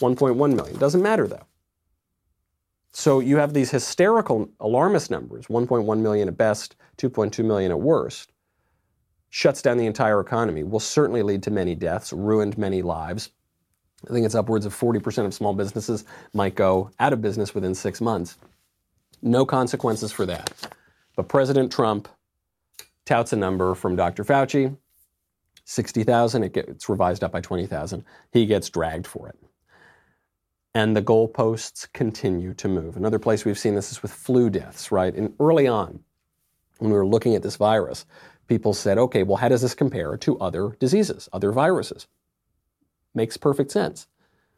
1.1 0.00 0.54
million. 0.54 0.78
Doesn't 0.78 1.02
matter 1.02 1.26
though. 1.26 1.46
So 2.92 3.20
you 3.20 3.36
have 3.36 3.54
these 3.54 3.70
hysterical 3.70 4.50
alarmist 4.58 5.10
numbers 5.10 5.46
1.1 5.46 6.00
million 6.00 6.28
at 6.28 6.36
best, 6.36 6.76
2.2 6.98 7.44
million 7.44 7.70
at 7.70 7.80
worst. 7.80 8.32
Shuts 9.28 9.62
down 9.62 9.76
the 9.76 9.86
entire 9.86 10.18
economy, 10.18 10.64
will 10.64 10.80
certainly 10.80 11.22
lead 11.22 11.42
to 11.44 11.52
many 11.52 11.76
deaths, 11.76 12.12
ruined 12.12 12.58
many 12.58 12.82
lives. 12.82 13.30
I 14.08 14.12
think 14.12 14.26
it's 14.26 14.34
upwards 14.34 14.66
of 14.66 14.74
40% 14.74 15.26
of 15.26 15.34
small 15.34 15.54
businesses 15.54 16.04
might 16.32 16.56
go 16.56 16.90
out 16.98 17.12
of 17.12 17.22
business 17.22 17.54
within 17.54 17.74
six 17.74 18.00
months. 18.00 18.38
No 19.22 19.44
consequences 19.46 20.10
for 20.10 20.26
that. 20.26 20.52
But 21.14 21.28
President 21.28 21.70
Trump 21.70 22.08
touts 23.04 23.32
a 23.32 23.36
number 23.36 23.74
from 23.74 23.94
Dr. 23.94 24.24
Fauci 24.24 24.76
60,000. 25.64 26.42
It 26.42 26.52
gets 26.52 26.88
revised 26.88 27.22
up 27.22 27.30
by 27.30 27.40
20,000. 27.40 28.04
He 28.32 28.46
gets 28.46 28.68
dragged 28.70 29.06
for 29.06 29.28
it. 29.28 29.38
And 30.74 30.96
the 30.96 31.02
goalposts 31.02 31.92
continue 31.92 32.54
to 32.54 32.68
move. 32.68 32.96
Another 32.96 33.18
place 33.18 33.44
we've 33.44 33.58
seen 33.58 33.74
this 33.74 33.90
is 33.90 34.02
with 34.02 34.12
flu 34.12 34.50
deaths, 34.50 34.92
right? 34.92 35.14
And 35.14 35.34
early 35.40 35.66
on, 35.66 36.00
when 36.78 36.90
we 36.90 36.96
were 36.96 37.06
looking 37.06 37.34
at 37.34 37.42
this 37.42 37.56
virus, 37.56 38.06
people 38.46 38.72
said, 38.72 38.96
okay, 38.96 39.22
well, 39.22 39.36
how 39.36 39.48
does 39.48 39.62
this 39.62 39.74
compare 39.74 40.16
to 40.18 40.38
other 40.38 40.76
diseases, 40.78 41.28
other 41.32 41.52
viruses? 41.52 42.06
Makes 43.14 43.36
perfect 43.36 43.72
sense. 43.72 44.06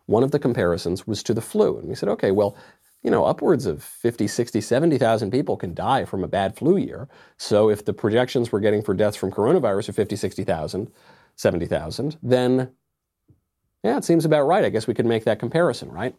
One 0.07 0.22
of 0.22 0.33
the 0.33 0.38
comparisons 0.38 1.07
was 1.07 1.22
to 1.22 1.35
the 1.35 1.40
flu. 1.40 1.79
And 1.79 1.88
we 1.88 1.94
said, 1.94 2.09
okay, 2.11 2.31
well, 2.31 2.57
you 3.03 3.11
know, 3.11 3.25
upwards 3.25 3.66
of 3.66 3.83
50, 3.83 4.27
60, 4.27 4.61
70,000 4.61 5.31
people 5.31 5.57
can 5.57 5.75
die 5.75 6.05
from 6.05 6.22
a 6.22 6.29
bad 6.29 6.57
flu 6.57 6.77
year. 6.77 7.09
So 7.37 7.68
if 7.68 7.85
the 7.85 7.92
projections 7.92 8.53
we're 8.53 8.61
getting 8.61 8.83
for 8.83 8.94
deaths 8.94 9.16
from 9.16 9.33
coronavirus 9.33 9.88
are 9.88 9.94
50, 9.94 10.16
60,000, 10.16 10.90
70,000, 11.37 12.18
then 12.22 12.70
yeah, 13.83 13.97
it 13.97 14.05
seems 14.05 14.25
about 14.25 14.47
right. 14.47 14.64
I 14.64 14.68
guess 14.68 14.87
we 14.87 14.95
could 14.95 15.07
make 15.07 15.25
that 15.25 15.38
comparison, 15.38 15.90
right? 15.90 16.14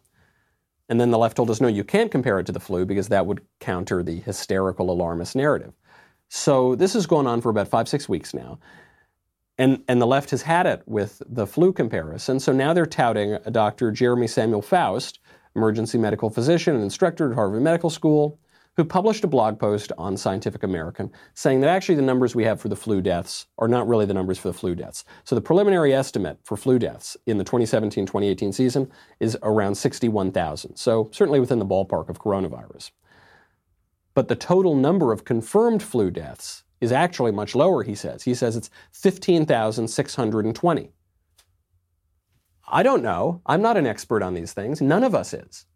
And 0.88 1.00
then 1.00 1.10
the 1.10 1.18
left 1.18 1.36
told 1.36 1.50
us, 1.50 1.60
no, 1.60 1.68
you 1.68 1.84
can't 1.84 2.10
compare 2.10 2.38
it 2.38 2.46
to 2.46 2.52
the 2.52 2.60
flu 2.60 2.84
because 2.84 3.08
that 3.08 3.26
would 3.26 3.40
counter 3.58 4.02
the 4.02 4.20
hysterical 4.20 4.90
alarmist 4.90 5.34
narrative. 5.34 5.72
So 6.28 6.74
this 6.74 6.92
has 6.92 7.06
gone 7.06 7.26
on 7.26 7.40
for 7.40 7.48
about 7.48 7.68
five, 7.68 7.88
six 7.88 8.08
weeks 8.08 8.34
now. 8.34 8.58
And, 9.56 9.82
and 9.88 10.02
the 10.02 10.06
left 10.06 10.30
has 10.30 10.42
had 10.42 10.66
it 10.66 10.82
with 10.84 11.22
the 11.26 11.46
flu 11.46 11.72
comparison. 11.72 12.40
So 12.40 12.52
now 12.52 12.74
they're 12.74 12.86
touting 12.86 13.38
Dr. 13.50 13.92
Jeremy 13.92 14.26
Samuel 14.26 14.62
Faust, 14.62 15.20
emergency 15.54 15.96
medical 15.96 16.28
physician 16.28 16.74
and 16.74 16.82
instructor 16.82 17.30
at 17.30 17.34
Harvard 17.34 17.62
Medical 17.62 17.88
School, 17.88 18.38
who 18.76 18.84
published 18.84 19.24
a 19.24 19.28
blog 19.28 19.58
post 19.58 19.92
on 19.96 20.16
Scientific 20.16 20.62
American 20.62 21.10
saying 21.34 21.60
that 21.60 21.70
actually 21.70 21.94
the 21.94 22.02
numbers 22.02 22.34
we 22.34 22.44
have 22.44 22.60
for 22.60 22.68
the 22.68 22.76
flu 22.76 23.00
deaths 23.00 23.46
are 23.58 23.68
not 23.68 23.86
really 23.86 24.06
the 24.06 24.14
numbers 24.14 24.38
for 24.38 24.48
the 24.48 24.58
flu 24.58 24.74
deaths. 24.74 25.04
So 25.24 25.34
the 25.34 25.40
preliminary 25.40 25.94
estimate 25.94 26.38
for 26.42 26.56
flu 26.56 26.78
deaths 26.78 27.16
in 27.26 27.38
the 27.38 27.44
2017 27.44 28.06
2018 28.06 28.52
season 28.52 28.90
is 29.20 29.38
around 29.42 29.76
61,000. 29.76 30.76
So 30.76 31.08
certainly 31.12 31.40
within 31.40 31.58
the 31.58 31.66
ballpark 31.66 32.08
of 32.08 32.18
coronavirus. 32.18 32.90
But 34.14 34.28
the 34.28 34.36
total 34.36 34.76
number 34.76 35.12
of 35.12 35.24
confirmed 35.24 35.82
flu 35.82 36.10
deaths 36.10 36.64
is 36.80 36.92
actually 36.92 37.32
much 37.32 37.54
lower, 37.54 37.82
he 37.82 37.94
says. 37.94 38.24
He 38.24 38.34
says 38.34 38.56
it's 38.56 38.70
15,620. 38.92 40.90
I 42.66 42.82
don't 42.82 43.02
know. 43.02 43.40
I'm 43.46 43.62
not 43.62 43.76
an 43.76 43.86
expert 43.86 44.22
on 44.22 44.34
these 44.34 44.52
things. 44.52 44.80
None 44.80 45.04
of 45.04 45.14
us 45.14 45.34
is. 45.34 45.66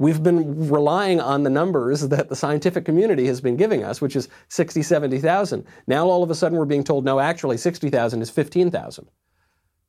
We've 0.00 0.22
been 0.22 0.70
relying 0.70 1.20
on 1.20 1.42
the 1.42 1.50
numbers 1.50 2.08
that 2.08 2.30
the 2.30 2.34
scientific 2.34 2.86
community 2.86 3.26
has 3.26 3.42
been 3.42 3.58
giving 3.58 3.84
us, 3.84 4.00
which 4.00 4.16
is 4.16 4.30
60, 4.48 4.82
70,000. 4.82 5.66
Now 5.86 6.06
all 6.06 6.22
of 6.22 6.30
a 6.30 6.34
sudden 6.34 6.56
we're 6.56 6.64
being 6.64 6.84
told, 6.84 7.04
no, 7.04 7.20
actually 7.20 7.58
60,000 7.58 8.22
is 8.22 8.30
15,000. 8.30 9.10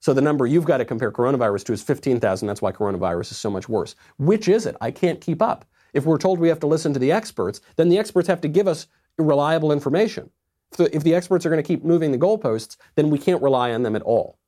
So 0.02 0.14
the 0.14 0.22
number 0.22 0.46
you've 0.46 0.66
got 0.66 0.80
to 0.80 0.86
compare 0.86 1.14
coronavirus 1.14 1.64
to 1.68 1.74
is 1.74 1.82
15,000. 1.82 2.46
That's 2.46 2.62
why 2.62 2.74
coronavirus 2.74 3.32
is 3.32 3.38
so 3.38 3.50
much 3.50 3.70
worse. 3.70 3.96
Which 4.18 4.50
is 4.50 4.66
it? 4.66 4.76
I 4.82 4.92
can't 4.92 5.22
keep 5.22 5.42
up. 5.42 5.64
If 5.94 6.04
we're 6.04 6.18
told 6.18 6.40
we 6.40 6.50
have 6.50 6.60
to 6.60 6.68
listen 6.68 6.92
to 6.92 7.00
the 7.00 7.14
experts, 7.14 7.62
then 7.78 7.88
the 7.88 7.98
experts 7.98 8.28
have 8.28 8.42
to 8.42 8.50
give 8.50 8.68
us 8.68 8.88
reliable 9.18 9.72
information. 9.72 10.30
If 10.74 10.78
the, 10.78 10.94
if 10.94 11.04
the 11.06 11.16
experts 11.16 11.46
are 11.46 11.50
going 11.50 11.64
to 11.64 11.68
keep 11.68 11.86
moving 11.86 12.12
the 12.12 12.18
goalposts, 12.18 12.76
then 12.96 13.12
we 13.12 13.18
can't 13.18 13.42
rely 13.42 13.72
on 13.72 13.84
them 13.84 13.96
at 13.96 14.02
all 14.02 14.41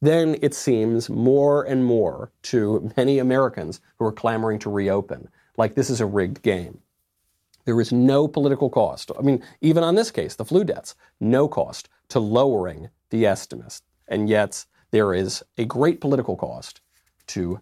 then 0.00 0.36
it 0.40 0.54
seems 0.54 1.10
more 1.10 1.62
and 1.62 1.84
more 1.84 2.32
to 2.42 2.90
many 2.96 3.18
Americans 3.18 3.80
who 3.98 4.06
are 4.06 4.12
clamoring 4.12 4.58
to 4.60 4.70
reopen 4.70 5.28
like 5.56 5.74
this 5.74 5.90
is 5.90 6.00
a 6.00 6.06
rigged 6.06 6.42
game. 6.42 6.80
There 7.66 7.80
is 7.80 7.92
no 7.92 8.26
political 8.26 8.70
cost. 8.70 9.10
I 9.18 9.22
mean, 9.22 9.42
even 9.60 9.84
on 9.84 9.94
this 9.94 10.10
case, 10.10 10.34
the 10.34 10.44
flu 10.44 10.64
deaths, 10.64 10.94
no 11.20 11.48
cost 11.48 11.88
to 12.08 12.18
lowering 12.18 12.88
the 13.10 13.26
estimates. 13.26 13.82
And 14.08 14.28
yet, 14.28 14.64
there 14.90 15.12
is 15.12 15.44
a 15.58 15.66
great 15.66 16.00
political 16.00 16.36
cost 16.36 16.80
to 17.28 17.60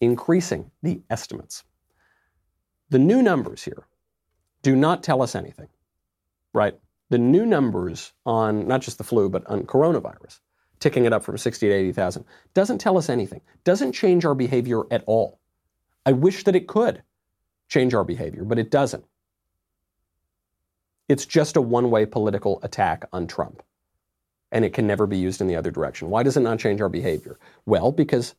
increasing 0.00 0.70
the 0.82 1.00
estimates. 1.08 1.64
The 2.90 2.98
new 2.98 3.22
numbers 3.22 3.64
here 3.64 3.84
do 4.62 4.76
not 4.76 5.02
tell 5.02 5.22
us 5.22 5.34
anything, 5.34 5.68
right? 6.52 6.78
The 7.08 7.18
new 7.18 7.46
numbers 7.46 8.12
on 8.26 8.68
not 8.68 8.82
just 8.82 8.98
the 8.98 9.04
flu, 9.04 9.28
but 9.30 9.46
on 9.46 9.62
coronavirus 9.64 10.40
ticking 10.80 11.04
it 11.04 11.12
up 11.12 11.24
from 11.24 11.38
60 11.38 11.66
to 11.66 11.72
80,000, 11.72 12.24
doesn't 12.54 12.78
tell 12.78 12.98
us 12.98 13.08
anything, 13.08 13.40
doesn't 13.64 13.92
change 13.92 14.24
our 14.24 14.34
behavior 14.34 14.82
at 14.90 15.04
all. 15.06 15.40
I 16.06 16.12
wish 16.12 16.44
that 16.44 16.56
it 16.56 16.68
could 16.68 17.02
change 17.68 17.94
our 17.94 18.04
behavior, 18.04 18.44
but 18.44 18.58
it 18.58 18.70
doesn't. 18.70 19.04
It's 21.08 21.26
just 21.26 21.56
a 21.56 21.60
one 21.60 21.90
way 21.90 22.06
political 22.06 22.60
attack 22.62 23.06
on 23.12 23.26
Trump. 23.26 23.62
And 24.50 24.64
it 24.64 24.72
can 24.72 24.86
never 24.86 25.06
be 25.06 25.18
used 25.18 25.40
in 25.40 25.46
the 25.46 25.56
other 25.56 25.70
direction. 25.70 26.08
Why 26.08 26.22
does 26.22 26.36
it 26.36 26.40
not 26.40 26.58
change 26.58 26.80
our 26.80 26.88
behavior? 26.88 27.38
Well, 27.66 27.92
because 27.92 28.34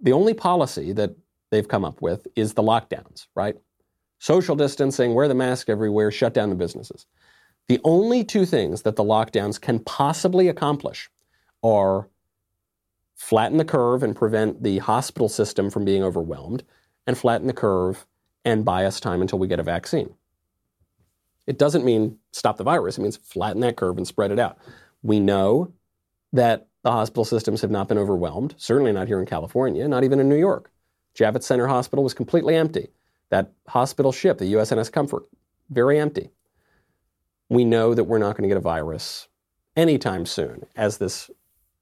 the 0.00 0.12
only 0.12 0.34
policy 0.34 0.92
that 0.92 1.16
they've 1.50 1.66
come 1.66 1.84
up 1.84 2.02
with 2.02 2.26
is 2.36 2.54
the 2.54 2.62
lockdowns, 2.62 3.26
right? 3.34 3.56
Social 4.18 4.56
distancing, 4.56 5.14
wear 5.14 5.28
the 5.28 5.34
mask 5.34 5.68
everywhere, 5.68 6.10
shut 6.10 6.34
down 6.34 6.50
the 6.50 6.56
businesses. 6.56 7.06
The 7.68 7.80
only 7.84 8.24
two 8.24 8.46
things 8.46 8.82
that 8.82 8.96
the 8.96 9.04
lockdowns 9.04 9.60
can 9.60 9.78
possibly 9.80 10.48
accomplish 10.48 11.10
are 11.62 12.08
flatten 13.14 13.58
the 13.58 13.64
curve 13.64 14.02
and 14.02 14.14
prevent 14.14 14.62
the 14.62 14.78
hospital 14.78 15.28
system 15.28 15.70
from 15.70 15.84
being 15.84 16.02
overwhelmed, 16.02 16.62
and 17.06 17.16
flatten 17.16 17.46
the 17.46 17.52
curve 17.52 18.06
and 18.44 18.64
buy 18.64 18.84
us 18.84 19.00
time 19.00 19.22
until 19.22 19.38
we 19.38 19.48
get 19.48 19.60
a 19.60 19.64
vaccine. 19.64 20.14
It 21.46 21.58
doesn't 21.58 21.84
mean 21.84 22.18
stop 22.32 22.56
the 22.56 22.64
virus, 22.64 22.98
it 22.98 23.02
means 23.02 23.16
flatten 23.16 23.60
that 23.60 23.76
curve 23.76 23.96
and 23.96 24.06
spread 24.06 24.32
it 24.32 24.38
out. 24.38 24.58
We 25.02 25.20
know 25.20 25.72
that 26.32 26.68
the 26.82 26.92
hospital 26.92 27.24
systems 27.24 27.62
have 27.62 27.70
not 27.70 27.88
been 27.88 27.98
overwhelmed, 27.98 28.54
certainly 28.58 28.92
not 28.92 29.08
here 29.08 29.18
in 29.18 29.26
California, 29.26 29.88
not 29.88 30.04
even 30.04 30.20
in 30.20 30.28
New 30.28 30.36
York. 30.36 30.70
Javits 31.16 31.44
Center 31.44 31.66
Hospital 31.66 32.04
was 32.04 32.14
completely 32.14 32.54
empty. 32.54 32.88
That 33.30 33.52
hospital 33.66 34.12
ship, 34.12 34.38
the 34.38 34.52
USNS 34.52 34.92
Comfort, 34.92 35.24
very 35.70 35.98
empty. 35.98 36.30
We 37.48 37.64
know 37.64 37.94
that 37.94 38.04
we're 38.04 38.18
not 38.18 38.36
going 38.36 38.42
to 38.42 38.48
get 38.48 38.58
a 38.58 38.60
virus 38.60 39.28
anytime 39.76 40.26
soon 40.26 40.66
as 40.76 40.98
this 40.98 41.30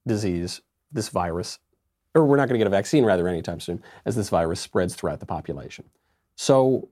disease, 0.06 0.60
this 0.92 1.08
virus, 1.08 1.58
or 2.14 2.24
we're 2.24 2.36
not 2.36 2.48
going 2.48 2.58
to 2.58 2.64
get 2.64 2.66
a 2.66 2.70
vaccine 2.70 3.04
rather 3.04 3.28
anytime 3.28 3.60
soon 3.60 3.82
as 4.04 4.16
this 4.16 4.28
virus 4.28 4.60
spreads 4.60 4.94
throughout 4.94 5.20
the 5.20 5.26
population. 5.26 5.84
So, 6.36 6.88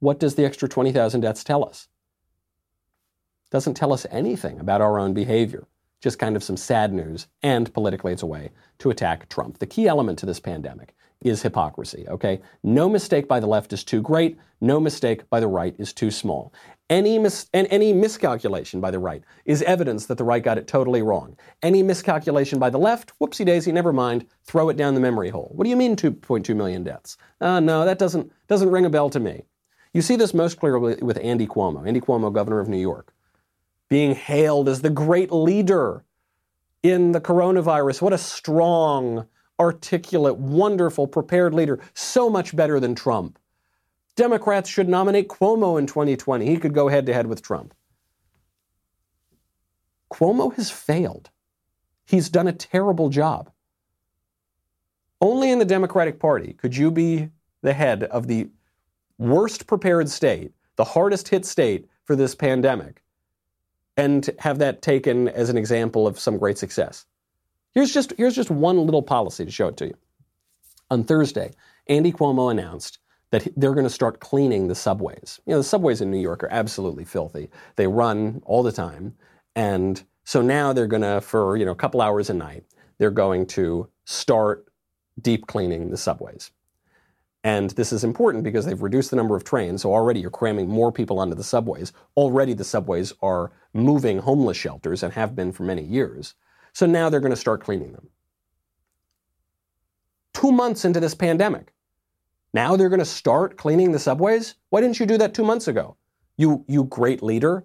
what 0.00 0.18
does 0.18 0.34
the 0.34 0.44
extra 0.44 0.68
20,000 0.68 1.20
deaths 1.20 1.44
tell 1.44 1.64
us? 1.64 1.88
Doesn't 3.50 3.74
tell 3.74 3.92
us 3.92 4.06
anything 4.10 4.58
about 4.58 4.80
our 4.80 4.98
own 4.98 5.12
behavior, 5.12 5.68
just 6.00 6.18
kind 6.18 6.36
of 6.36 6.42
some 6.42 6.56
sad 6.56 6.92
news, 6.92 7.26
and 7.42 7.72
politically 7.72 8.12
it's 8.12 8.22
a 8.22 8.26
way 8.26 8.50
to 8.78 8.90
attack 8.90 9.28
Trump. 9.28 9.58
The 9.58 9.66
key 9.66 9.86
element 9.86 10.18
to 10.20 10.26
this 10.26 10.40
pandemic 10.40 10.94
is 11.20 11.42
hypocrisy, 11.42 12.06
okay? 12.08 12.40
No 12.62 12.88
mistake 12.88 13.28
by 13.28 13.40
the 13.40 13.46
left 13.46 13.72
is 13.72 13.84
too 13.84 14.02
great, 14.02 14.38
no 14.60 14.80
mistake 14.80 15.28
by 15.30 15.38
the 15.38 15.48
right 15.48 15.74
is 15.78 15.92
too 15.92 16.10
small. 16.10 16.52
Any, 16.92 17.18
mis- 17.18 17.46
and 17.54 17.66
any 17.70 17.94
miscalculation 17.94 18.78
by 18.78 18.90
the 18.90 18.98
right 18.98 19.24
is 19.46 19.62
evidence 19.62 20.04
that 20.06 20.18
the 20.18 20.24
right 20.24 20.42
got 20.42 20.58
it 20.58 20.66
totally 20.66 21.00
wrong. 21.00 21.38
Any 21.62 21.82
miscalculation 21.82 22.58
by 22.58 22.68
the 22.68 22.78
left, 22.78 23.18
whoopsie 23.18 23.46
daisy, 23.46 23.72
never 23.72 23.94
mind, 23.94 24.26
throw 24.44 24.68
it 24.68 24.76
down 24.76 24.92
the 24.92 25.00
memory 25.00 25.30
hole. 25.30 25.52
What 25.54 25.64
do 25.64 25.70
you 25.70 25.76
mean 25.76 25.96
2.2 25.96 26.54
million 26.54 26.84
deaths? 26.84 27.16
Uh, 27.40 27.60
no, 27.60 27.86
that 27.86 27.98
doesn't, 27.98 28.30
doesn't 28.46 28.70
ring 28.70 28.84
a 28.84 28.90
bell 28.90 29.08
to 29.08 29.18
me. 29.18 29.44
You 29.94 30.02
see 30.02 30.16
this 30.16 30.34
most 30.34 30.60
clearly 30.60 30.96
with 30.96 31.18
Andy 31.22 31.46
Cuomo, 31.46 31.86
Andy 31.86 32.00
Cuomo, 32.02 32.30
governor 32.30 32.60
of 32.60 32.68
New 32.68 32.76
York, 32.76 33.14
being 33.88 34.14
hailed 34.14 34.68
as 34.68 34.82
the 34.82 34.90
great 34.90 35.32
leader 35.32 36.04
in 36.82 37.12
the 37.12 37.22
coronavirus. 37.22 38.02
What 38.02 38.12
a 38.12 38.18
strong, 38.18 39.26
articulate, 39.58 40.36
wonderful, 40.36 41.06
prepared 41.06 41.54
leader. 41.54 41.80
So 41.94 42.28
much 42.28 42.54
better 42.54 42.78
than 42.78 42.94
Trump. 42.94 43.38
Democrats 44.16 44.68
should 44.68 44.88
nominate 44.88 45.28
Cuomo 45.28 45.78
in 45.78 45.86
2020. 45.86 46.46
He 46.46 46.56
could 46.58 46.74
go 46.74 46.88
head 46.88 47.06
to 47.06 47.14
head 47.14 47.26
with 47.26 47.42
Trump. 47.42 47.74
Cuomo 50.12 50.54
has 50.54 50.70
failed. 50.70 51.30
He's 52.04 52.28
done 52.28 52.46
a 52.46 52.52
terrible 52.52 53.08
job. 53.08 53.50
Only 55.20 55.50
in 55.50 55.58
the 55.58 55.64
Democratic 55.64 56.18
Party 56.18 56.52
could 56.52 56.76
you 56.76 56.90
be 56.90 57.30
the 57.62 57.72
head 57.72 58.04
of 58.04 58.26
the 58.26 58.50
worst 59.18 59.66
prepared 59.66 60.10
state, 60.10 60.52
the 60.76 60.84
hardest 60.84 61.28
hit 61.28 61.46
state 61.46 61.88
for 62.04 62.16
this 62.16 62.34
pandemic, 62.34 63.02
and 63.96 64.28
have 64.40 64.58
that 64.58 64.82
taken 64.82 65.28
as 65.28 65.48
an 65.48 65.56
example 65.56 66.06
of 66.06 66.18
some 66.18 66.38
great 66.38 66.58
success. 66.58 67.06
Here's 67.72 67.94
just, 67.94 68.12
here's 68.18 68.34
just 68.34 68.50
one 68.50 68.84
little 68.84 69.02
policy 69.02 69.44
to 69.44 69.50
show 69.50 69.68
it 69.68 69.76
to 69.78 69.86
you. 69.86 69.94
On 70.90 71.04
Thursday, 71.04 71.52
Andy 71.86 72.12
Cuomo 72.12 72.50
announced 72.50 72.98
that 73.32 73.48
they're 73.56 73.74
going 73.74 73.86
to 73.86 73.90
start 73.90 74.20
cleaning 74.20 74.68
the 74.68 74.74
subways. 74.74 75.40
You 75.46 75.52
know, 75.52 75.58
the 75.58 75.64
subways 75.64 76.02
in 76.02 76.10
New 76.10 76.20
York 76.20 76.44
are 76.44 76.52
absolutely 76.52 77.04
filthy. 77.04 77.48
They 77.76 77.86
run 77.86 78.42
all 78.44 78.62
the 78.62 78.70
time. 78.70 79.14
And 79.56 80.02
so 80.24 80.42
now 80.42 80.72
they're 80.74 80.86
going 80.86 81.02
to, 81.02 81.20
for, 81.22 81.56
you 81.56 81.64
know, 81.64 81.72
a 81.72 81.76
couple 81.76 82.02
hours 82.02 82.28
a 82.28 82.34
night, 82.34 82.64
they're 82.98 83.10
going 83.10 83.46
to 83.46 83.88
start 84.04 84.66
deep 85.20 85.46
cleaning 85.46 85.90
the 85.90 85.96
subways. 85.96 86.50
And 87.42 87.70
this 87.70 87.90
is 87.92 88.04
important 88.04 88.44
because 88.44 88.66
they've 88.66 88.80
reduced 88.80 89.10
the 89.10 89.16
number 89.16 89.34
of 89.34 89.44
trains. 89.44 89.82
So 89.82 89.92
already 89.92 90.20
you're 90.20 90.30
cramming 90.30 90.68
more 90.68 90.92
people 90.92 91.18
onto 91.18 91.34
the 91.34 91.42
subways. 91.42 91.92
Already 92.16 92.52
the 92.52 92.64
subways 92.64 93.14
are 93.22 93.50
moving 93.72 94.18
homeless 94.18 94.58
shelters 94.58 95.02
and 95.02 95.12
have 95.14 95.34
been 95.34 95.52
for 95.52 95.64
many 95.64 95.82
years. 95.82 96.34
So 96.74 96.84
now 96.84 97.08
they're 97.08 97.18
going 97.18 97.30
to 97.30 97.36
start 97.36 97.64
cleaning 97.64 97.92
them. 97.92 98.10
Two 100.34 100.52
months 100.52 100.84
into 100.84 101.00
this 101.00 101.14
pandemic, 101.14 101.72
now 102.52 102.76
they're 102.76 102.88
going 102.88 102.98
to 102.98 103.04
start 103.04 103.56
cleaning 103.56 103.92
the 103.92 103.98
subways? 103.98 104.54
Why 104.70 104.80
didn't 104.80 105.00
you 105.00 105.06
do 105.06 105.18
that 105.18 105.34
two 105.34 105.44
months 105.44 105.68
ago? 105.68 105.96
You, 106.36 106.64
you 106.68 106.84
great 106.84 107.22
leader, 107.22 107.64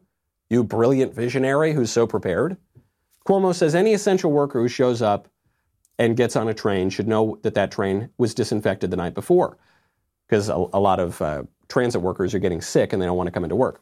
you 0.50 0.64
brilliant 0.64 1.14
visionary 1.14 1.74
who's 1.74 1.92
so 1.92 2.08
prepared. 2.08 2.58
Cuomo 3.28 3.54
says 3.54 3.76
any 3.76 3.94
essential 3.94 4.32
worker 4.32 4.62
who 4.62 4.68
shows 4.68 5.02
up 5.02 5.28
and 6.00 6.16
gets 6.16 6.36
on 6.36 6.48
a 6.48 6.54
train 6.54 6.90
should 6.90 7.08
know 7.08 7.40
that 7.42 7.56
that 7.56 7.72
train 7.72 8.10
was 8.18 8.34
disinfected 8.34 8.92
the 8.92 8.98
night 8.98 9.14
before 9.14 9.58
because 10.28 10.50
a, 10.50 10.54
a 10.54 10.80
lot 10.80 11.00
of 11.00 11.22
uh, 11.22 11.44
transit 11.68 12.02
workers 12.02 12.34
are 12.34 12.40
getting 12.40 12.62
sick 12.62 12.94
and 12.94 13.02
they 13.02 13.06
don't 13.06 13.18
want 13.18 13.28
to 13.28 13.32
come 13.32 13.44
into 13.44 13.56
work. 13.56 13.82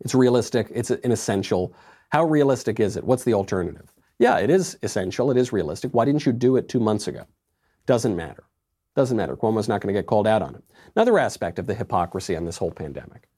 It's 0.00 0.14
realistic, 0.14 0.68
it's 0.70 0.90
an 0.90 1.12
essential. 1.12 1.74
How 2.10 2.24
realistic 2.24 2.80
is 2.80 2.96
it? 2.96 3.04
What's 3.04 3.24
the 3.24 3.34
alternative? 3.34 3.92
Yeah, 4.18 4.38
it 4.38 4.50
is 4.50 4.78
essential, 4.82 5.30
it 5.30 5.36
is 5.36 5.52
realistic. 5.52 5.94
Why 5.94 6.04
didn't 6.04 6.26
you 6.26 6.32
do 6.32 6.56
it 6.56 6.68
two 6.68 6.80
months 6.80 7.06
ago? 7.06 7.24
Doesn't 7.86 8.16
matter. 8.16 8.44
Doesn't 8.96 9.16
matter. 9.16 9.36
Cuomo's 9.36 9.68
not 9.68 9.80
going 9.80 9.94
to 9.94 9.98
get 9.98 10.06
called 10.06 10.26
out 10.26 10.42
on 10.42 10.54
it. 10.54 10.64
Another 10.96 11.18
aspect 11.18 11.58
of 11.58 11.66
the 11.66 11.74
hypocrisy 11.74 12.36
on 12.36 12.44
this 12.44 12.58
whole 12.58 12.72
pandemic, 12.72 13.28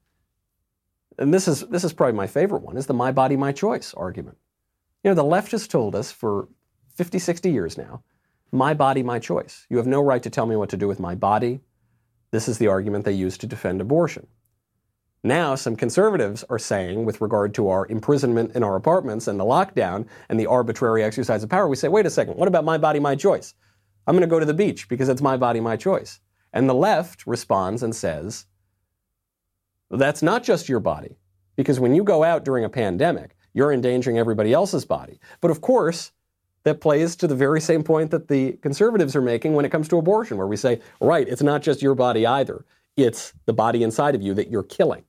and 1.18 1.32
this 1.32 1.46
is, 1.46 1.60
this 1.68 1.84
is 1.84 1.92
probably 1.92 2.14
my 2.14 2.26
favorite 2.26 2.62
one, 2.62 2.76
is 2.76 2.86
the 2.86 2.94
my 2.94 3.12
body, 3.12 3.36
my 3.36 3.52
choice 3.52 3.92
argument. 3.94 4.38
You 5.04 5.10
know, 5.10 5.14
the 5.14 5.24
left 5.24 5.52
has 5.52 5.68
told 5.68 5.94
us 5.94 6.10
for 6.10 6.48
50, 6.94 7.18
60 7.18 7.50
years 7.50 7.76
now 7.76 8.02
my 8.52 8.74
body, 8.74 9.02
my 9.02 9.18
choice. 9.18 9.66
You 9.70 9.78
have 9.78 9.86
no 9.86 10.02
right 10.02 10.22
to 10.22 10.30
tell 10.30 10.44
me 10.44 10.56
what 10.56 10.68
to 10.70 10.76
do 10.76 10.86
with 10.86 11.00
my 11.00 11.14
body. 11.14 11.60
This 12.30 12.48
is 12.48 12.58
the 12.58 12.68
argument 12.68 13.06
they 13.06 13.12
use 13.12 13.38
to 13.38 13.46
defend 13.46 13.80
abortion. 13.80 14.26
Now, 15.24 15.54
some 15.54 15.76
conservatives 15.76 16.44
are 16.50 16.58
saying, 16.58 17.04
with 17.04 17.20
regard 17.20 17.54
to 17.54 17.68
our 17.68 17.86
imprisonment 17.86 18.54
in 18.54 18.62
our 18.62 18.76
apartments 18.76 19.26
and 19.28 19.40
the 19.40 19.44
lockdown 19.44 20.06
and 20.28 20.38
the 20.38 20.46
arbitrary 20.46 21.02
exercise 21.02 21.42
of 21.42 21.48
power, 21.48 21.68
we 21.68 21.76
say, 21.76 21.88
wait 21.88 22.06
a 22.06 22.10
second, 22.10 22.36
what 22.36 22.48
about 22.48 22.64
my 22.64 22.76
body, 22.76 22.98
my 22.98 23.14
choice? 23.14 23.54
I'm 24.06 24.14
going 24.14 24.22
to 24.22 24.26
go 24.26 24.40
to 24.40 24.46
the 24.46 24.54
beach 24.54 24.88
because 24.88 25.08
it's 25.08 25.22
my 25.22 25.36
body, 25.36 25.60
my 25.60 25.76
choice. 25.76 26.20
And 26.52 26.68
the 26.68 26.74
left 26.74 27.26
responds 27.26 27.82
and 27.82 27.94
says, 27.94 28.46
that's 29.90 30.22
not 30.22 30.42
just 30.42 30.68
your 30.68 30.80
body, 30.80 31.18
because 31.56 31.78
when 31.78 31.94
you 31.94 32.02
go 32.02 32.24
out 32.24 32.44
during 32.44 32.64
a 32.64 32.70
pandemic, 32.70 33.36
you're 33.52 33.72
endangering 33.72 34.18
everybody 34.18 34.52
else's 34.52 34.84
body. 34.84 35.20
But 35.40 35.50
of 35.50 35.60
course, 35.60 36.12
that 36.64 36.80
plays 36.80 37.16
to 37.16 37.26
the 37.26 37.34
very 37.34 37.60
same 37.60 37.82
point 37.82 38.10
that 38.12 38.28
the 38.28 38.52
conservatives 38.62 39.16
are 39.16 39.20
making 39.20 39.54
when 39.54 39.64
it 39.64 39.70
comes 39.70 39.88
to 39.88 39.98
abortion, 39.98 40.36
where 40.36 40.46
we 40.46 40.56
say, 40.56 40.80
right, 41.00 41.28
it's 41.28 41.42
not 41.42 41.60
just 41.60 41.82
your 41.82 41.94
body 41.94 42.26
either, 42.26 42.64
it's 42.96 43.32
the 43.46 43.52
body 43.52 43.82
inside 43.82 44.14
of 44.14 44.22
you 44.22 44.32
that 44.34 44.50
you're 44.50 44.62
killing. 44.62 45.04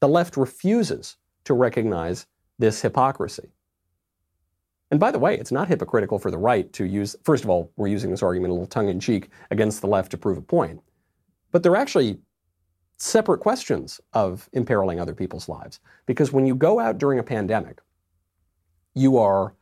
The 0.00 0.08
left 0.08 0.36
refuses 0.36 1.16
to 1.44 1.54
recognize 1.54 2.26
this 2.58 2.82
hypocrisy. 2.82 3.52
And 4.90 5.00
by 5.00 5.10
the 5.10 5.18
way, 5.18 5.36
it's 5.36 5.52
not 5.52 5.68
hypocritical 5.68 6.18
for 6.18 6.30
the 6.30 6.38
right 6.38 6.72
to 6.74 6.84
use, 6.84 7.16
first 7.24 7.42
of 7.42 7.50
all, 7.50 7.72
we're 7.76 7.88
using 7.88 8.10
this 8.10 8.22
argument 8.22 8.50
a 8.50 8.54
little 8.54 8.68
tongue 8.68 8.88
in 8.88 9.00
cheek 9.00 9.30
against 9.50 9.80
the 9.80 9.88
left 9.88 10.10
to 10.12 10.16
prove 10.16 10.38
a 10.38 10.42
point. 10.42 10.80
But 11.50 11.62
they're 11.62 11.76
actually 11.76 12.18
separate 12.98 13.40
questions 13.40 14.00
of 14.12 14.48
imperiling 14.52 15.00
other 15.00 15.14
people's 15.14 15.48
lives. 15.48 15.80
Because 16.06 16.32
when 16.32 16.46
you 16.46 16.54
go 16.54 16.78
out 16.78 16.98
during 16.98 17.18
a 17.18 17.24
pandemic, 17.24 17.80
you 18.94 19.18
are 19.18 19.54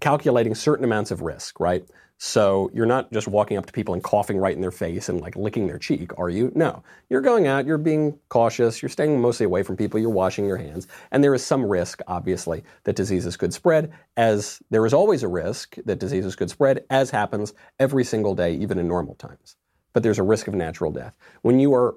calculating 0.00 0.54
certain 0.54 0.84
amounts 0.84 1.10
of 1.10 1.22
risk, 1.22 1.60
right? 1.60 1.84
So 2.22 2.70
you're 2.74 2.84
not 2.84 3.10
just 3.14 3.28
walking 3.28 3.56
up 3.56 3.64
to 3.64 3.72
people 3.72 3.94
and 3.94 4.04
coughing 4.04 4.36
right 4.36 4.54
in 4.54 4.60
their 4.60 4.70
face 4.70 5.08
and 5.08 5.22
like 5.22 5.36
licking 5.36 5.66
their 5.66 5.78
cheek, 5.78 6.10
are 6.18 6.28
you? 6.28 6.52
No. 6.54 6.82
You're 7.08 7.22
going 7.22 7.46
out, 7.46 7.64
you're 7.64 7.78
being 7.78 8.18
cautious, 8.28 8.82
you're 8.82 8.90
staying 8.90 9.22
mostly 9.22 9.46
away 9.46 9.62
from 9.62 9.74
people, 9.74 9.98
you're 9.98 10.10
washing 10.10 10.44
your 10.44 10.58
hands, 10.58 10.86
and 11.12 11.24
there 11.24 11.34
is 11.34 11.42
some 11.42 11.64
risk, 11.64 12.02
obviously, 12.06 12.62
that 12.84 12.94
diseases 12.94 13.38
could 13.38 13.54
spread, 13.54 13.90
as 14.18 14.60
there 14.68 14.84
is 14.84 14.92
always 14.92 15.22
a 15.22 15.28
risk 15.28 15.76
that 15.86 15.98
diseases 15.98 16.36
could 16.36 16.50
spread, 16.50 16.84
as 16.90 17.08
happens 17.08 17.54
every 17.78 18.04
single 18.04 18.34
day, 18.34 18.52
even 18.52 18.78
in 18.78 18.86
normal 18.86 19.14
times. 19.14 19.56
But 19.94 20.02
there's 20.02 20.18
a 20.18 20.22
risk 20.22 20.46
of 20.46 20.52
natural 20.52 20.92
death. 20.92 21.16
When 21.40 21.58
you 21.58 21.72
are 21.72 21.96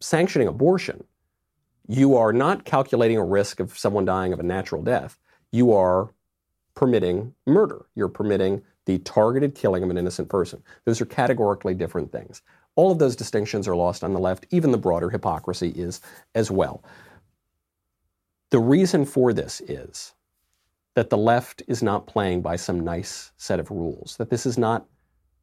sanctioning 0.00 0.46
abortion, 0.46 1.04
you 1.88 2.16
are 2.18 2.34
not 2.34 2.66
calculating 2.66 3.16
a 3.16 3.24
risk 3.24 3.60
of 3.60 3.78
someone 3.78 4.04
dying 4.04 4.34
of 4.34 4.40
a 4.40 4.44
natural 4.44 4.82
death. 4.82 5.18
You 5.52 5.72
are 5.72 6.12
permitting 6.74 7.34
murder. 7.46 7.86
You're 7.94 8.08
permitting 8.08 8.62
the 8.86 8.98
targeted 9.00 9.54
killing 9.54 9.82
of 9.82 9.90
an 9.90 9.98
innocent 9.98 10.28
person. 10.28 10.62
Those 10.84 11.00
are 11.00 11.06
categorically 11.06 11.74
different 11.74 12.10
things. 12.10 12.42
All 12.74 12.90
of 12.90 12.98
those 12.98 13.16
distinctions 13.16 13.68
are 13.68 13.76
lost 13.76 14.02
on 14.02 14.12
the 14.12 14.20
left. 14.20 14.46
Even 14.50 14.72
the 14.72 14.78
broader 14.78 15.10
hypocrisy 15.10 15.70
is 15.70 16.00
as 16.34 16.50
well. 16.50 16.82
The 18.50 18.58
reason 18.58 19.04
for 19.04 19.32
this 19.32 19.60
is 19.62 20.14
that 20.94 21.10
the 21.10 21.16
left 21.16 21.62
is 21.68 21.82
not 21.82 22.06
playing 22.06 22.42
by 22.42 22.56
some 22.56 22.80
nice 22.80 23.32
set 23.36 23.60
of 23.60 23.70
rules, 23.70 24.16
that 24.18 24.30
this 24.30 24.44
is 24.44 24.58
not 24.58 24.86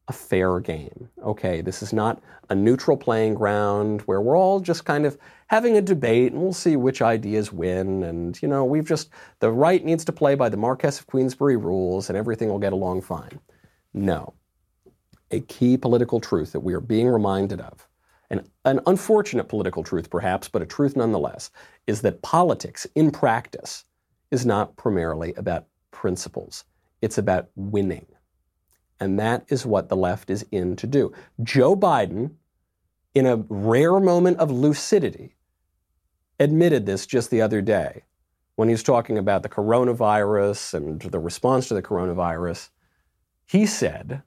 a 0.10 0.14
fair 0.14 0.60
game. 0.60 1.07
Okay, 1.24 1.62
this 1.62 1.82
is 1.84 1.93
not 1.93 2.22
a 2.49 2.55
neutral 2.55 2.97
playing 2.97 3.36
ground 3.36 4.01
where 4.01 4.20
we're 4.20 4.38
all 4.38 4.60
just 4.60 4.84
kind 4.84 5.05
of 5.05 5.18
having 5.47 5.78
a 5.78 5.82
debate 5.82 6.34
and 6.34 6.41
we'll 6.41 6.51
see 6.51 6.76
which 6.76 7.01
ideas 7.01 7.53
win. 7.53 8.03
And, 8.03 8.41
you 8.41 8.47
know, 8.47 8.66
we've 8.66 8.88
just, 8.88 9.10
the 9.39 9.51
right 9.51 9.86
needs 9.86 10.03
to 10.05 10.12
play 10.12 10.34
by 10.34 10.49
the 10.49 10.57
Marquess 10.57 10.99
of 10.99 11.07
Queensberry 11.07 11.57
rules 11.57 12.10
and 12.10 12.18
everything 12.18 12.49
will 12.49 12.60
get 12.60 12.74
along 12.74 13.03
fine. 13.03 13.39
No. 13.93 14.34
A 15.30 15.41
key 15.41 15.78
political 15.78 16.20
truth 16.20 16.53
that 16.53 16.62
we 16.62 16.74
are 16.74 16.82
being 16.82 17.07
reminded 17.07 17.62
of, 17.62 17.88
and 18.32 18.49
an 18.66 18.80
unfortunate 18.88 19.47
political 19.47 19.84
truth 19.84 20.10
perhaps, 20.10 20.49
but 20.49 20.64
a 20.64 20.66
truth 20.66 20.95
nonetheless, 20.95 21.51
is 21.86 22.01
that 22.01 22.24
politics 22.24 22.88
in 22.95 23.12
practice 23.12 23.86
is 24.32 24.43
not 24.43 24.76
primarily 24.76 25.36
about 25.36 25.68
principles. 25.91 26.64
It's 27.03 27.20
about 27.20 27.49
winning. 27.55 28.07
And 29.00 29.20
that 29.20 29.45
is 29.47 29.66
what 29.66 29.89
the 29.89 29.95
left 29.95 30.30
is 30.30 30.45
in 30.52 30.76
to 30.78 30.88
do. 30.88 31.14
Joe 31.41 31.76
Biden, 31.76 32.32
in 33.14 33.26
a 33.26 33.38
rare 33.47 34.00
moment 34.00 34.38
of 34.38 34.52
lucidity, 34.52 35.36
admitted 36.39 36.86
this 36.86 37.06
just 37.06 37.32
the 37.32 37.41
other 37.41 37.62
day 37.62 38.04
when 38.56 38.68
he 38.68 38.74
was 38.74 38.84
talking 38.84 39.18
about 39.18 39.41
the 39.43 39.50
coronavirus 39.50 40.74
and 40.74 41.02
the 41.02 41.20
response 41.20 41.70
to 41.70 41.74
the 41.74 41.82
coronavirus. 41.82 42.70
He 43.45 43.66
said, 43.66 44.22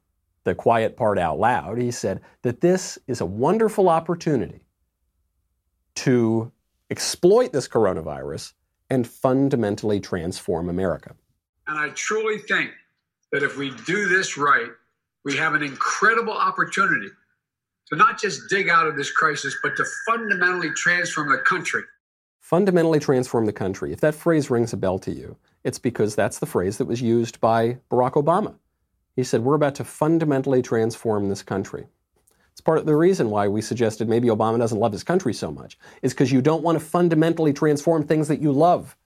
the 0.44 0.54
quiet 0.54 0.96
part 0.96 1.18
out 1.18 1.38
loud, 1.38 1.78
he 1.78 1.90
said 1.90 2.20
that 2.42 2.60
this 2.60 2.98
is 3.06 3.20
a 3.20 3.26
wonderful 3.26 3.88
opportunity 3.88 4.66
to 5.94 6.50
exploit 6.90 7.52
this 7.52 7.68
coronavirus 7.68 8.54
and 8.90 9.06
fundamentally 9.06 10.00
transform 10.00 10.68
America. 10.68 11.14
And 11.66 11.78
I 11.78 11.90
truly 11.90 12.38
think 12.38 12.72
that 13.32 13.42
if 13.42 13.56
we 13.56 13.70
do 13.86 14.08
this 14.08 14.36
right, 14.36 14.70
we 15.24 15.36
have 15.36 15.54
an 15.54 15.62
incredible 15.62 16.34
opportunity 16.34 17.08
to 17.88 17.96
not 17.96 18.20
just 18.20 18.48
dig 18.48 18.68
out 18.68 18.86
of 18.86 18.96
this 18.96 19.10
crisis, 19.10 19.56
but 19.62 19.76
to 19.76 19.84
fundamentally 20.06 20.70
transform 20.70 21.30
the 21.30 21.38
country. 21.38 21.82
Fundamentally 22.40 22.98
transform 22.98 23.46
the 23.46 23.52
country. 23.52 23.92
If 23.92 24.00
that 24.00 24.14
phrase 24.14 24.50
rings 24.50 24.72
a 24.72 24.76
bell 24.76 24.98
to 25.00 25.10
you, 25.10 25.36
it's 25.64 25.78
because 25.78 26.14
that's 26.14 26.38
the 26.38 26.46
phrase 26.46 26.78
that 26.78 26.86
was 26.86 27.00
used 27.00 27.40
by 27.40 27.78
Barack 27.90 28.12
Obama. 28.12 28.54
He 29.16 29.24
said, 29.24 29.42
We're 29.42 29.54
about 29.54 29.74
to 29.76 29.84
fundamentally 29.84 30.60
transform 30.60 31.28
this 31.28 31.42
country. 31.42 31.86
It's 32.50 32.60
part 32.60 32.78
of 32.78 32.86
the 32.86 32.96
reason 32.96 33.30
why 33.30 33.48
we 33.48 33.62
suggested 33.62 34.08
maybe 34.08 34.28
Obama 34.28 34.58
doesn't 34.58 34.78
love 34.78 34.92
his 34.92 35.04
country 35.04 35.32
so 35.32 35.50
much, 35.50 35.78
is 36.02 36.12
because 36.12 36.32
you 36.32 36.42
don't 36.42 36.62
want 36.62 36.78
to 36.78 36.84
fundamentally 36.84 37.52
transform 37.52 38.04
things 38.04 38.28
that 38.28 38.42
you 38.42 38.52
love. 38.52 38.96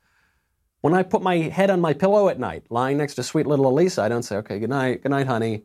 When 0.87 0.95
I 0.95 1.03
put 1.03 1.20
my 1.20 1.39
head 1.39 1.68
on 1.68 1.80
my 1.80 1.95
pillow 1.95 2.28
at 2.28 2.39
night, 2.39 2.62
lying 2.70 2.97
next 2.97 3.16
to 3.16 3.24
sweet 3.24 3.45
little 3.45 3.66
Elisa, 3.66 4.03
I 4.03 4.09
don't 4.09 4.22
say, 4.22 4.37
okay, 4.37 4.61
good 4.61 4.70
night, 4.70 5.03
good 5.03 5.11
night, 5.11 5.26
honey. 5.26 5.64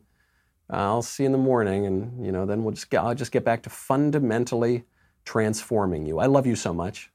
I'll 0.68 1.00
see 1.00 1.22
you 1.22 1.26
in 1.26 1.32
the 1.32 1.38
morning, 1.38 1.86
and 1.86 2.26
you 2.26 2.32
know, 2.32 2.44
then 2.44 2.64
we'll 2.64 2.74
just 2.74 2.90
get, 2.90 3.04
I'll 3.04 3.14
just 3.14 3.30
get 3.30 3.44
back 3.44 3.62
to 3.62 3.70
fundamentally 3.70 4.82
transforming 5.24 6.06
you. 6.06 6.18
I 6.18 6.26
love 6.26 6.44
you 6.44 6.56
so 6.56 6.74
much. 6.74 7.08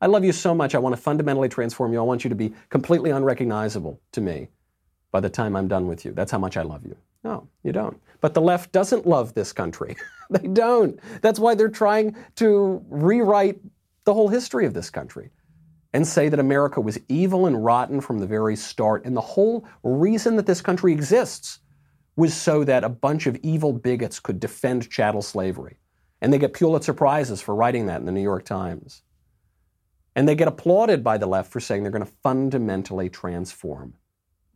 I 0.00 0.06
love 0.06 0.24
you 0.24 0.32
so 0.32 0.56
much. 0.56 0.74
I 0.74 0.80
want 0.80 0.96
to 0.96 1.00
fundamentally 1.00 1.48
transform 1.48 1.92
you. 1.92 2.00
I 2.00 2.02
want 2.02 2.24
you 2.24 2.30
to 2.30 2.34
be 2.34 2.52
completely 2.68 3.10
unrecognizable 3.10 4.00
to 4.10 4.20
me 4.20 4.48
by 5.12 5.20
the 5.20 5.30
time 5.30 5.54
I'm 5.54 5.68
done 5.68 5.86
with 5.86 6.04
you. 6.04 6.10
That's 6.10 6.32
how 6.32 6.38
much 6.38 6.56
I 6.56 6.62
love 6.62 6.84
you. 6.84 6.96
No, 7.22 7.46
you 7.62 7.70
don't. 7.70 7.96
But 8.20 8.34
the 8.34 8.40
left 8.40 8.72
doesn't 8.72 9.06
love 9.06 9.34
this 9.34 9.52
country. 9.52 9.94
they 10.30 10.48
don't. 10.48 10.98
That's 11.20 11.38
why 11.38 11.54
they're 11.54 11.68
trying 11.68 12.16
to 12.34 12.84
rewrite 12.88 13.60
the 14.02 14.14
whole 14.14 14.26
history 14.26 14.66
of 14.66 14.74
this 14.74 14.90
country 14.90 15.30
and 15.92 16.06
say 16.06 16.28
that 16.28 16.40
America 16.40 16.80
was 16.80 16.98
evil 17.08 17.46
and 17.46 17.64
rotten 17.64 18.00
from 18.00 18.18
the 18.18 18.26
very 18.26 18.56
start. 18.56 19.04
And 19.04 19.16
the 19.16 19.20
whole 19.20 19.66
reason 19.82 20.36
that 20.36 20.46
this 20.46 20.62
country 20.62 20.92
exists 20.92 21.58
was 22.16 22.34
so 22.34 22.64
that 22.64 22.84
a 22.84 22.88
bunch 22.88 23.26
of 23.26 23.36
evil 23.42 23.72
bigots 23.72 24.20
could 24.20 24.40
defend 24.40 24.90
chattel 24.90 25.22
slavery. 25.22 25.78
And 26.20 26.32
they 26.32 26.38
get 26.38 26.54
Pulitzer 26.54 26.94
Prizes 26.94 27.42
for 27.42 27.54
writing 27.54 27.86
that 27.86 28.00
in 28.00 28.06
the 28.06 28.12
New 28.12 28.22
York 28.22 28.44
Times. 28.44 29.02
And 30.14 30.28
they 30.28 30.34
get 30.34 30.48
applauded 30.48 31.02
by 31.02 31.18
the 31.18 31.26
left 31.26 31.50
for 31.50 31.60
saying 31.60 31.82
they're 31.82 31.92
going 31.92 32.04
to 32.04 32.12
fundamentally 32.22 33.08
transform 33.08 33.94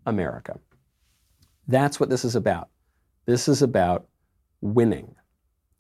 America. 0.05 0.59
That's 1.67 1.99
what 1.99 2.11
this 2.11 2.25
is 2.25 2.37
about. 2.37 2.69
This 3.25 3.49
is 3.49 3.63
about 3.63 4.07
winning. 4.61 5.17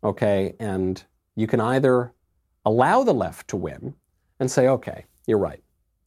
Okay? 0.03 0.55
And 0.59 1.03
you 1.35 1.47
can 1.47 1.61
either 1.61 2.13
allow 2.65 3.05
the 3.05 3.15
left 3.15 3.49
to 3.49 3.57
win 3.57 3.95
and 4.41 4.51
say, 4.51 4.67
okay, 4.69 5.05
you're 5.27 5.39
right. 5.39 5.63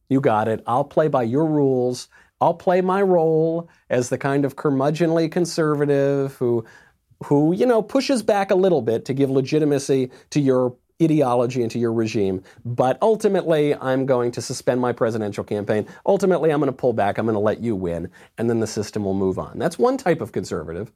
You 0.08 0.20
got 0.20 0.48
it. 0.48 0.62
I'll 0.66 0.84
play 0.84 1.08
by 1.08 1.22
your 1.22 1.46
rules. 1.46 2.08
I'll 2.40 2.54
play 2.54 2.80
my 2.80 3.02
role 3.02 3.68
as 3.90 4.08
the 4.08 4.18
kind 4.18 4.44
of 4.44 4.56
curmudgeonly 4.56 5.30
conservative 5.30 6.34
who, 6.36 6.64
who 7.24 7.52
you 7.52 7.66
know, 7.66 7.82
pushes 7.82 8.22
back 8.22 8.50
a 8.50 8.54
little 8.54 8.82
bit 8.82 9.04
to 9.04 9.14
give 9.14 9.30
legitimacy 9.30 10.10
to 10.30 10.40
your 10.40 10.76
ideology 11.02 11.62
and 11.62 11.70
to 11.70 11.78
your 11.78 11.92
regime. 11.92 12.42
But 12.64 12.98
ultimately, 13.02 13.74
I'm 13.74 14.06
going 14.06 14.32
to 14.32 14.42
suspend 14.42 14.80
my 14.80 14.92
presidential 14.92 15.44
campaign. 15.44 15.86
Ultimately, 16.06 16.50
I'm 16.50 16.60
going 16.60 16.72
to 16.72 16.76
pull 16.76 16.92
back. 16.92 17.18
I'm 17.18 17.26
going 17.26 17.34
to 17.34 17.40
let 17.40 17.60
you 17.60 17.76
win, 17.76 18.10
and 18.38 18.50
then 18.50 18.60
the 18.60 18.66
system 18.66 19.04
will 19.04 19.14
move 19.14 19.38
on. 19.38 19.58
That's 19.58 19.78
one 19.78 19.96
type 19.96 20.20
of 20.20 20.32
conservative. 20.32 20.92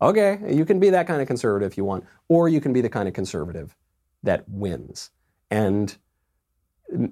Okay, 0.00 0.38
you 0.48 0.64
can 0.64 0.80
be 0.80 0.90
that 0.90 1.06
kind 1.06 1.20
of 1.20 1.28
conservative 1.28 1.70
if 1.70 1.78
you 1.78 1.84
want, 1.84 2.04
or 2.28 2.48
you 2.48 2.60
can 2.60 2.72
be 2.72 2.80
the 2.80 2.88
kind 2.88 3.06
of 3.06 3.14
conservative 3.14 3.76
that 4.24 4.48
wins. 4.48 5.10
And 5.50 5.96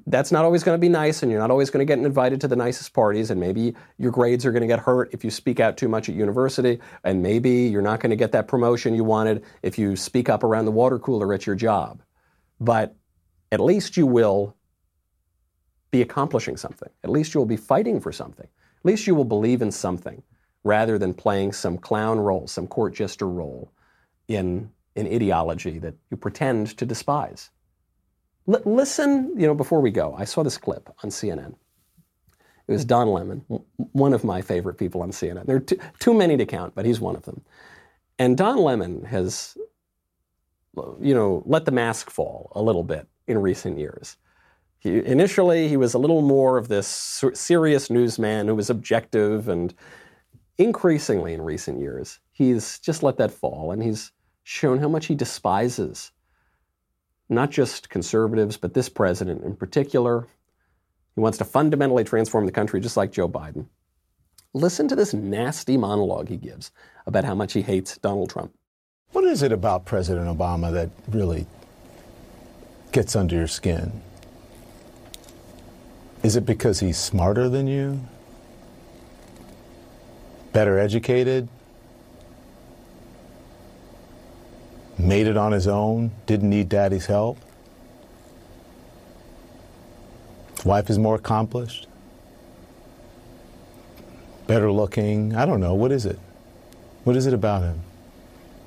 that's 0.07 0.31
not 0.31 0.45
always 0.45 0.63
going 0.63 0.75
to 0.75 0.81
be 0.81 0.89
nice, 0.89 1.23
and 1.23 1.31
you're 1.31 1.41
not 1.41 1.51
always 1.51 1.71
going 1.71 1.87
to 1.87 1.91
get 1.91 2.05
invited 2.05 2.41
to 2.43 2.49
the 2.49 2.57
nicest 2.57 2.93
parties, 2.93 3.31
and 3.31 3.41
maybe 3.41 3.75
your 3.99 4.13
grades 4.13 4.45
are 4.45 4.53
going 4.53 4.63
to 4.63 4.67
get 4.67 4.79
hurt 4.79 5.13
if 5.13 5.25
you 5.25 5.31
speak 5.31 5.61
out 5.61 5.77
too 5.77 5.89
much 5.89 6.09
at 6.09 6.15
university, 6.15 6.79
and 7.05 7.23
maybe 7.23 7.51
you're 7.51 7.83
not 7.83 8.01
going 8.01 8.11
to 8.11 8.17
get 8.17 8.33
that 8.33 8.49
promotion 8.49 8.95
you 8.95 9.05
wanted 9.05 9.45
if 9.63 9.79
you 9.79 9.97
speak 9.97 10.29
up 10.29 10.45
around 10.45 10.67
the 10.67 10.71
water 10.71 10.99
cooler 10.99 11.33
at 11.33 11.47
your 11.47 11.57
job. 11.57 12.03
But 12.61 12.97
at 13.53 13.61
least 13.61 13.97
you 13.97 14.07
will 14.07 14.55
be 15.91 16.03
accomplishing 16.03 16.57
something. 16.57 16.91
At 17.03 17.11
least 17.11 17.35
you 17.35 17.41
will 17.41 17.47
be 17.47 17.57
fighting 17.57 18.01
for 18.01 18.13
something. 18.13 18.47
At 18.47 18.85
least 18.85 19.07
you 19.07 19.15
will 19.15 19.25
believe 19.25 19.63
in 19.63 19.71
something 19.71 20.23
rather 20.63 20.99
than 20.99 21.15
playing 21.15 21.53
some 21.53 21.79
clown 21.79 22.19
role, 22.19 22.47
some 22.47 22.67
court 22.67 22.95
jester 22.95 23.29
role 23.29 23.73
in 24.29 24.71
an 24.95 25.07
ideology 25.07 25.79
that 25.79 25.95
you 26.11 26.17
pretend 26.17 26.77
to 26.77 26.85
despise. 26.85 27.51
L- 28.51 28.63
listen, 28.65 29.33
you 29.37 29.47
know, 29.47 29.55
before 29.55 29.81
we 29.81 29.91
go, 29.91 30.15
I 30.19 30.25
saw 30.25 30.43
this 30.43 30.59
clip 30.59 30.89
on 31.03 31.11
CNN. 31.11 31.55
It 32.69 32.73
was 32.73 32.85
Don 32.85 33.09
Lemon, 33.09 33.45
one 33.77 34.13
of 34.13 34.23
my 34.25 34.43
favorite 34.43 34.79
people 34.79 35.03
on 35.03 35.11
CNN. 35.11 35.47
There 35.47 35.57
are 35.57 35.61
too, 35.61 35.79
too 35.99 36.15
many 36.15 36.37
to 36.37 36.47
count, 36.47 36.75
but 36.75 36.87
he's 36.87 37.01
one 37.01 37.17
of 37.17 37.25
them. 37.25 37.43
And 38.19 38.37
Don 38.37 38.59
Lemon 38.59 39.05
has, 39.05 39.57
you 41.01 41.15
know, 41.15 41.43
let 41.47 41.65
the 41.65 41.73
mask 41.73 42.11
fall 42.11 42.53
a 42.55 42.63
little 42.63 42.85
bit 42.85 43.09
in 43.27 43.39
recent 43.39 43.79
years. 43.79 44.17
He, 44.79 45.05
initially, 45.05 45.69
he 45.69 45.77
was 45.77 45.95
a 45.95 45.99
little 45.99 46.23
more 46.23 46.59
of 46.59 46.69
this 46.69 46.87
serious 47.35 47.91
newsman 47.91 48.47
who 48.47 48.55
was 48.55 48.71
objective, 48.71 49.49
and 49.49 49.75
increasingly 50.59 51.35
in 51.35 51.43
recent 51.43 51.81
years, 51.81 52.21
he's 52.31 52.79
just 52.79 53.03
let 53.03 53.17
that 53.19 53.33
fall, 53.33 53.73
and 53.73 53.83
he's 53.83 54.13
shown 54.45 54.79
how 54.79 54.89
much 54.89 55.07
he 55.07 55.15
despises 55.15 56.13
not 57.31 57.51
just 57.51 57.89
conservatives, 57.89 58.57
but 58.57 58.75
this 58.75 58.89
president 58.89 59.45
in 59.45 59.57
particular. 59.57 60.27
He 61.15 61.21
wants 61.21 61.39
to 61.39 61.45
fundamentally 61.45 62.05
transform 62.05 62.47
the 62.47 62.53
country 62.53 62.81
just 62.81 62.97
like 62.97 63.13
Joe 63.13 63.29
Biden. 63.29 63.67
Listen 64.53 64.89
to 64.89 64.97
this 64.97 65.15
nasty 65.15 65.77
monologue 65.77 66.29
he 66.29 66.37
gives 66.37 66.73
about 67.07 67.25
how 67.25 67.35
much 67.35 67.53
he 67.53 67.63
hates 67.63 67.97
Donald 67.99 68.31
Trump. 68.31 68.53
What 69.13 69.25
is 69.25 69.43
it 69.43 69.53
about 69.53 69.85
President 69.85 70.27
Obama 70.27 70.73
that 70.73 70.91
really 71.09 71.47
gets 72.93 73.15
under 73.15 73.37
your 73.37 73.47
skin? 73.47 74.03
Is 76.23 76.37
it 76.37 76.45
because 76.45 76.81
he's 76.81 76.99
smarter 76.99 77.49
than 77.49 77.67
you? 77.67 78.01
Better 80.53 80.79
educated? 80.79 81.49
Made 85.05 85.27
it 85.27 85.37
on 85.37 85.53
his 85.53 85.67
own, 85.67 86.11
didn't 86.27 86.51
need 86.51 86.69
daddy's 86.69 87.07
help. 87.07 87.39
His 90.57 90.65
wife 90.65 90.91
is 90.91 90.99
more 90.99 91.15
accomplished, 91.15 91.87
better 94.47 94.71
looking. 94.71 95.35
I 95.35 95.47
don't 95.47 95.61
know. 95.61 95.75
What 95.75 95.93
is 95.93 96.05
it? 96.07 96.19
What 97.05 97.17
is 97.17 97.27
it 97.27 97.35
about 97.35 97.63
him? 97.63 97.81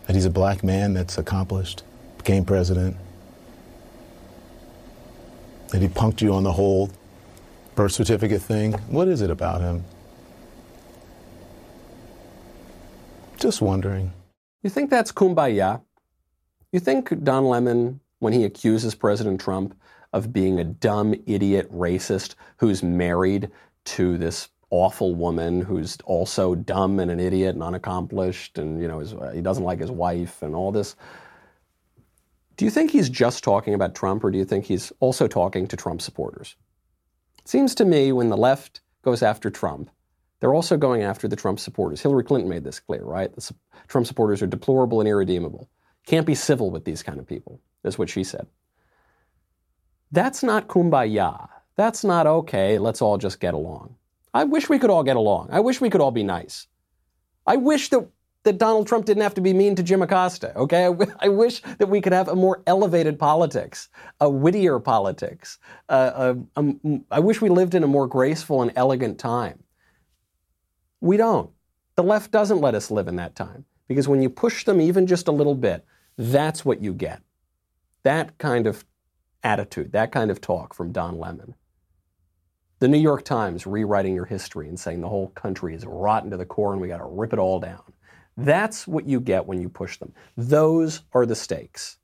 That 0.07 0.15
he's 0.15 0.25
a 0.25 0.29
black 0.29 0.63
man 0.63 0.93
that's 0.93 1.17
accomplished, 1.17 1.83
became 2.17 2.45
president? 2.45 2.97
That 5.69 5.81
he 5.81 5.87
punked 5.87 6.21
you 6.21 6.33
on 6.33 6.43
the 6.43 6.53
whole 6.53 6.89
birth 7.75 7.91
certificate 7.91 8.41
thing? 8.41 8.73
What 8.89 9.07
is 9.07 9.21
it 9.21 9.29
about 9.29 9.61
him? 9.61 9.83
Just 13.37 13.61
wondering. 13.61 14.13
You 14.61 14.69
think 14.69 14.89
that's 14.89 15.11
kumbaya? 15.11 15.81
You 16.73 16.81
think 16.81 17.23
Don 17.23 17.45
Lemon, 17.45 18.01
when 18.19 18.33
he 18.33 18.43
accuses 18.43 18.95
President 18.95 19.39
Trump 19.39 19.79
of 20.11 20.33
being 20.33 20.59
a 20.59 20.65
dumb, 20.65 21.15
idiot 21.25 21.71
racist 21.71 22.35
who's 22.57 22.83
married 22.83 23.49
to 23.85 24.17
this 24.17 24.49
awful 24.69 25.15
woman 25.15 25.61
who's 25.61 25.97
also 26.03 26.55
dumb 26.55 26.99
and 26.99 27.09
an 27.09 27.19
idiot 27.19 27.53
and 27.53 27.63
unaccomplished 27.63 28.57
and 28.57 28.81
you 28.81 28.87
know 28.87 28.99
his, 28.99 29.13
he 29.33 29.39
doesn't 29.39 29.63
like 29.63 29.79
his 29.79 29.91
wife 29.91 30.41
and 30.41 30.55
all 30.55 30.71
this 30.71 30.95
do 32.57 32.65
you 32.65 32.71
think 32.71 32.91
he's 32.91 33.09
just 33.09 33.43
talking 33.43 33.73
about 33.73 33.95
Trump 33.95 34.23
or 34.23 34.31
do 34.31 34.37
you 34.37 34.45
think 34.45 34.65
he's 34.65 34.91
also 34.99 35.27
talking 35.27 35.67
to 35.67 35.77
Trump 35.77 36.01
supporters? 36.01 36.55
It 37.39 37.47
seems 37.47 37.73
to 37.75 37.85
me 37.85 38.11
when 38.11 38.29
the 38.29 38.37
left 38.37 38.81
goes 39.01 39.23
after 39.23 39.49
Trump, 39.49 39.89
they're 40.39 40.53
also 40.53 40.77
going 40.77 41.01
after 41.01 41.27
the 41.27 41.35
Trump 41.35 41.59
supporters. 41.59 42.01
Hillary 42.01 42.23
Clinton 42.23 42.49
made 42.49 42.63
this 42.63 42.79
clear, 42.79 43.03
right? 43.03 43.33
The 43.35 43.53
Trump 43.87 44.07
supporters 44.07 44.41
are 44.41 44.47
deplorable 44.47 44.99
and 44.99 45.09
irredeemable. 45.09 45.69
Can't 46.05 46.27
be 46.27 46.35
civil 46.35 46.71
with 46.71 46.85
these 46.85 47.03
kind 47.03 47.19
of 47.19 47.27
people, 47.27 47.61
is 47.83 47.97
what 47.97 48.09
she 48.09 48.23
said. 48.23 48.47
That's 50.11 50.43
not 50.43 50.67
kumbaya. 50.67 51.49
That's 51.75 52.03
not 52.03 52.27
okay, 52.27 52.77
let's 52.77 53.01
all 53.01 53.17
just 53.17 53.39
get 53.39 53.53
along. 53.53 53.95
I 54.33 54.43
wish 54.43 54.69
we 54.69 54.79
could 54.79 54.89
all 54.89 55.03
get 55.03 55.15
along. 55.15 55.49
I 55.51 55.59
wish 55.59 55.81
we 55.81 55.89
could 55.89 56.01
all 56.01 56.11
be 56.11 56.23
nice. 56.23 56.67
I 57.45 57.55
wish 57.57 57.89
that 57.89 58.07
that 58.43 58.57
Donald 58.57 58.87
Trump 58.87 59.05
didn't 59.05 59.23
have 59.23 59.33
to 59.35 59.41
be 59.41 59.53
mean 59.53 59.75
to 59.75 59.83
Jim 59.83 60.01
Acosta. 60.01 60.55
Okay, 60.57 60.85
I, 60.85 60.89
w- 60.89 61.13
I 61.19 61.29
wish 61.29 61.61
that 61.77 61.87
we 61.87 62.01
could 62.01 62.13
have 62.13 62.27
a 62.27 62.35
more 62.35 62.61
elevated 62.67 63.17
politics, 63.17 63.89
a 64.19 64.29
wittier 64.29 64.79
politics. 64.79 65.59
Uh, 65.87 66.35
wish 67.11 67.41
we 67.41 67.49
lived 67.49 67.73
in 67.73 67.83
a 67.83 67.87
more 67.87 68.07
graceful 68.07 68.61
and 68.61 68.71
elegant 68.75 69.17
time. 69.17 69.63
We 70.99 71.17
don't. 71.17 71.51
The 71.95 72.03
left 72.03 72.31
doesn't 72.31 72.59
let 72.59 72.75
us 72.75 72.91
live 72.91 73.07
in 73.07 73.15
that 73.17 73.35
time 73.35 73.65
because 73.87 74.07
when 74.07 74.21
you 74.21 74.29
push 74.29 74.65
them 74.65 74.81
even 74.81 75.07
just 75.07 75.27
a 75.27 75.31
little 75.31 75.55
bit, 75.55 75.85
that's 76.17 76.63
what 76.63 76.81
you 76.81 76.93
get. 76.93 77.21
That 78.03 78.37
kind 78.37 78.67
of 78.67 78.85
attitude, 79.43 79.91
that 79.93 80.11
kind 80.11 80.31
of 80.31 80.41
talk 80.41 80.73
from 80.73 80.91
Don 80.91 81.19
Lemon. 81.19 81.55
The 82.79 82.87
New 82.87 82.97
York 82.97 83.23
Times 83.23 83.65
rewriting 83.65 84.13
your 84.13 84.25
history 84.25 84.67
and 84.67 84.79
saying 84.79 85.01
the 85.01 85.09
whole 85.09 85.29
country 85.29 85.73
is 85.73 85.85
rotten 85.85 86.31
to 86.31 86.37
the 86.37 86.45
core 86.45 86.73
and 86.73 86.81
we 86.81 86.87
got 86.87 86.97
to 86.97 87.05
rip 87.05 87.33
it 87.33 87.39
all 87.39 87.59
down. 87.59 87.81
That's 88.35 88.87
what 88.87 89.07
you 89.07 89.19
get 89.19 89.45
when 89.45 89.61
you 89.61 89.69
push 89.69 89.97
them. 89.97 90.13
Those 90.35 91.01
are 91.13 91.25
the 91.25 91.35
stakes. 91.35 91.97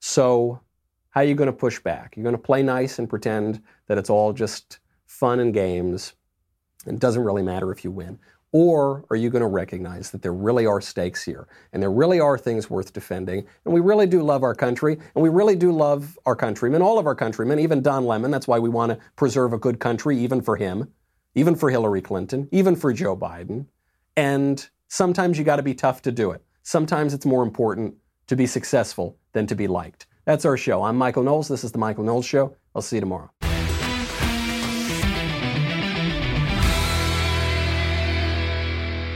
So, 0.00 0.60
how 1.10 1.20
are 1.20 1.24
you 1.24 1.34
going 1.34 1.46
to 1.46 1.52
push 1.52 1.78
back? 1.80 2.16
You're 2.16 2.24
going 2.24 2.36
to 2.36 2.38
play 2.38 2.62
nice 2.62 2.98
and 2.98 3.08
pretend 3.08 3.62
that 3.86 3.98
it's 3.98 4.10
all 4.10 4.32
just 4.32 4.80
fun 5.06 5.40
and 5.40 5.52
games 5.52 6.14
and 6.86 6.96
it 6.96 7.00
doesn't 7.00 7.24
really 7.24 7.42
matter 7.42 7.70
if 7.72 7.84
you 7.84 7.90
win. 7.90 8.18
Or 8.52 9.04
are 9.10 9.16
you 9.16 9.30
going 9.30 9.42
to 9.42 9.48
recognize 9.48 10.10
that 10.10 10.22
there 10.22 10.32
really 10.32 10.66
are 10.66 10.80
stakes 10.80 11.22
here 11.22 11.46
and 11.72 11.80
there 11.80 11.90
really 11.90 12.18
are 12.18 12.36
things 12.36 12.68
worth 12.68 12.92
defending? 12.92 13.46
And 13.64 13.72
we 13.72 13.80
really 13.80 14.06
do 14.06 14.22
love 14.22 14.42
our 14.42 14.54
country 14.54 14.98
and 15.14 15.22
we 15.22 15.28
really 15.28 15.54
do 15.54 15.70
love 15.70 16.18
our 16.26 16.34
countrymen, 16.34 16.82
all 16.82 16.98
of 16.98 17.06
our 17.06 17.14
countrymen, 17.14 17.60
even 17.60 17.80
Don 17.80 18.06
Lemon. 18.06 18.30
That's 18.30 18.48
why 18.48 18.58
we 18.58 18.68
want 18.68 18.90
to 18.90 18.98
preserve 19.14 19.52
a 19.52 19.58
good 19.58 19.78
country, 19.78 20.18
even 20.18 20.42
for 20.42 20.56
him, 20.56 20.92
even 21.34 21.54
for 21.54 21.70
Hillary 21.70 22.02
Clinton, 22.02 22.48
even 22.50 22.74
for 22.74 22.92
Joe 22.92 23.16
Biden. 23.16 23.66
And 24.16 24.68
Sometimes 24.92 25.38
you 25.38 25.44
got 25.44 25.56
to 25.56 25.62
be 25.62 25.72
tough 25.72 26.02
to 26.02 26.10
do 26.10 26.32
it. 26.32 26.42
Sometimes 26.64 27.14
it's 27.14 27.24
more 27.24 27.44
important 27.44 27.94
to 28.26 28.34
be 28.34 28.44
successful 28.44 29.16
than 29.32 29.46
to 29.46 29.54
be 29.54 29.68
liked. 29.68 30.06
That's 30.24 30.44
our 30.44 30.56
show. 30.56 30.82
I'm 30.82 30.96
Michael 30.96 31.22
Knowles. 31.22 31.46
This 31.46 31.62
is 31.62 31.70
The 31.70 31.78
Michael 31.78 32.02
Knowles 32.02 32.26
Show. 32.26 32.56
I'll 32.74 32.82
see 32.82 32.96
you 32.96 33.00
tomorrow. 33.00 33.30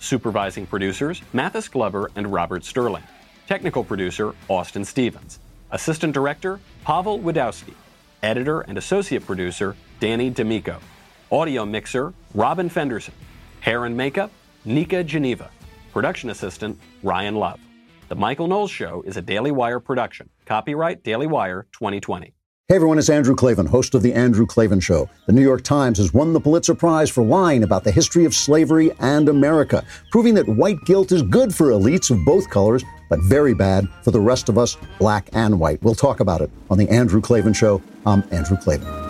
Supervising 0.00 0.66
producers 0.66 1.22
Mathis 1.32 1.68
Glover 1.68 2.10
and 2.16 2.32
Robert 2.32 2.64
Sterling. 2.64 3.04
Technical 3.46 3.84
producer 3.84 4.34
Austin 4.48 4.84
Stevens. 4.84 5.38
Assistant 5.70 6.14
director 6.14 6.58
Pavel 6.84 7.20
Wadowski. 7.20 7.74
Editor 8.22 8.62
and 8.62 8.78
associate 8.78 9.24
producer 9.24 9.76
Danny 10.00 10.30
D'Amico. 10.30 10.78
Audio 11.30 11.64
mixer 11.64 12.12
Robin 12.34 12.68
Fenderson. 12.68 13.14
Hair 13.60 13.84
and 13.84 13.96
makeup 13.96 14.32
Nika 14.64 15.04
Geneva. 15.04 15.50
Production 15.92 16.30
assistant, 16.30 16.78
Ryan 17.02 17.36
Love. 17.36 17.60
The 18.08 18.16
Michael 18.16 18.48
Knowles 18.48 18.70
Show 18.70 19.02
is 19.06 19.16
a 19.16 19.22
Daily 19.22 19.50
Wire 19.50 19.80
production. 19.80 20.30
Copyright 20.46 21.04
Daily 21.04 21.26
Wire 21.26 21.66
2020. 21.72 22.32
Hey 22.70 22.76
everyone, 22.76 23.00
it's 23.00 23.10
Andrew 23.10 23.34
Klavan, 23.34 23.66
host 23.66 23.96
of 23.96 24.02
The 24.02 24.14
Andrew 24.14 24.46
Klavan 24.46 24.78
Show. 24.78 25.10
The 25.26 25.32
New 25.32 25.42
York 25.42 25.64
Times 25.64 25.98
has 25.98 26.14
won 26.14 26.32
the 26.32 26.38
Pulitzer 26.38 26.72
Prize 26.72 27.10
for 27.10 27.24
lying 27.24 27.64
about 27.64 27.82
the 27.82 27.90
history 27.90 28.24
of 28.24 28.32
slavery 28.32 28.92
and 29.00 29.28
America, 29.28 29.84
proving 30.12 30.34
that 30.34 30.48
white 30.48 30.80
guilt 30.84 31.10
is 31.10 31.22
good 31.22 31.52
for 31.52 31.70
elites 31.70 32.12
of 32.12 32.24
both 32.24 32.48
colors, 32.48 32.84
but 33.08 33.18
very 33.24 33.54
bad 33.54 33.88
for 34.04 34.12
the 34.12 34.20
rest 34.20 34.48
of 34.48 34.56
us, 34.56 34.76
black 35.00 35.28
and 35.32 35.58
white. 35.58 35.82
We'll 35.82 35.96
talk 35.96 36.20
about 36.20 36.42
it 36.42 36.50
on 36.70 36.78
The 36.78 36.88
Andrew 36.90 37.20
Klavan 37.20 37.54
Show. 37.54 37.82
I'm 38.06 38.22
Andrew 38.30 38.56
Klavan. 38.56 39.09